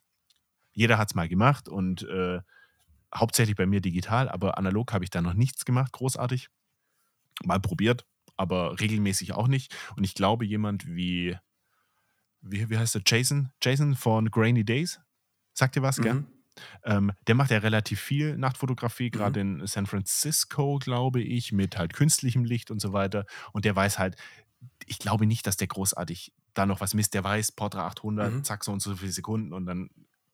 [0.72, 2.40] Jeder hat es mal gemacht und äh,
[3.14, 6.48] hauptsächlich bei mir digital, aber analog habe ich da noch nichts gemacht, großartig.
[7.44, 8.06] Mal probiert,
[8.38, 9.76] aber regelmäßig auch nicht.
[9.98, 11.38] Und ich glaube, jemand wie,
[12.40, 13.52] wie, wie heißt der, Jason?
[13.62, 15.02] Jason von Grainy Days?
[15.54, 16.04] Sagt ihr was, mhm.
[16.04, 16.26] gell?
[16.84, 19.60] Ähm, der macht ja relativ viel Nachtfotografie, gerade mhm.
[19.62, 23.26] in San Francisco, glaube ich, mit halt künstlichem Licht und so weiter.
[23.54, 24.16] Und der weiß halt,
[24.86, 27.14] ich glaube nicht, dass der großartig da noch was misst.
[27.14, 28.44] Der weiß, Portra 800, mhm.
[28.44, 29.90] zack, so und so viele Sekunden und dann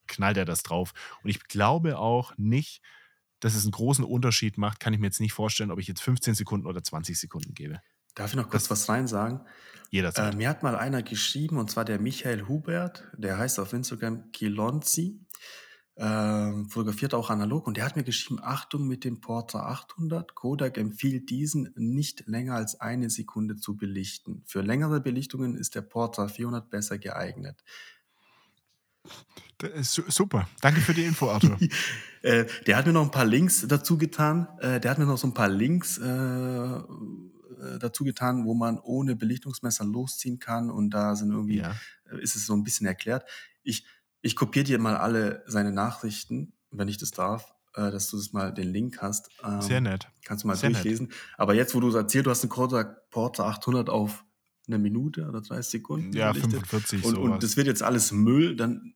[0.08, 0.94] knallt er das drauf.
[1.24, 2.82] Und ich glaube auch nicht,
[3.40, 6.02] dass es einen großen Unterschied macht, kann ich mir jetzt nicht vorstellen, ob ich jetzt
[6.02, 7.82] 15 Sekunden oder 20 Sekunden gebe.
[8.16, 9.42] Darf ich noch kurz das was rein sagen?
[9.90, 10.34] Jederzeit.
[10.34, 14.32] Äh, mir hat mal einer geschrieben, und zwar der Michael Hubert, der heißt auf Instagram
[14.32, 15.20] Kilonzi,
[15.96, 20.78] ähm, fotografiert auch analog, und der hat mir geschrieben, Achtung mit dem Portra 800, Kodak
[20.78, 24.44] empfiehlt diesen nicht länger als eine Sekunde zu belichten.
[24.46, 27.64] Für längere Belichtungen ist der Portra 400 besser geeignet.
[29.82, 31.58] Super, danke für die Info, Arthur.
[32.22, 34.48] äh, der hat mir noch ein paar Links dazu getan.
[34.60, 36.82] Äh, der hat mir noch so ein paar Links äh,
[37.64, 41.76] äh, dazu getan, wo man ohne Belichtungsmesser losziehen kann und da sind irgendwie, ja.
[42.12, 43.28] Äh, ist es so ein bisschen erklärt.
[43.64, 43.86] Ich,
[44.24, 48.34] ich kopiere dir mal alle seine Nachrichten, wenn ich das darf, äh, dass du das
[48.34, 49.30] mal den Link hast.
[49.44, 50.08] Ähm, Sehr nett.
[50.26, 51.08] Kannst du mal Sehr durchlesen.
[51.08, 51.16] Nett.
[51.38, 54.24] Aber jetzt, wo du erzählst, du hast einen Kodak Porter 800 auf
[54.66, 56.14] eine Minute oder 30 Sekunden.
[56.14, 56.66] Ja, belichtet.
[56.68, 58.96] 45 und, und das wird jetzt alles Müll, dann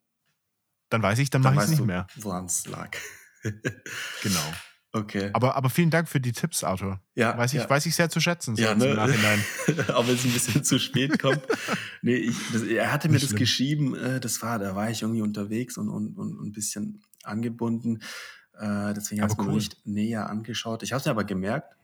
[0.89, 2.07] dann weiß ich, dann, dann mache ich es nicht mehr.
[2.15, 2.95] Woran es lag.
[3.43, 4.53] genau.
[4.97, 5.29] Okay.
[5.33, 6.99] Aber, aber vielen Dank für die Tipps, Arthur.
[7.15, 7.37] Ja.
[7.37, 7.69] Weiß ich, ja.
[7.69, 8.85] weiß ich sehr zu schätzen, so ja, ne?
[8.85, 9.43] im Nachhinein.
[9.93, 11.41] Auch wenn es ein bisschen zu spät kommt.
[12.03, 13.39] Nee, ich, das, er hatte mir das schlimm.
[13.39, 18.01] geschrieben, äh, das war, da war ich irgendwie unterwegs und, und, und ein bisschen angebunden.
[18.53, 19.47] Äh, deswegen habe ich cool.
[19.47, 20.83] mir nicht näher angeschaut.
[20.83, 21.75] Ich habe es mir aber gemerkt.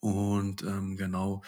[0.00, 1.42] Und ähm, genau,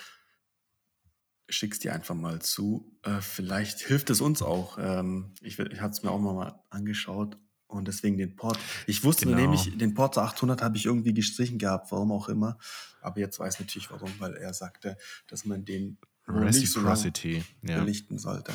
[1.48, 2.96] schick's dir einfach mal zu.
[3.02, 4.78] Äh, vielleicht hilft es uns auch.
[4.80, 7.36] Ähm, ich ich habe es mir auch mal angeschaut
[7.68, 8.58] und deswegen den Port.
[8.86, 9.38] Ich wusste genau.
[9.38, 12.58] nämlich, den Port 800 habe ich irgendwie gestrichen gehabt, warum auch immer.
[13.00, 14.96] Aber jetzt weiß ich natürlich warum, weil er sagte,
[15.28, 17.78] dass man den Reciprocity so ja.
[17.78, 18.52] belichten sollte.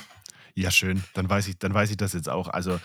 [0.56, 1.04] Ja, schön.
[1.14, 2.48] Dann weiß ich, dann weiß ich das jetzt auch.
[2.48, 2.80] Also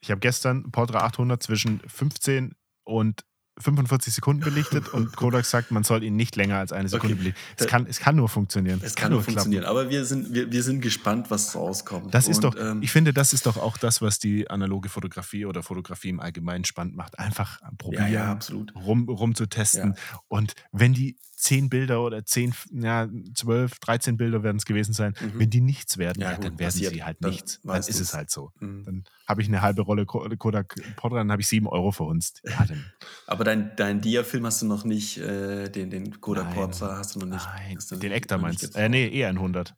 [0.00, 2.54] ich habe gestern Portra 800 zwischen 15
[2.84, 3.24] und
[3.58, 7.22] 45 Sekunden belichtet und Kodak sagt, man soll ihn nicht länger als eine Sekunde okay.
[7.22, 7.40] belichten.
[7.56, 8.80] Es kann, es kann nur funktionieren.
[8.82, 9.78] Es, es kann, nur funktionieren, klappen.
[9.78, 12.12] aber wir sind, wir, wir sind gespannt, was rauskommt.
[12.12, 14.88] Das ist und, doch, ähm, ich finde, das ist doch auch das, was die analoge
[14.88, 17.18] Fotografie oder Fotografie im Allgemeinen spannend macht.
[17.18, 18.74] Einfach probieren, ja, ja, absolut.
[18.74, 19.94] rum, rum zu testen.
[19.96, 20.18] Ja.
[20.28, 25.14] Und wenn die zehn Bilder oder zehn, ja, zwölf, dreizehn Bilder werden es gewesen sein.
[25.20, 25.38] Mhm.
[25.38, 26.92] Wenn die nichts werden, ja, ja gut, dann werden passiert.
[26.92, 27.60] sie halt dann nichts.
[27.62, 28.50] Dann ist es halt so.
[28.60, 28.84] Mhm.
[28.84, 32.42] Dann habe ich eine halbe Rolle Kodak Portra, dann habe ich sieben Euro verhunzt.
[32.44, 32.66] Ja.
[33.26, 37.20] Aber dein, dein Dia-Film hast du noch nicht, äh, den, den Kodak Portra hast du
[37.20, 37.46] noch nicht.
[37.46, 38.78] Nein, den Ektar meinst du?
[38.78, 39.72] Äh, nee, E100.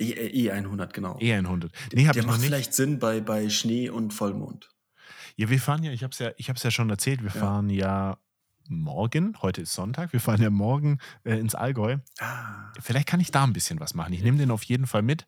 [0.00, 1.16] E100, genau.
[1.18, 1.70] E100.
[1.92, 4.68] Nee, Der macht vielleicht Sinn bei, bei Schnee und Vollmond.
[5.36, 7.40] Ja, wir fahren ja, ich habe es ja, ja schon erzählt, wir ja.
[7.40, 8.18] fahren ja
[8.68, 11.98] morgen, heute ist Sonntag, wir fahren ja morgen äh, ins Allgäu.
[12.18, 12.72] Ah.
[12.80, 14.12] Vielleicht kann ich da ein bisschen was machen.
[14.12, 15.26] Ich nehme den auf jeden Fall mit.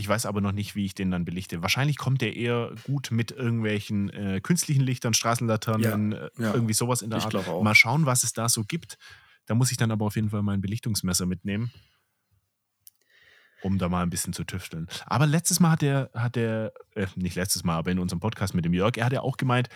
[0.00, 1.60] Ich weiß aber noch nicht, wie ich den dann belichte.
[1.60, 6.54] Wahrscheinlich kommt der eher gut mit irgendwelchen äh, künstlichen Lichtern, Straßenlaternen, ja, äh, ja.
[6.54, 7.34] irgendwie sowas in der ich Art.
[7.34, 7.62] Auch.
[7.62, 8.96] Mal schauen, was es da so gibt.
[9.44, 11.70] Da muss ich dann aber auf jeden Fall mein Belichtungsmesser mitnehmen,
[13.62, 14.88] um da mal ein bisschen zu tüfteln.
[15.04, 18.54] Aber letztes Mal hat der, hat der äh, nicht letztes Mal, aber in unserem Podcast
[18.54, 19.68] mit dem Jörg, er hat ja auch gemeint,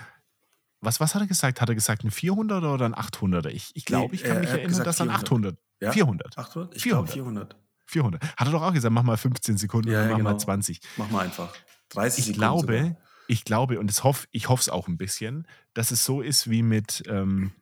[0.81, 1.61] was, was hat er gesagt?
[1.61, 3.49] Hat er gesagt ein 400er oder ein 800er?
[3.49, 5.59] Ich, ich glaube, ich kann mich erinnern, dass er ein 800.
[5.83, 5.93] Ja?
[5.93, 6.39] 400.
[6.39, 6.77] 800?
[6.77, 7.13] Ich 400.
[7.13, 7.57] 400.
[7.87, 8.23] 400.
[8.37, 10.31] Hat er doch auch gesagt, mach mal 15 Sekunden ja, oder mach genau.
[10.31, 10.81] mal 20.
[10.97, 11.55] Mach mal einfach.
[11.91, 12.39] 30 ich Sekunden.
[12.41, 12.97] Glaube, sogar.
[13.29, 16.63] ich glaube, und hoff, ich hoffe es auch ein bisschen, dass es so ist wie
[16.63, 17.53] mit, ähm,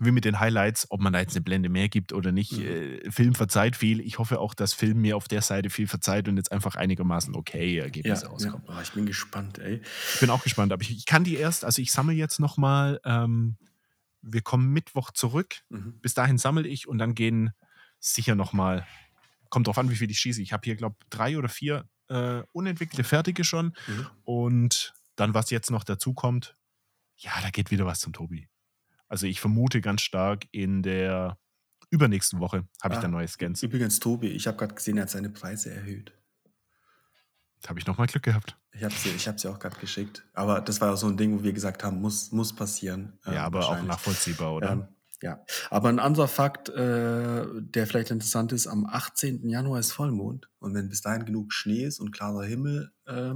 [0.00, 2.52] wie mit den Highlights, ob man da jetzt eine Blende mehr gibt oder nicht.
[2.52, 2.64] Mhm.
[2.64, 4.00] Äh, Film verzeiht viel.
[4.00, 7.34] Ich hoffe auch, dass Film mir auf der Seite viel verzeiht und jetzt einfach einigermaßen
[7.34, 8.68] okay Ergebnisse ja, rauskommt.
[8.68, 8.74] Ja.
[8.76, 9.80] Oh, ich bin gespannt, ey.
[10.14, 13.00] Ich bin auch gespannt, aber ich, ich kann die erst, also ich sammle jetzt nochmal,
[13.04, 13.56] ähm,
[14.22, 15.56] wir kommen Mittwoch zurück.
[15.68, 15.98] Mhm.
[16.00, 17.52] Bis dahin sammle ich und dann gehen
[17.98, 18.86] sicher nochmal,
[19.52, 20.40] kommt drauf an, wie viel ich schieße.
[20.40, 23.74] Ich habe hier, glaube ich, drei oder vier äh, unentwickelte fertige schon.
[23.86, 24.06] Mhm.
[24.24, 26.56] Und dann, was jetzt noch dazu kommt,
[27.16, 28.48] ja, da geht wieder was zum Tobi.
[29.08, 31.38] Also ich vermute ganz stark in der
[31.90, 33.62] übernächsten Woche habe ah, ich dann neue Scans.
[33.62, 36.14] Übrigens, Tobi, ich habe gerade gesehen, er hat seine Preise erhöht.
[37.68, 38.56] Habe ich nochmal Glück gehabt.
[38.72, 40.24] Ich habe sie, ich hab sie auch gerade geschickt.
[40.32, 43.18] Aber das war auch so ein Ding, wo wir gesagt haben, muss, muss passieren.
[43.26, 44.72] Ja, ähm, aber auch nachvollziehbar, oder?
[44.72, 44.88] Ähm,
[45.22, 49.48] ja, aber ein anderer Fakt, äh, der vielleicht interessant ist, am 18.
[49.48, 53.34] Januar ist Vollmond und wenn bis dahin genug Schnee ist und klarer Himmel, äh,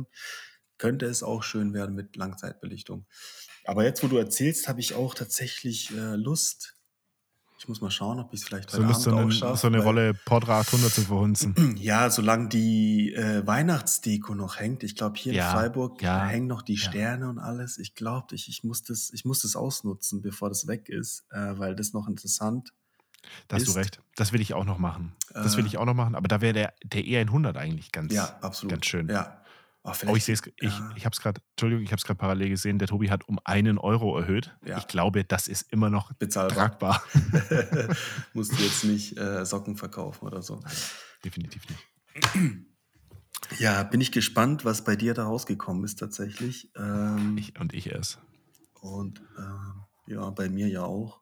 [0.79, 3.07] könnte es auch schön werden mit Langzeitbelichtung.
[3.65, 6.76] Aber jetzt, wo du erzählst, habe ich auch tatsächlich äh, Lust,
[7.67, 9.67] ich muss mal schauen, ob ich es vielleicht heute so Abend so eine, schaffe, so
[9.67, 11.55] eine Rolle Portra 800 zu verhunzen.
[11.77, 14.85] Ja, solange die äh, Weihnachtsdeko noch hängt.
[14.85, 17.29] Ich glaube, hier ja, in Freiburg ja, hängen noch die Sterne ja.
[17.29, 17.79] und alles.
[17.79, 21.59] Ich glaube, ich, ich, muss das, ich muss das ausnutzen, bevor das weg ist, äh,
[21.59, 22.73] weil das noch interessant
[23.49, 23.75] da hast ist.
[23.75, 24.01] du recht.
[24.15, 25.17] Das will ich auch noch machen.
[25.35, 25.67] Das will äh.
[25.67, 26.15] ich auch noch machen.
[26.15, 28.75] Aber da wäre der, der E100 eigentlich ganz, ja, absolut.
[28.75, 29.09] ganz schön.
[29.09, 29.43] Ja,
[29.89, 30.93] Oh, oh, ich sehe es, ich, ja.
[30.97, 33.39] ich habe es gerade, Entschuldigung, ich habe es gerade parallel gesehen, der Tobi hat um
[33.45, 34.53] einen Euro erhöht.
[34.65, 34.79] Ja.
[34.79, 36.77] Ich glaube, das ist immer noch Bezahlbar.
[36.77, 37.05] tragbar.
[38.33, 40.57] Musst du jetzt nicht äh, Socken verkaufen oder so.
[40.57, 40.75] Nein,
[41.25, 41.87] definitiv nicht.
[43.59, 46.73] Ja, bin ich gespannt, was bei dir da rausgekommen ist tatsächlich.
[46.75, 48.19] Ähm, ich, und ich erst.
[48.81, 51.21] Und äh, ja, bei mir ja auch.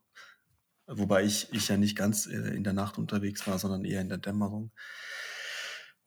[0.86, 4.08] Wobei ich, ich ja nicht ganz äh, in der Nacht unterwegs war, sondern eher in
[4.08, 4.70] der Dämmerung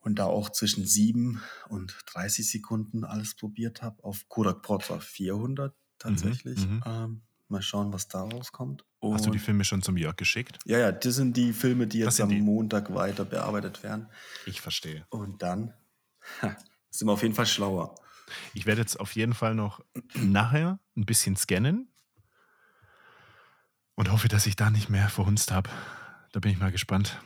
[0.08, 4.02] und da auch zwischen 7 und 30 Sekunden alles probiert habe.
[4.06, 6.66] Auf Kodak Portra 400 tatsächlich.
[6.66, 8.86] Mhm, mhm, ähm, mal schauen, was da rauskommt.
[9.00, 10.60] Und Hast du die Filme schon zum Jörg geschickt?
[10.66, 12.40] Ja, ja, das sind die Filme, die jetzt am die.
[12.40, 14.08] Montag weiter bearbeitet werden.
[14.46, 15.06] Ich verstehe.
[15.10, 15.74] Und dann
[16.42, 16.56] ha,
[16.90, 17.94] sind wir auf jeden Fall schlauer.
[18.54, 19.84] Ich werde jetzt auf jeden Fall noch
[20.16, 21.92] nachher ein bisschen scannen
[23.96, 25.70] und hoffe, dass ich da nicht mehr verhunzt habe.
[26.32, 27.20] Da bin ich mal gespannt.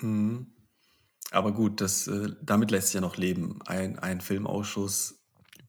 [0.00, 0.53] Mhm.
[1.34, 3.60] Aber gut, das, äh, damit lässt sich ja noch leben.
[3.66, 5.20] Ein, ein Filmausschuss.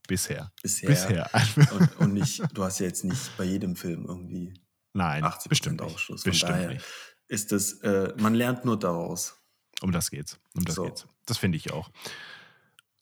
[0.07, 0.51] Bisher.
[0.61, 0.89] Bisher.
[0.89, 1.29] Bisher.
[1.73, 4.53] und, und nicht, du hast ja jetzt nicht bei jedem Film irgendwie
[4.93, 6.21] Nein, 80 bestimmt Ausschuss.
[6.21, 6.85] Von bestimmt daher nicht.
[7.27, 9.35] ist es, äh, man lernt nur daraus.
[9.81, 10.39] Um das geht's.
[10.55, 10.83] Um das so.
[10.83, 11.07] geht's.
[11.25, 11.89] Das finde ich auch.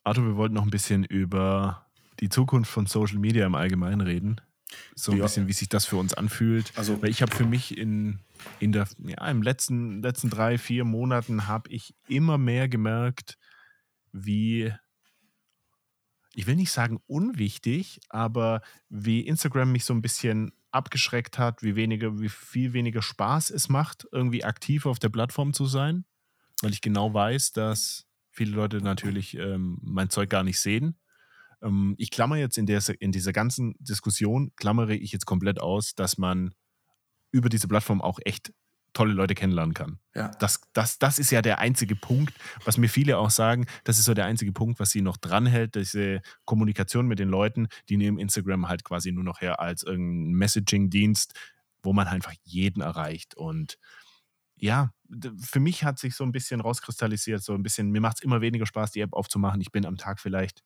[0.04, 1.86] Arthur, wir wollten noch ein bisschen über
[2.20, 4.42] die Zukunft von Social Media im Allgemeinen reden.
[4.96, 5.26] So ein ja.
[5.26, 6.72] bisschen, wie sich das für uns anfühlt.
[6.76, 8.20] Also, Weil ich habe für mich in
[8.60, 13.38] in der, ja, im letzten, letzten drei, vier Monaten habe ich immer mehr gemerkt,
[14.12, 14.74] wie,
[16.34, 21.76] ich will nicht sagen unwichtig, aber wie Instagram mich so ein bisschen abgeschreckt hat, wie
[21.76, 26.06] weniger, wie viel weniger Spaß es macht, irgendwie aktiv auf der Plattform zu sein,
[26.62, 30.98] weil ich genau weiß, dass viele Leute natürlich ähm, mein Zeug gar nicht sehen.
[31.62, 35.94] Ähm, ich klammer jetzt in, der, in dieser ganzen Diskussion, klammere ich jetzt komplett aus,
[35.94, 36.54] dass man
[37.34, 38.54] über diese Plattform auch echt
[38.94, 40.00] tolle Leute kennenlernen kann.
[40.16, 40.30] Ja.
[40.40, 42.34] Das, das, das ist ja der einzige Punkt,
[42.64, 45.76] was mir viele auch sagen, das ist so der einzige Punkt, was sie noch dranhält,
[45.76, 50.34] diese Kommunikation mit den Leuten, die nehmen Instagram halt quasi nur noch her als irgendein
[50.34, 51.34] Messaging-Dienst,
[51.82, 53.36] wo man einfach jeden erreicht.
[53.36, 53.80] Und
[54.56, 54.94] ja,
[55.42, 58.42] für mich hat sich so ein bisschen rauskristallisiert, so ein bisschen, mir macht es immer
[58.42, 59.60] weniger Spaß, die App aufzumachen.
[59.60, 60.64] Ich bin am Tag vielleicht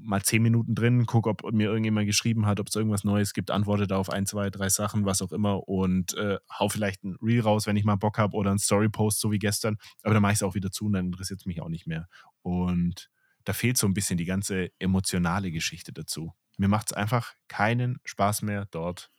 [0.00, 3.50] mal zehn Minuten drin, gucke, ob mir irgendjemand geschrieben hat, ob es irgendwas Neues gibt,
[3.50, 7.16] antworte da auf ein, zwei, drei Sachen, was auch immer und äh, hau vielleicht ein
[7.20, 9.76] Reel raus, wenn ich mal Bock habe oder ein Story-Post, so wie gestern.
[10.02, 11.86] Aber dann mache ich es auch wieder zu und dann interessiert es mich auch nicht
[11.86, 12.08] mehr.
[12.42, 13.10] Und
[13.44, 16.34] da fehlt so ein bisschen die ganze emotionale Geschichte dazu.
[16.58, 19.10] Mir macht es einfach keinen Spaß mehr, dort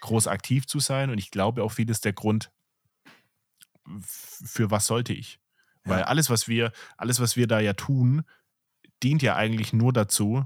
[0.00, 1.10] groß aktiv zu sein.
[1.10, 2.50] Und ich glaube auch vieles der Grund,
[4.00, 5.40] für was sollte ich?
[5.86, 8.24] Weil alles, was wir, alles, was wir da ja tun,
[9.04, 10.44] dient ja eigentlich nur dazu,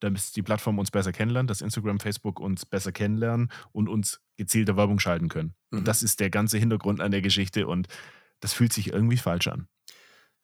[0.00, 4.76] dass die Plattform uns besser kennenlernt, dass Instagram, Facebook uns besser kennenlernen und uns gezielte
[4.76, 5.54] Werbung schalten können.
[5.70, 5.80] Mhm.
[5.80, 7.86] Und das ist der ganze Hintergrund an der Geschichte und
[8.40, 9.68] das fühlt sich irgendwie falsch an.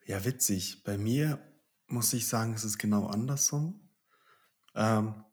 [0.07, 0.85] Ja, witzig.
[0.85, 1.41] Bei mir
[1.89, 3.89] muss ich sagen, es ist genau andersrum.
[4.75, 5.25] Ähm,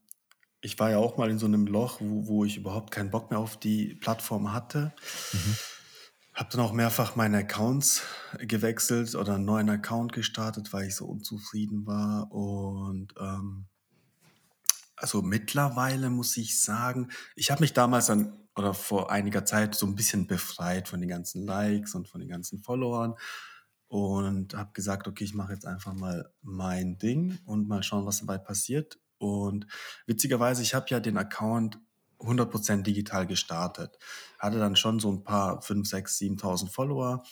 [0.62, 3.30] ich war ja auch mal in so einem Loch, wo, wo ich überhaupt keinen Bock
[3.30, 4.94] mehr auf die Plattform hatte.
[5.32, 5.56] Mhm.
[6.36, 8.03] Habe dann auch mehrfach meine Accounts
[8.40, 12.30] gewechselt oder einen neuen Account gestartet, weil ich so unzufrieden war.
[12.30, 13.68] Und ähm,
[14.98, 19.86] also mittlerweile muss ich sagen, ich habe mich damals dann oder vor einiger Zeit so
[19.86, 23.16] ein bisschen befreit von den ganzen Likes und von den ganzen Followern
[23.88, 28.20] und habe gesagt, okay, ich mache jetzt einfach mal mein Ding und mal schauen, was
[28.20, 28.99] dabei passiert.
[29.18, 29.68] Und
[30.06, 31.80] witzigerweise, ich habe ja den Account
[32.20, 33.98] 100% digital gestartet.
[34.40, 37.24] Hatte dann schon so ein paar 5, 6, 7.000 Follower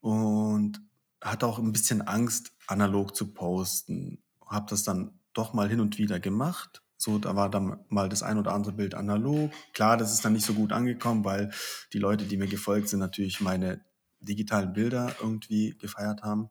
[0.00, 0.80] und
[1.20, 4.22] hatte auch ein bisschen Angst, analog zu posten.
[4.46, 6.82] Habe das dann doch mal hin und wieder gemacht.
[6.96, 9.50] So, da war dann mal das ein oder andere Bild analog.
[9.72, 11.50] Klar, das ist dann nicht so gut angekommen, weil
[11.92, 13.80] die Leute, die mir gefolgt sind, natürlich meine
[14.20, 16.48] digitalen Bilder irgendwie gefeiert haben.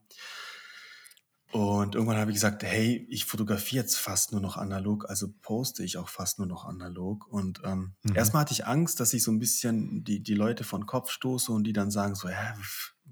[1.51, 5.83] Und irgendwann habe ich gesagt, hey, ich fotografiere jetzt fast nur noch analog, also poste
[5.83, 7.27] ich auch fast nur noch analog.
[7.27, 8.15] Und ähm, mhm.
[8.15, 11.51] erstmal hatte ich Angst, dass ich so ein bisschen die, die Leute von Kopf stoße
[11.51, 12.55] und die dann sagen so, ja,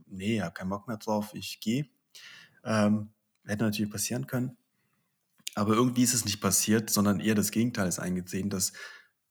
[0.07, 1.81] nee, ich habe keinen Bock mehr drauf, ich gehe.
[1.81, 1.87] Äh,
[2.87, 3.09] Ähm,
[3.45, 4.57] hätte natürlich passieren können.
[5.55, 8.73] Aber irgendwie ist es nicht passiert, sondern eher das Gegenteil ist eingesehen, dass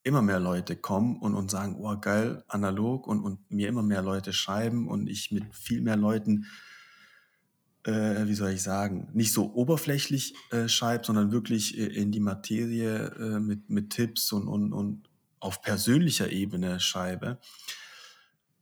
[0.03, 4.03] immer mehr Leute kommen und, und sagen, oh geil, analog und, und mir immer mehr
[4.03, 6.47] Leute schreiben und ich mit viel mehr Leuten,
[7.85, 12.21] äh, wie soll ich sagen, nicht so oberflächlich äh, schreibe, sondern wirklich äh, in die
[12.21, 15.09] Materie äh, mit, mit Tipps und, und, und
[15.41, 17.39] auf persönlicher Ebene schreibe.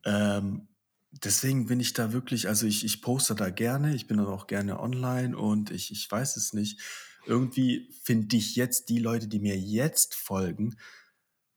[0.05, 0.67] Ähm,
[1.11, 4.47] deswegen bin ich da wirklich, also ich, ich poste da gerne, ich bin dann auch
[4.47, 6.79] gerne online und ich, ich weiß es nicht.
[7.25, 10.77] Irgendwie finde ich jetzt die Leute, die mir jetzt folgen,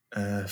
[0.09, 0.43] äh,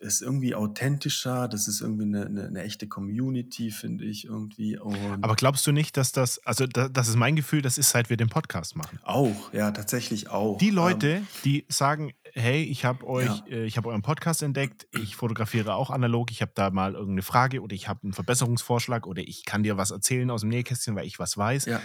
[0.00, 4.78] ist irgendwie authentischer, das ist irgendwie eine, eine, eine echte Community, finde ich irgendwie.
[4.78, 7.90] Und Aber glaubst du nicht, dass das, also da, das ist mein Gefühl, das ist
[7.90, 8.98] seit wir den Podcast machen.
[9.02, 10.58] Auch, ja, tatsächlich auch.
[10.58, 13.56] Die Leute, ähm, die sagen, hey, ich habe euch, ja.
[13.56, 17.22] äh, ich habe euren Podcast entdeckt, ich fotografiere auch analog, ich habe da mal irgendeine
[17.22, 20.94] Frage oder ich habe einen Verbesserungsvorschlag oder ich kann dir was erzählen aus dem Nähkästchen,
[20.96, 21.66] weil ich was weiß.
[21.66, 21.80] Ja.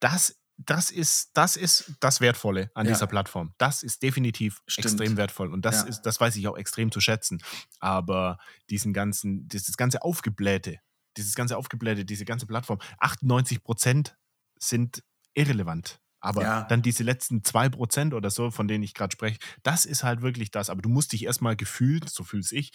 [0.00, 2.92] Das das ist, das ist das Wertvolle an ja.
[2.92, 3.54] dieser Plattform.
[3.58, 4.86] Das ist definitiv Stimmt.
[4.86, 5.52] extrem wertvoll.
[5.52, 5.88] Und das ja.
[5.88, 7.40] ist, das weiß ich auch extrem zu schätzen.
[7.78, 10.80] Aber diesen ganzen, dieses ganze Aufgeblähte,
[11.16, 14.16] dieses ganze Aufgeblähte, diese ganze Plattform, 98 Prozent
[14.58, 15.04] sind
[15.34, 16.00] irrelevant.
[16.20, 16.62] Aber ja.
[16.64, 20.22] dann diese letzten 2 Prozent oder so, von denen ich gerade spreche, das ist halt
[20.22, 20.70] wirklich das.
[20.70, 22.72] Aber du musst dich erstmal gefühlt, so fühl's ich,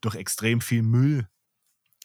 [0.00, 1.28] durch extrem viel Müll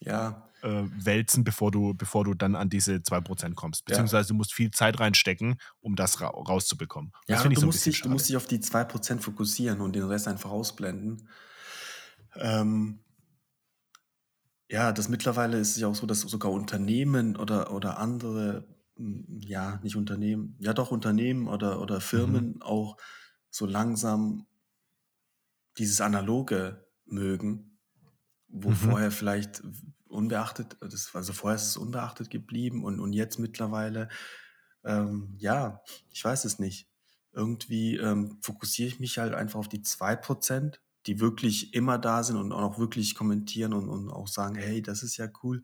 [0.04, 0.48] ja.
[0.62, 3.84] äh, wälzen, bevor du, bevor du dann an diese 2% kommst.
[3.84, 7.12] Beziehungsweise du musst viel Zeit reinstecken, um das ra rauszubekommen.
[7.26, 10.04] Das ja, du, so musst dich, du musst dich auf die 2% fokussieren und den
[10.04, 11.28] Rest einfach ausblenden.
[12.36, 13.00] Ähm,
[14.68, 18.66] ja, das mittlerweile ist es ja auch so, dass sogar Unternehmen oder, oder andere,
[18.96, 22.62] hm, ja, nicht Unternehmen, ja doch Unternehmen oder, oder Firmen mhm.
[22.62, 22.96] auch
[23.50, 24.46] so langsam
[25.76, 27.71] dieses Analoge mögen,
[28.52, 28.76] wo mhm.
[28.76, 29.62] vorher vielleicht
[30.06, 34.08] unbeachtet, das, also vorher ist es unbeachtet geblieben und, und jetzt mittlerweile,
[34.84, 36.86] ähm, ja, ich weiß es nicht.
[37.32, 40.74] Irgendwie ähm, fokussiere ich mich halt einfach auf die 2%,
[41.06, 45.02] die wirklich immer da sind und auch wirklich kommentieren und, und auch sagen, hey, das
[45.02, 45.62] ist ja cool.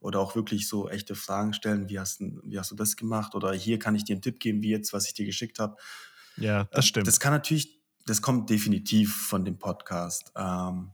[0.00, 3.34] Oder auch wirklich so echte Fragen stellen, wie hast, wie hast du das gemacht?
[3.34, 5.76] Oder hier kann ich dir einen Tipp geben, wie jetzt, was ich dir geschickt habe.
[6.38, 7.06] Ja, das ähm, stimmt.
[7.06, 10.32] Das kann natürlich, das kommt definitiv von dem Podcast.
[10.34, 10.92] Ähm,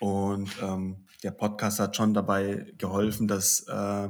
[0.00, 4.08] und ähm, der Podcast hat schon dabei geholfen, dass äh,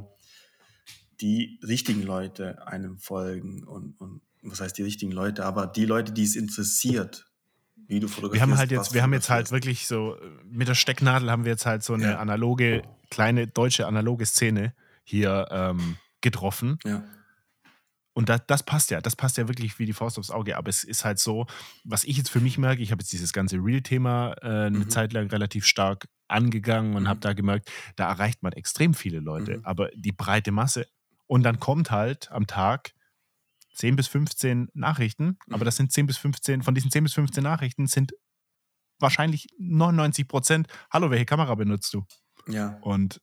[1.20, 6.12] die richtigen Leute einem folgen und, und was heißt die richtigen Leute, aber die Leute,
[6.12, 7.26] die es interessiert,
[7.86, 8.34] wie du fotografierst.
[8.34, 11.52] Wir haben halt jetzt, wir haben jetzt halt wirklich so, mit der Stecknadel haben wir
[11.52, 12.18] jetzt halt so eine ja.
[12.18, 14.74] analoge, kleine deutsche analoge Szene
[15.04, 16.78] hier ähm, getroffen.
[16.84, 17.02] Ja.
[18.18, 20.56] Und das, das passt ja, das passt ja wirklich wie die Faust aufs Auge.
[20.56, 21.46] Aber es ist halt so,
[21.84, 24.90] was ich jetzt für mich merke, ich habe jetzt dieses ganze Real-Thema äh, eine mhm.
[24.90, 27.08] Zeit lang relativ stark angegangen und mhm.
[27.08, 29.58] habe da gemerkt, da erreicht man extrem viele Leute.
[29.58, 29.64] Mhm.
[29.64, 30.88] Aber die breite Masse.
[31.28, 32.90] Und dann kommt halt am Tag
[33.74, 37.44] 10 bis 15 Nachrichten, aber das sind 10 bis 15, von diesen 10 bis 15
[37.44, 38.14] Nachrichten sind
[38.98, 42.04] wahrscheinlich 99 Prozent, hallo, welche Kamera benutzt du?
[42.48, 42.78] Ja.
[42.80, 43.20] Und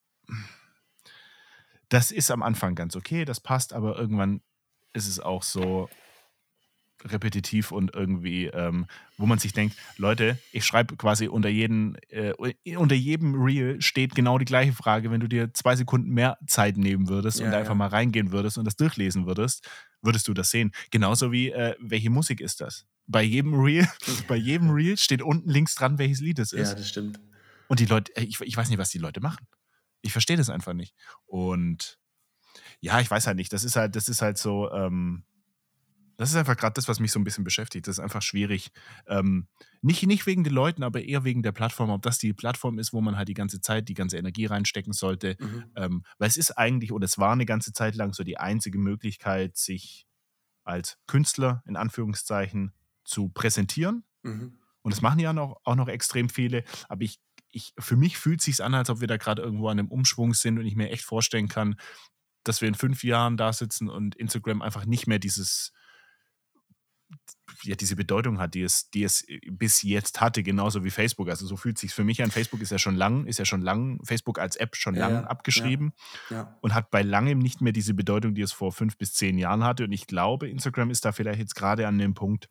[1.89, 4.39] das ist am Anfang ganz okay, das passt, aber irgendwann
[4.95, 5.89] ist es auch so
[7.03, 12.33] repetitiv und irgendwie, ähm, wo man sich denkt, Leute, ich schreibe quasi unter, jeden, äh,
[12.77, 15.11] unter jedem Reel steht genau die gleiche Frage.
[15.11, 17.59] Wenn du dir zwei Sekunden mehr Zeit nehmen würdest ja, und ja.
[17.59, 19.67] einfach mal reingehen würdest und das durchlesen würdest,
[20.01, 20.71] würdest du das sehen.
[20.91, 22.85] Genauso wie, äh, welche Musik ist das?
[23.07, 23.87] Bei jedem Reel,
[24.27, 26.69] bei jedem Reel steht unten links dran, welches Lied es ist.
[26.69, 27.19] Ja, das stimmt.
[27.67, 29.47] Und die Leute, ich, ich weiß nicht, was die Leute machen.
[30.01, 30.95] Ich verstehe das einfach nicht.
[31.25, 31.99] Und
[32.85, 33.51] ja, ich weiß halt nicht.
[33.51, 35.23] Das ist halt, das ist halt so, ähm,
[36.17, 37.87] das ist einfach gerade das, was mich so ein bisschen beschäftigt.
[37.87, 38.71] Das ist einfach schwierig.
[39.07, 39.47] Ähm,
[39.81, 41.89] nicht, nicht wegen den Leuten, aber eher wegen der Plattform.
[41.89, 44.93] Ob das die Plattform ist, wo man halt die ganze Zeit die ganze Energie reinstecken
[44.93, 45.35] sollte.
[45.39, 45.63] Mhm.
[45.75, 48.77] Ähm, weil es ist eigentlich, oder es war eine ganze Zeit lang so die einzige
[48.77, 50.05] Möglichkeit, sich
[50.63, 52.71] als Künstler in Anführungszeichen
[53.03, 54.03] zu präsentieren.
[54.21, 54.59] Mhm.
[54.83, 56.63] Und das machen ja noch, auch noch extrem viele.
[56.87, 59.69] Aber ich, ich, für mich fühlt es sich an, als ob wir da gerade irgendwo
[59.69, 61.77] an einem Umschwung sind und ich mir echt vorstellen kann,
[62.47, 65.73] dass wir in fünf Jahren da sitzen und Instagram einfach nicht mehr dieses
[67.63, 71.29] ja, diese Bedeutung hat, die es, die es bis jetzt hatte, genauso wie Facebook.
[71.29, 72.31] Also so fühlt es sich für mich an.
[72.31, 75.23] Facebook ist ja schon lang, ist ja schon lang, Facebook als App schon ja, lang
[75.23, 75.93] ja, abgeschrieben
[76.29, 79.37] ja, und hat bei langem nicht mehr diese Bedeutung, die es vor fünf bis zehn
[79.37, 79.85] Jahren hatte.
[79.85, 82.49] Und ich glaube, Instagram ist da vielleicht jetzt gerade an dem Punkt,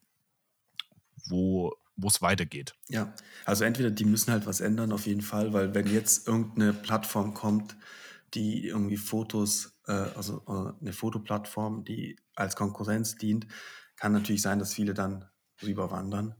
[1.28, 2.74] wo wo es weitergeht.
[2.88, 3.14] Ja,
[3.44, 7.34] also entweder die müssen halt was ändern auf jeden Fall, weil wenn jetzt irgendeine Plattform
[7.34, 7.76] kommt,
[8.34, 13.46] die irgendwie Fotos, äh, also äh, eine Fotoplattform, die als Konkurrenz dient,
[13.96, 15.28] kann natürlich sein, dass viele dann
[15.62, 16.34] rüberwandern.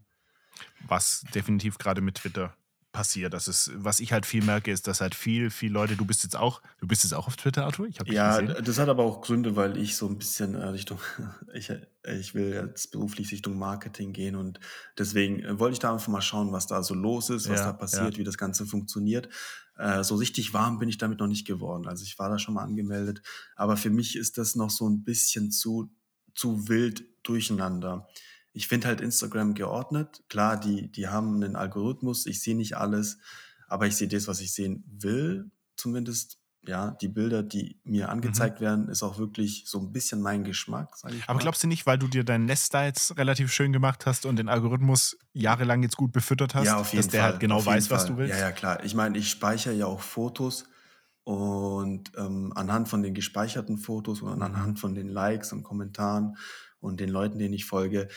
[0.87, 2.57] Was definitiv gerade mit Twitter
[2.95, 3.35] passiert.
[3.35, 6.23] Das ist, was ich halt viel merke, ist, dass halt viel, viel Leute, du bist
[6.23, 7.89] jetzt auch, du bist jetzt auch auf Twitter, Arthur?
[7.89, 8.65] Ich ja, gesehen.
[8.65, 11.01] das hat aber auch Gründe, weil ich so ein bisschen äh, Richtung,
[11.55, 11.71] ich,
[12.05, 14.61] ich will jetzt beruflich Richtung Marketing gehen und
[14.97, 17.66] deswegen äh, wollte ich da einfach mal schauen, was da so los ist, was ja,
[17.66, 18.19] da passiert, ja.
[18.19, 19.29] wie das Ganze funktioniert.
[19.77, 21.89] Äh, so richtig warm bin ich damit noch nicht geworden.
[21.89, 23.23] Also ich war da schon mal angemeldet,
[23.57, 25.91] aber für mich ist das noch so ein bisschen zu,
[26.37, 28.07] zu wild durcheinander
[28.55, 30.22] ich finde halt Instagram geordnet.
[30.28, 33.18] Klar, die, die haben einen Algorithmus, ich sehe nicht alles,
[33.68, 36.39] aber ich sehe das, was ich sehen will, zumindest.
[36.66, 38.64] Ja, die Bilder, die mir angezeigt mhm.
[38.64, 41.43] werden, ist auch wirklich so ein bisschen mein Geschmack, sage ich Aber mal.
[41.43, 44.36] glaubst du nicht, weil du dir deinen Nest da jetzt relativ schön gemacht hast und
[44.36, 47.66] den Algorithmus jahrelang jetzt gut befüttert hast, ja, auf jeden dass der Fall, halt genau
[47.66, 48.32] weiß, was du willst?
[48.32, 48.82] Ja, ja, klar.
[48.82, 50.64] Ich meine, ich speichere ja auch Fotos
[51.24, 54.43] und ähm, anhand von den gespeicherten Fotos und mhm.
[54.43, 56.39] anhand von den Likes und Kommentaren
[56.81, 58.09] und den Leuten, denen ich folge,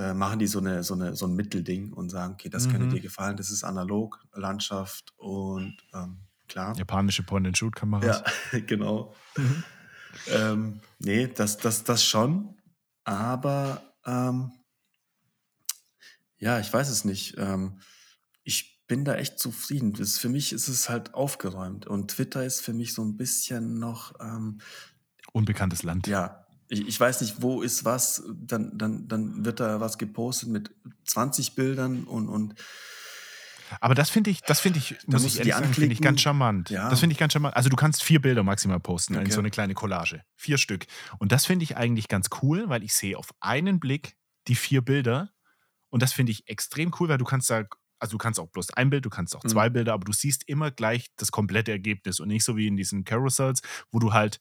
[0.00, 2.72] äh, machen die so, eine, so, eine, so ein Mittelding und sagen, okay, das mhm.
[2.72, 6.18] könnte dir gefallen, das ist analog, Landschaft und ähm,
[6.48, 6.74] klar.
[6.76, 8.22] Japanische Point-and-Shoot-Kameras.
[8.52, 9.14] Ja, genau.
[9.36, 9.64] Mhm.
[10.28, 12.56] Ähm, nee, das, das, das schon,
[13.04, 14.52] aber ähm,
[16.38, 17.36] ja, ich weiß es nicht.
[17.36, 17.80] Ähm,
[18.42, 19.92] ich bin da echt zufrieden.
[19.92, 23.78] Das, für mich ist es halt aufgeräumt und Twitter ist für mich so ein bisschen
[23.78, 24.60] noch ähm,
[25.32, 26.06] unbekanntes Land.
[26.06, 26.39] Ja,
[26.70, 30.70] ich, ich weiß nicht, wo ist was, dann, dann, dann wird da was gepostet mit
[31.04, 32.54] 20 Bildern und, und
[33.78, 36.70] aber das finde ich, das finde ich, muss ich ehrlich sagen, finde ich ganz charmant.
[36.70, 36.90] Ja.
[36.90, 37.54] Das finde ich ganz charmant.
[37.54, 39.26] Also du kannst vier Bilder maximal posten okay.
[39.26, 40.24] in so eine kleine Collage.
[40.34, 40.86] Vier Stück.
[41.20, 44.16] Und das finde ich eigentlich ganz cool, weil ich sehe auf einen Blick
[44.48, 45.30] die vier Bilder.
[45.88, 47.62] Und das finde ich extrem cool, weil du kannst da,
[48.00, 49.74] also du kannst auch bloß ein Bild, du kannst auch zwei mhm.
[49.74, 53.04] Bilder, aber du siehst immer gleich das komplette Ergebnis und nicht so wie in diesen
[53.04, 54.40] Carousels, wo du halt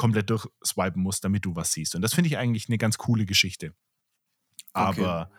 [0.00, 1.94] komplett durchswipen musst, damit du was siehst.
[1.94, 3.74] Und das finde ich eigentlich eine ganz coole Geschichte.
[4.72, 5.30] Aber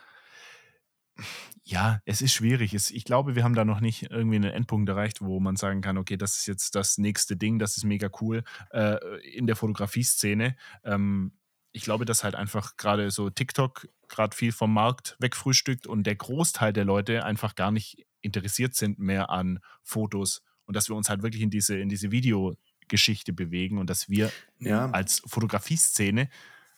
[1.17, 1.25] okay.
[1.63, 2.75] ja, es ist schwierig.
[2.75, 5.97] ich glaube, wir haben da noch nicht irgendwie einen Endpunkt erreicht, wo man sagen kann,
[5.97, 8.97] okay, das ist jetzt das nächste Ding, das ist mega cool äh,
[9.35, 10.55] in der Fotografie-Szene.
[10.83, 11.31] Ähm,
[11.71, 16.17] ich glaube, dass halt einfach gerade so TikTok gerade viel vom Markt wegfrühstückt und der
[16.17, 21.09] Großteil der Leute einfach gar nicht interessiert sind mehr an Fotos und dass wir uns
[21.09, 22.55] halt wirklich in diese, in diese Video-
[22.91, 24.91] Geschichte bewegen und dass wir ja.
[24.91, 26.29] als Fotografieszene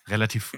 [0.07, 0.53] relativ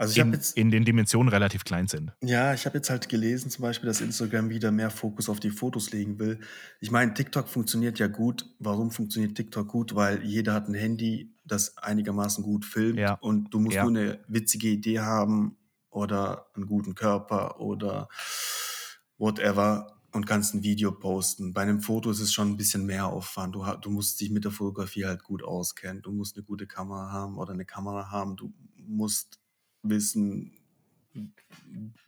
[0.00, 2.12] also in, jetzt, in, den Dimensionen relativ klein sind.
[2.22, 5.50] Ja, ich habe jetzt halt gelesen zum Beispiel, dass Instagram wieder mehr Fokus auf die
[5.50, 6.40] Fotos legen will.
[6.80, 8.46] Ich meine, TikTok funktioniert ja gut.
[8.58, 9.94] Warum funktioniert TikTok gut?
[9.94, 13.14] Weil jeder hat ein Handy, das einigermaßen gut filmt ja.
[13.20, 13.84] und du musst ja.
[13.84, 15.58] nur eine witzige Idee haben
[15.90, 18.08] oder einen guten Körper oder
[19.18, 21.52] whatever und kannst ein Video posten.
[21.52, 23.54] Bei einem Foto ist es schon ein bisschen mehr Aufwand.
[23.54, 26.02] Du, du musst dich mit der Fotografie halt gut auskennen.
[26.02, 28.36] Du musst eine gute Kamera haben oder eine Kamera haben.
[28.36, 29.38] Du musst
[29.82, 30.52] wissen,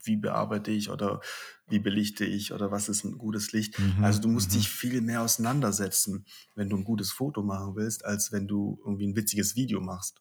[0.02, 1.20] wie bearbeite ich oder
[1.68, 3.78] wie belichte ich oder was ist ein gutes Licht.
[3.78, 4.54] Mhm, also du musst mhm.
[4.54, 6.24] dich viel mehr auseinandersetzen,
[6.54, 10.20] wenn du ein gutes Foto machen willst, als wenn du irgendwie ein witziges Video machst.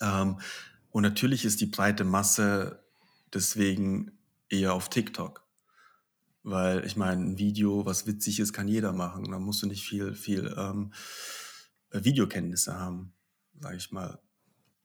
[0.00, 0.38] Ähm,
[0.90, 2.84] und natürlich ist die breite Masse
[3.32, 4.12] deswegen
[4.48, 5.45] eher auf TikTok.
[6.46, 9.28] Weil ich meine, ein Video, was witzig ist, kann jeder machen.
[9.32, 10.92] Da musst du nicht viel, viel ähm,
[11.90, 13.12] Videokenntnisse haben,
[13.58, 14.20] sage ich mal.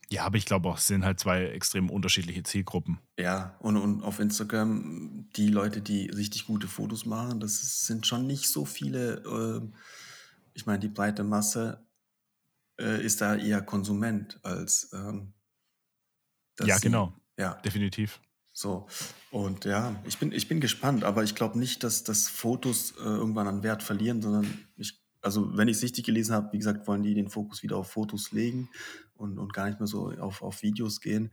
[0.09, 2.97] Ja, aber ich glaube auch, es sind halt zwei extrem unterschiedliche Zielgruppen.
[3.19, 8.25] Ja, und, und auf Instagram, die Leute, die richtig gute Fotos machen, das sind schon
[8.25, 9.21] nicht so viele.
[9.23, 9.61] Äh,
[10.55, 11.85] ich meine, die breite Masse
[12.79, 14.89] äh, ist da eher Konsument als.
[14.93, 15.33] Ähm,
[16.59, 17.13] ja, sie, genau.
[17.37, 18.19] Ja, definitiv.
[18.61, 18.87] So,
[19.31, 23.03] und ja, ich bin, ich bin gespannt, aber ich glaube nicht, dass, dass Fotos äh,
[23.03, 26.87] irgendwann an Wert verlieren, sondern ich, also wenn ich es richtig gelesen habe, wie gesagt,
[26.87, 28.69] wollen die den Fokus wieder auf Fotos legen
[29.15, 31.31] und, und gar nicht mehr so auf, auf Videos gehen.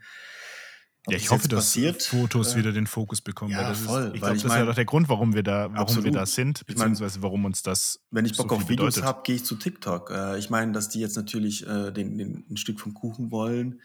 [1.09, 3.51] Ja, ich hoffe, dass passiert, Fotos äh, wieder den Fokus bekommen.
[3.51, 4.03] Ja, das voll.
[4.03, 6.05] Ist, ich glaube, das ich mein, ist ja doch der Grund, warum wir da, warum
[6.05, 8.01] wir da sind, beziehungsweise warum uns das.
[8.11, 10.11] Wenn ich Bock so auf Videos habe, gehe ich zu TikTok.
[10.11, 13.81] Äh, ich meine, dass die jetzt natürlich äh, den, den, ein Stück vom Kuchen wollen.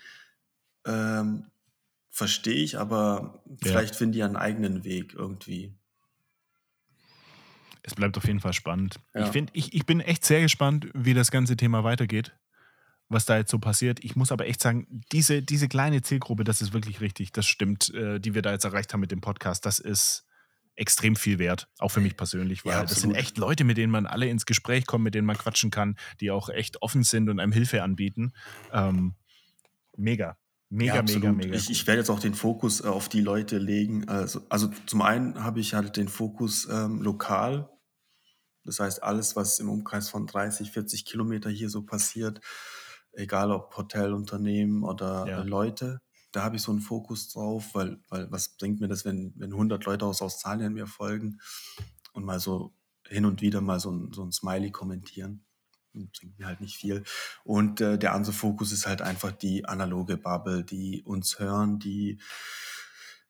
[0.85, 1.45] Ähm,
[2.13, 3.97] verstehe ich, aber vielleicht ja.
[3.97, 5.75] finden die einen eigenen Weg irgendwie.
[7.81, 8.99] Es bleibt auf jeden Fall spannend.
[9.15, 9.25] Ja.
[9.25, 12.31] Ich, find, ich, ich bin echt sehr gespannt, wie das ganze Thema weitergeht,
[13.09, 14.03] was da jetzt so passiert.
[14.03, 17.91] Ich muss aber echt sagen, diese, diese kleine Zielgruppe, das ist wirklich richtig, das stimmt,
[17.95, 20.27] äh, die wir da jetzt erreicht haben mit dem Podcast, das ist
[20.75, 23.91] extrem viel wert, auch für mich persönlich, weil ja, das sind echt Leute, mit denen
[23.91, 27.27] man alle ins Gespräch kommt, mit denen man quatschen kann, die auch echt offen sind
[27.29, 28.33] und einem Hilfe anbieten.
[28.71, 29.15] Ähm,
[29.97, 30.37] mega.
[30.75, 31.55] Mega, ja, mega, mega.
[31.55, 34.09] Ich, ich, werde jetzt auch den Fokus äh, auf die Leute legen.
[34.09, 37.69] Also, also zum einen habe ich halt den Fokus ähm, lokal.
[38.63, 42.41] Das heißt, alles, was im Umkreis von 30, 40 Kilometer hier so passiert,
[43.11, 45.43] egal ob Hotelunternehmen oder ja.
[45.43, 46.01] Leute,
[46.31, 49.51] da habe ich so einen Fokus drauf, weil, weil was bringt mir das, wenn, wenn
[49.51, 51.37] 100 Leute aus Australien mir folgen
[52.13, 52.73] und mal so
[53.07, 55.45] hin und wieder mal so ein, so ein Smiley kommentieren.
[55.93, 57.03] Bringt mir halt nicht viel.
[57.43, 62.19] Und äh, der andere Fokus ist halt einfach die analoge Bubble, die uns hören, die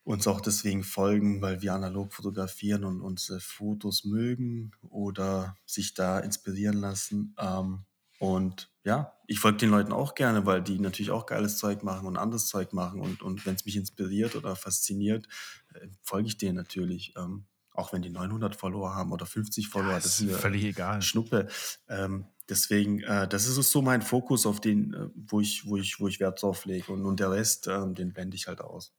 [0.03, 6.19] uns auch deswegen folgen, weil wir analog fotografieren und unsere Fotos mögen oder sich da
[6.19, 7.35] inspirieren lassen.
[7.39, 7.85] Ähm,
[8.19, 12.07] und ja, ich folge den Leuten auch gerne, weil die natürlich auch geiles Zeug machen
[12.07, 12.99] und anderes Zeug machen.
[12.99, 15.27] Und, und wenn es mich inspiriert oder fasziniert,
[15.73, 17.13] äh, folge ich denen natürlich.
[17.17, 20.63] Ähm, auch wenn die 900 Follower haben oder 50 Follower, ja, das ist mir völlig
[20.63, 21.01] egal.
[21.01, 21.47] Schnuppe.
[21.89, 25.99] Ähm, deswegen, äh, das ist so mein Fokus, auf den, äh, wo, ich, wo, ich,
[25.99, 26.91] wo ich Wert drauf lege.
[26.91, 28.93] Und, und der Rest, äh, den blende ich halt aus.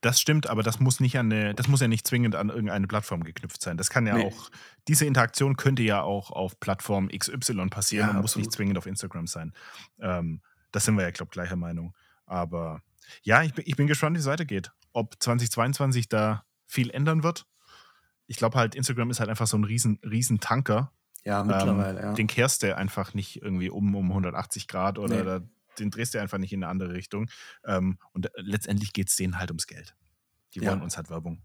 [0.00, 2.88] Das stimmt, aber das muss nicht an eine, das muss ja nicht zwingend an irgendeine
[2.88, 3.76] Plattform geknüpft sein.
[3.76, 4.26] Das kann ja nee.
[4.26, 4.50] auch,
[4.88, 8.86] diese Interaktion könnte ja auch auf Plattform XY passieren ja, und muss nicht zwingend auf
[8.86, 9.52] Instagram sein.
[10.00, 10.40] Ähm,
[10.72, 11.94] das sind wir ja, glaube ich, gleicher Meinung.
[12.26, 12.82] Aber
[13.22, 14.72] ja, ich bin, ich bin gespannt, wie es weitergeht.
[14.92, 17.46] Ob 2022 da viel ändern wird.
[18.26, 20.92] Ich glaube halt, Instagram ist halt einfach so ein riesen, riesen Tanker.
[21.24, 22.12] Ja, mittlerweile, ähm, ja.
[22.14, 25.46] Den kehrst du einfach nicht irgendwie um um 180 Grad oder nee
[25.78, 27.28] den drehst du einfach nicht in eine andere Richtung.
[27.64, 29.94] Ähm, und äh, letztendlich geht es denen halt ums Geld.
[30.54, 30.84] Die wollen ja.
[30.84, 31.42] uns halt Werbung.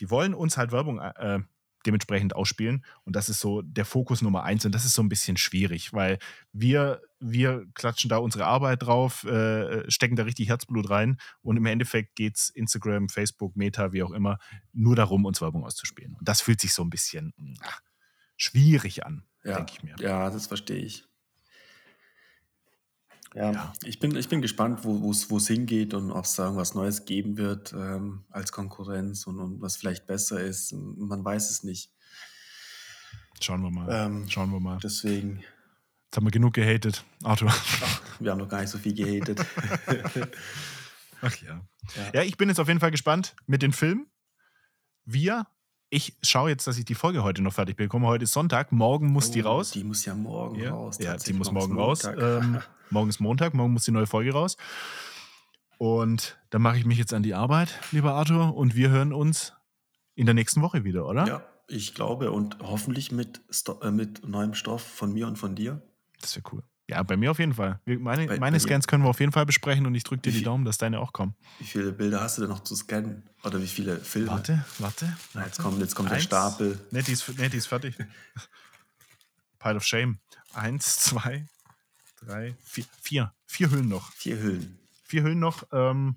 [0.00, 1.40] Die wollen uns halt Werbung äh,
[1.84, 2.84] dementsprechend ausspielen.
[3.04, 4.64] Und das ist so der Fokus Nummer eins.
[4.64, 6.18] Und das ist so ein bisschen schwierig, weil
[6.52, 11.18] wir, wir klatschen da unsere Arbeit drauf, äh, stecken da richtig Herzblut rein.
[11.42, 14.38] Und im Endeffekt geht es Instagram, Facebook, Meta, wie auch immer,
[14.72, 16.14] nur darum, uns Werbung auszuspielen.
[16.18, 17.32] Und das fühlt sich so ein bisschen
[17.62, 17.80] ach,
[18.36, 19.56] schwierig an, ja.
[19.56, 19.96] denke ich mir.
[19.98, 21.04] Ja, das verstehe ich.
[23.34, 26.74] Ja, ja, Ich, bin, ich bin gespannt, wo es hingeht und ob es da irgendwas
[26.74, 30.72] Neues geben wird ähm, als Konkurrenz und, und was vielleicht besser ist.
[30.72, 31.92] Man weiß es nicht.
[33.40, 33.88] Schauen wir mal.
[33.90, 34.78] Ähm, Schauen wir mal.
[34.82, 35.40] Deswegen.
[36.06, 37.48] Jetzt haben wir genug gehatet, Arthur.
[37.50, 39.44] Ach, wir haben noch gar nicht so viel gehatet.
[41.20, 41.60] Ach ja.
[41.94, 42.10] ja.
[42.14, 44.06] Ja, ich bin jetzt auf jeden Fall gespannt mit den Filmen.
[45.04, 45.46] Wir
[45.90, 48.06] ich schaue jetzt, dass ich die Folge heute noch fertig bekomme.
[48.06, 49.70] Heute ist Sonntag, morgen muss oh, die raus.
[49.70, 50.72] Die muss ja morgen ja.
[50.72, 50.98] raus.
[50.98, 52.04] Ja, die muss morgen raus.
[52.04, 52.58] Ähm,
[52.90, 54.56] Morgen ist Montag, morgen muss die neue Folge raus.
[55.76, 59.54] Und dann mache ich mich jetzt an die Arbeit, lieber Arthur, und wir hören uns
[60.14, 61.26] in der nächsten Woche wieder, oder?
[61.26, 65.56] Ja, ich glaube und hoffentlich mit, Sto äh, mit neuem Stoff von mir und von
[65.56, 65.82] dir.
[66.20, 66.62] Das wäre cool.
[66.88, 67.80] Ja, bei mir auf jeden Fall.
[67.84, 70.32] Meine, bei, meine bei Scans können wir auf jeden Fall besprechen und ich drücke dir
[70.32, 71.34] die Daumen, dass deine auch kommen.
[71.58, 73.24] Wie viele Bilder hast du denn noch zu scannen?
[73.42, 74.28] Oder wie viele Filme?
[74.28, 75.16] Warte, warte.
[75.34, 76.78] Na, jetzt kommt, jetzt kommt der Stapel.
[76.92, 77.96] Ne, die ist, nee, die ist fertig.
[79.58, 80.18] Pile of Shame.
[80.54, 81.46] Eins, zwei,
[82.24, 84.12] drei, vier, vier, vier Hüllen noch.
[84.12, 84.78] Vier Hüllen.
[85.02, 85.64] Vier Hüllen noch.
[85.72, 86.16] Ähm,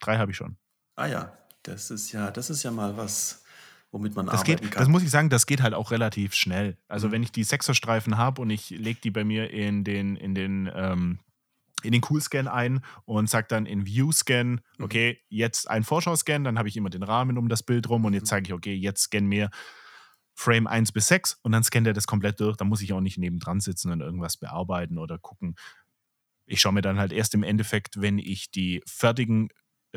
[0.00, 0.58] drei habe ich schon.
[0.96, 3.42] Ah ja, das ist ja, das ist ja mal was,
[3.90, 4.80] womit man das arbeiten geht, kann.
[4.80, 6.76] Das muss ich sagen, das geht halt auch relativ schnell.
[6.88, 7.12] Also mhm.
[7.12, 10.70] wenn ich die Sechserstreifen habe und ich lege die bei mir in den, in den
[10.74, 11.18] ähm,
[11.84, 14.60] in den Cool-Scan ein und sage dann in View-Scan, mhm.
[14.80, 18.14] okay, jetzt ein Vorschau-Scan, dann habe ich immer den Rahmen um das Bild rum und
[18.14, 18.46] jetzt sage mhm.
[18.46, 19.50] ich, okay, jetzt scan mir
[20.34, 22.56] Frame 1 bis 6 und dann scannt er das komplett durch.
[22.56, 25.56] Da muss ich auch nicht nebendran sitzen und irgendwas bearbeiten oder gucken.
[26.46, 29.48] Ich schaue mir dann halt erst im Endeffekt, wenn ich die fertigen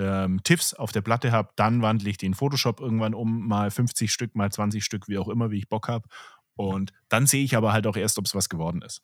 [0.02, 3.72] ähm, TIFFs auf der Platte habe, dann wandle ich die in Photoshop irgendwann um, mal
[3.72, 6.08] 50 Stück, mal 20 Stück, wie auch immer, wie ich Bock habe.
[6.56, 9.02] Und dann sehe ich aber halt auch erst, ob es was geworden ist.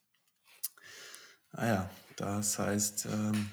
[1.51, 3.49] Ah ja, das heißt, ähm,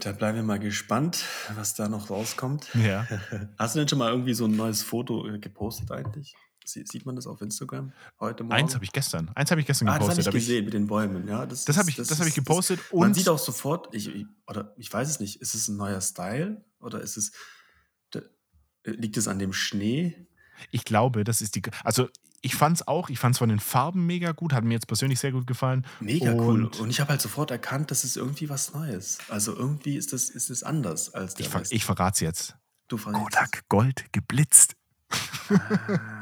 [0.00, 2.68] da bleiben wir mal gespannt, was da noch rauskommt.
[2.74, 3.06] Ja.
[3.58, 6.34] Hast du denn schon mal irgendwie so ein neues Foto äh, gepostet eigentlich?
[6.64, 8.54] Sieht man das auf Instagram heute Morgen?
[8.54, 9.30] Eins habe ich gestern.
[9.34, 10.12] Eins habe ich gestern gepostet.
[10.12, 11.26] Ah, das habe ich gesehen ich, mit den Bäumen.
[11.26, 12.78] Ja, das, das habe ich, das, das hab ich gepostet.
[12.78, 16.00] Das, man sieht auch sofort, ich, oder ich weiß es nicht, ist es ein neuer
[16.00, 17.32] Style oder ist es,
[18.84, 20.26] liegt es an dem Schnee?
[20.70, 21.62] Ich glaube, das ist die.
[21.84, 22.08] Also
[22.42, 24.86] ich fand es auch, ich fand es von den Farben mega gut, hat mir jetzt
[24.86, 25.86] persönlich sehr gut gefallen.
[26.00, 26.70] Mega und cool.
[26.80, 29.18] Und ich habe halt sofort erkannt, das ist irgendwie was Neues.
[29.28, 32.56] Also irgendwie ist das, ist das anders als der Ich, ver ich verrate es jetzt.
[32.88, 34.74] Du Kodak Gold geblitzt.
[35.50, 36.19] Ah.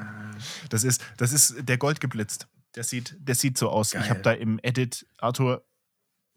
[0.70, 2.48] Das, ist, das ist der Gold geblitzt.
[2.74, 3.92] Der sieht, der sieht so aus.
[3.92, 4.02] Geil.
[4.04, 5.64] Ich habe da im Edit, Arthur,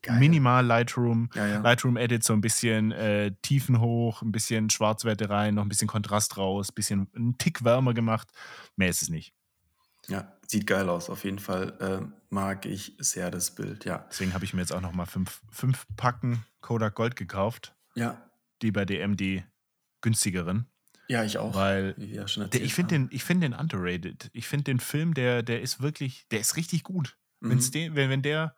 [0.02, 0.18] Geil.
[0.18, 1.60] minimal Lightroom, ja, ja.
[1.60, 5.88] Lightroom Edit so ein bisschen äh, Tiefen hoch, ein bisschen Schwarzwerte rein, noch ein bisschen
[5.88, 8.30] Kontrast raus, ein bisschen einen Tick wärmer gemacht.
[8.76, 9.34] Mehr ist es nicht.
[10.08, 11.10] Ja, sieht geil aus.
[11.10, 14.06] Auf jeden Fall äh, mag ich sehr das Bild, ja.
[14.10, 17.76] Deswegen habe ich mir jetzt auch nochmal fünf, fünf Packen Kodak Gold gekauft.
[17.94, 18.30] Ja.
[18.62, 19.44] Die bei DM die
[20.02, 20.71] günstigeren.
[21.12, 21.54] Ja, ich auch.
[21.56, 24.30] Weil ja der, ich finde den, find den underrated.
[24.32, 27.18] Ich finde den Film, der, der ist wirklich, der ist richtig gut.
[27.42, 27.72] Mhm.
[27.72, 28.56] Den, wenn, wenn der,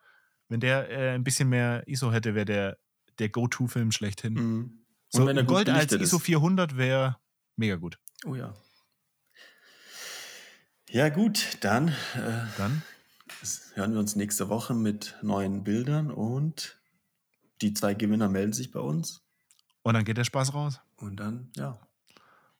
[0.48, 2.78] wenn der äh, ein bisschen mehr ISO hätte, wäre der
[3.18, 4.34] der Go-To-Film schlechthin.
[4.34, 4.84] Mhm.
[5.08, 7.16] So, wenn er Gold als ISO 400 wäre
[7.56, 7.98] mega gut.
[8.24, 8.54] Oh ja.
[10.88, 12.82] Ja, gut, dann, äh, dann
[13.74, 16.78] hören wir uns nächste Woche mit neuen Bildern und
[17.62, 19.22] die zwei Gewinner melden sich bei uns.
[19.82, 20.80] Und dann geht der Spaß raus.
[20.96, 21.80] Und dann, ja.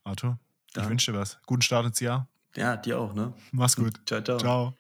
[0.05, 0.39] Arthur,
[0.77, 1.39] Ich wünsche dir was.
[1.47, 2.29] Guten Start ins Jahr.
[2.57, 3.33] Ja, dir auch, ne?
[3.53, 3.95] Mach's gut.
[4.07, 4.39] Ciao, ciao.
[4.39, 4.75] Ciao.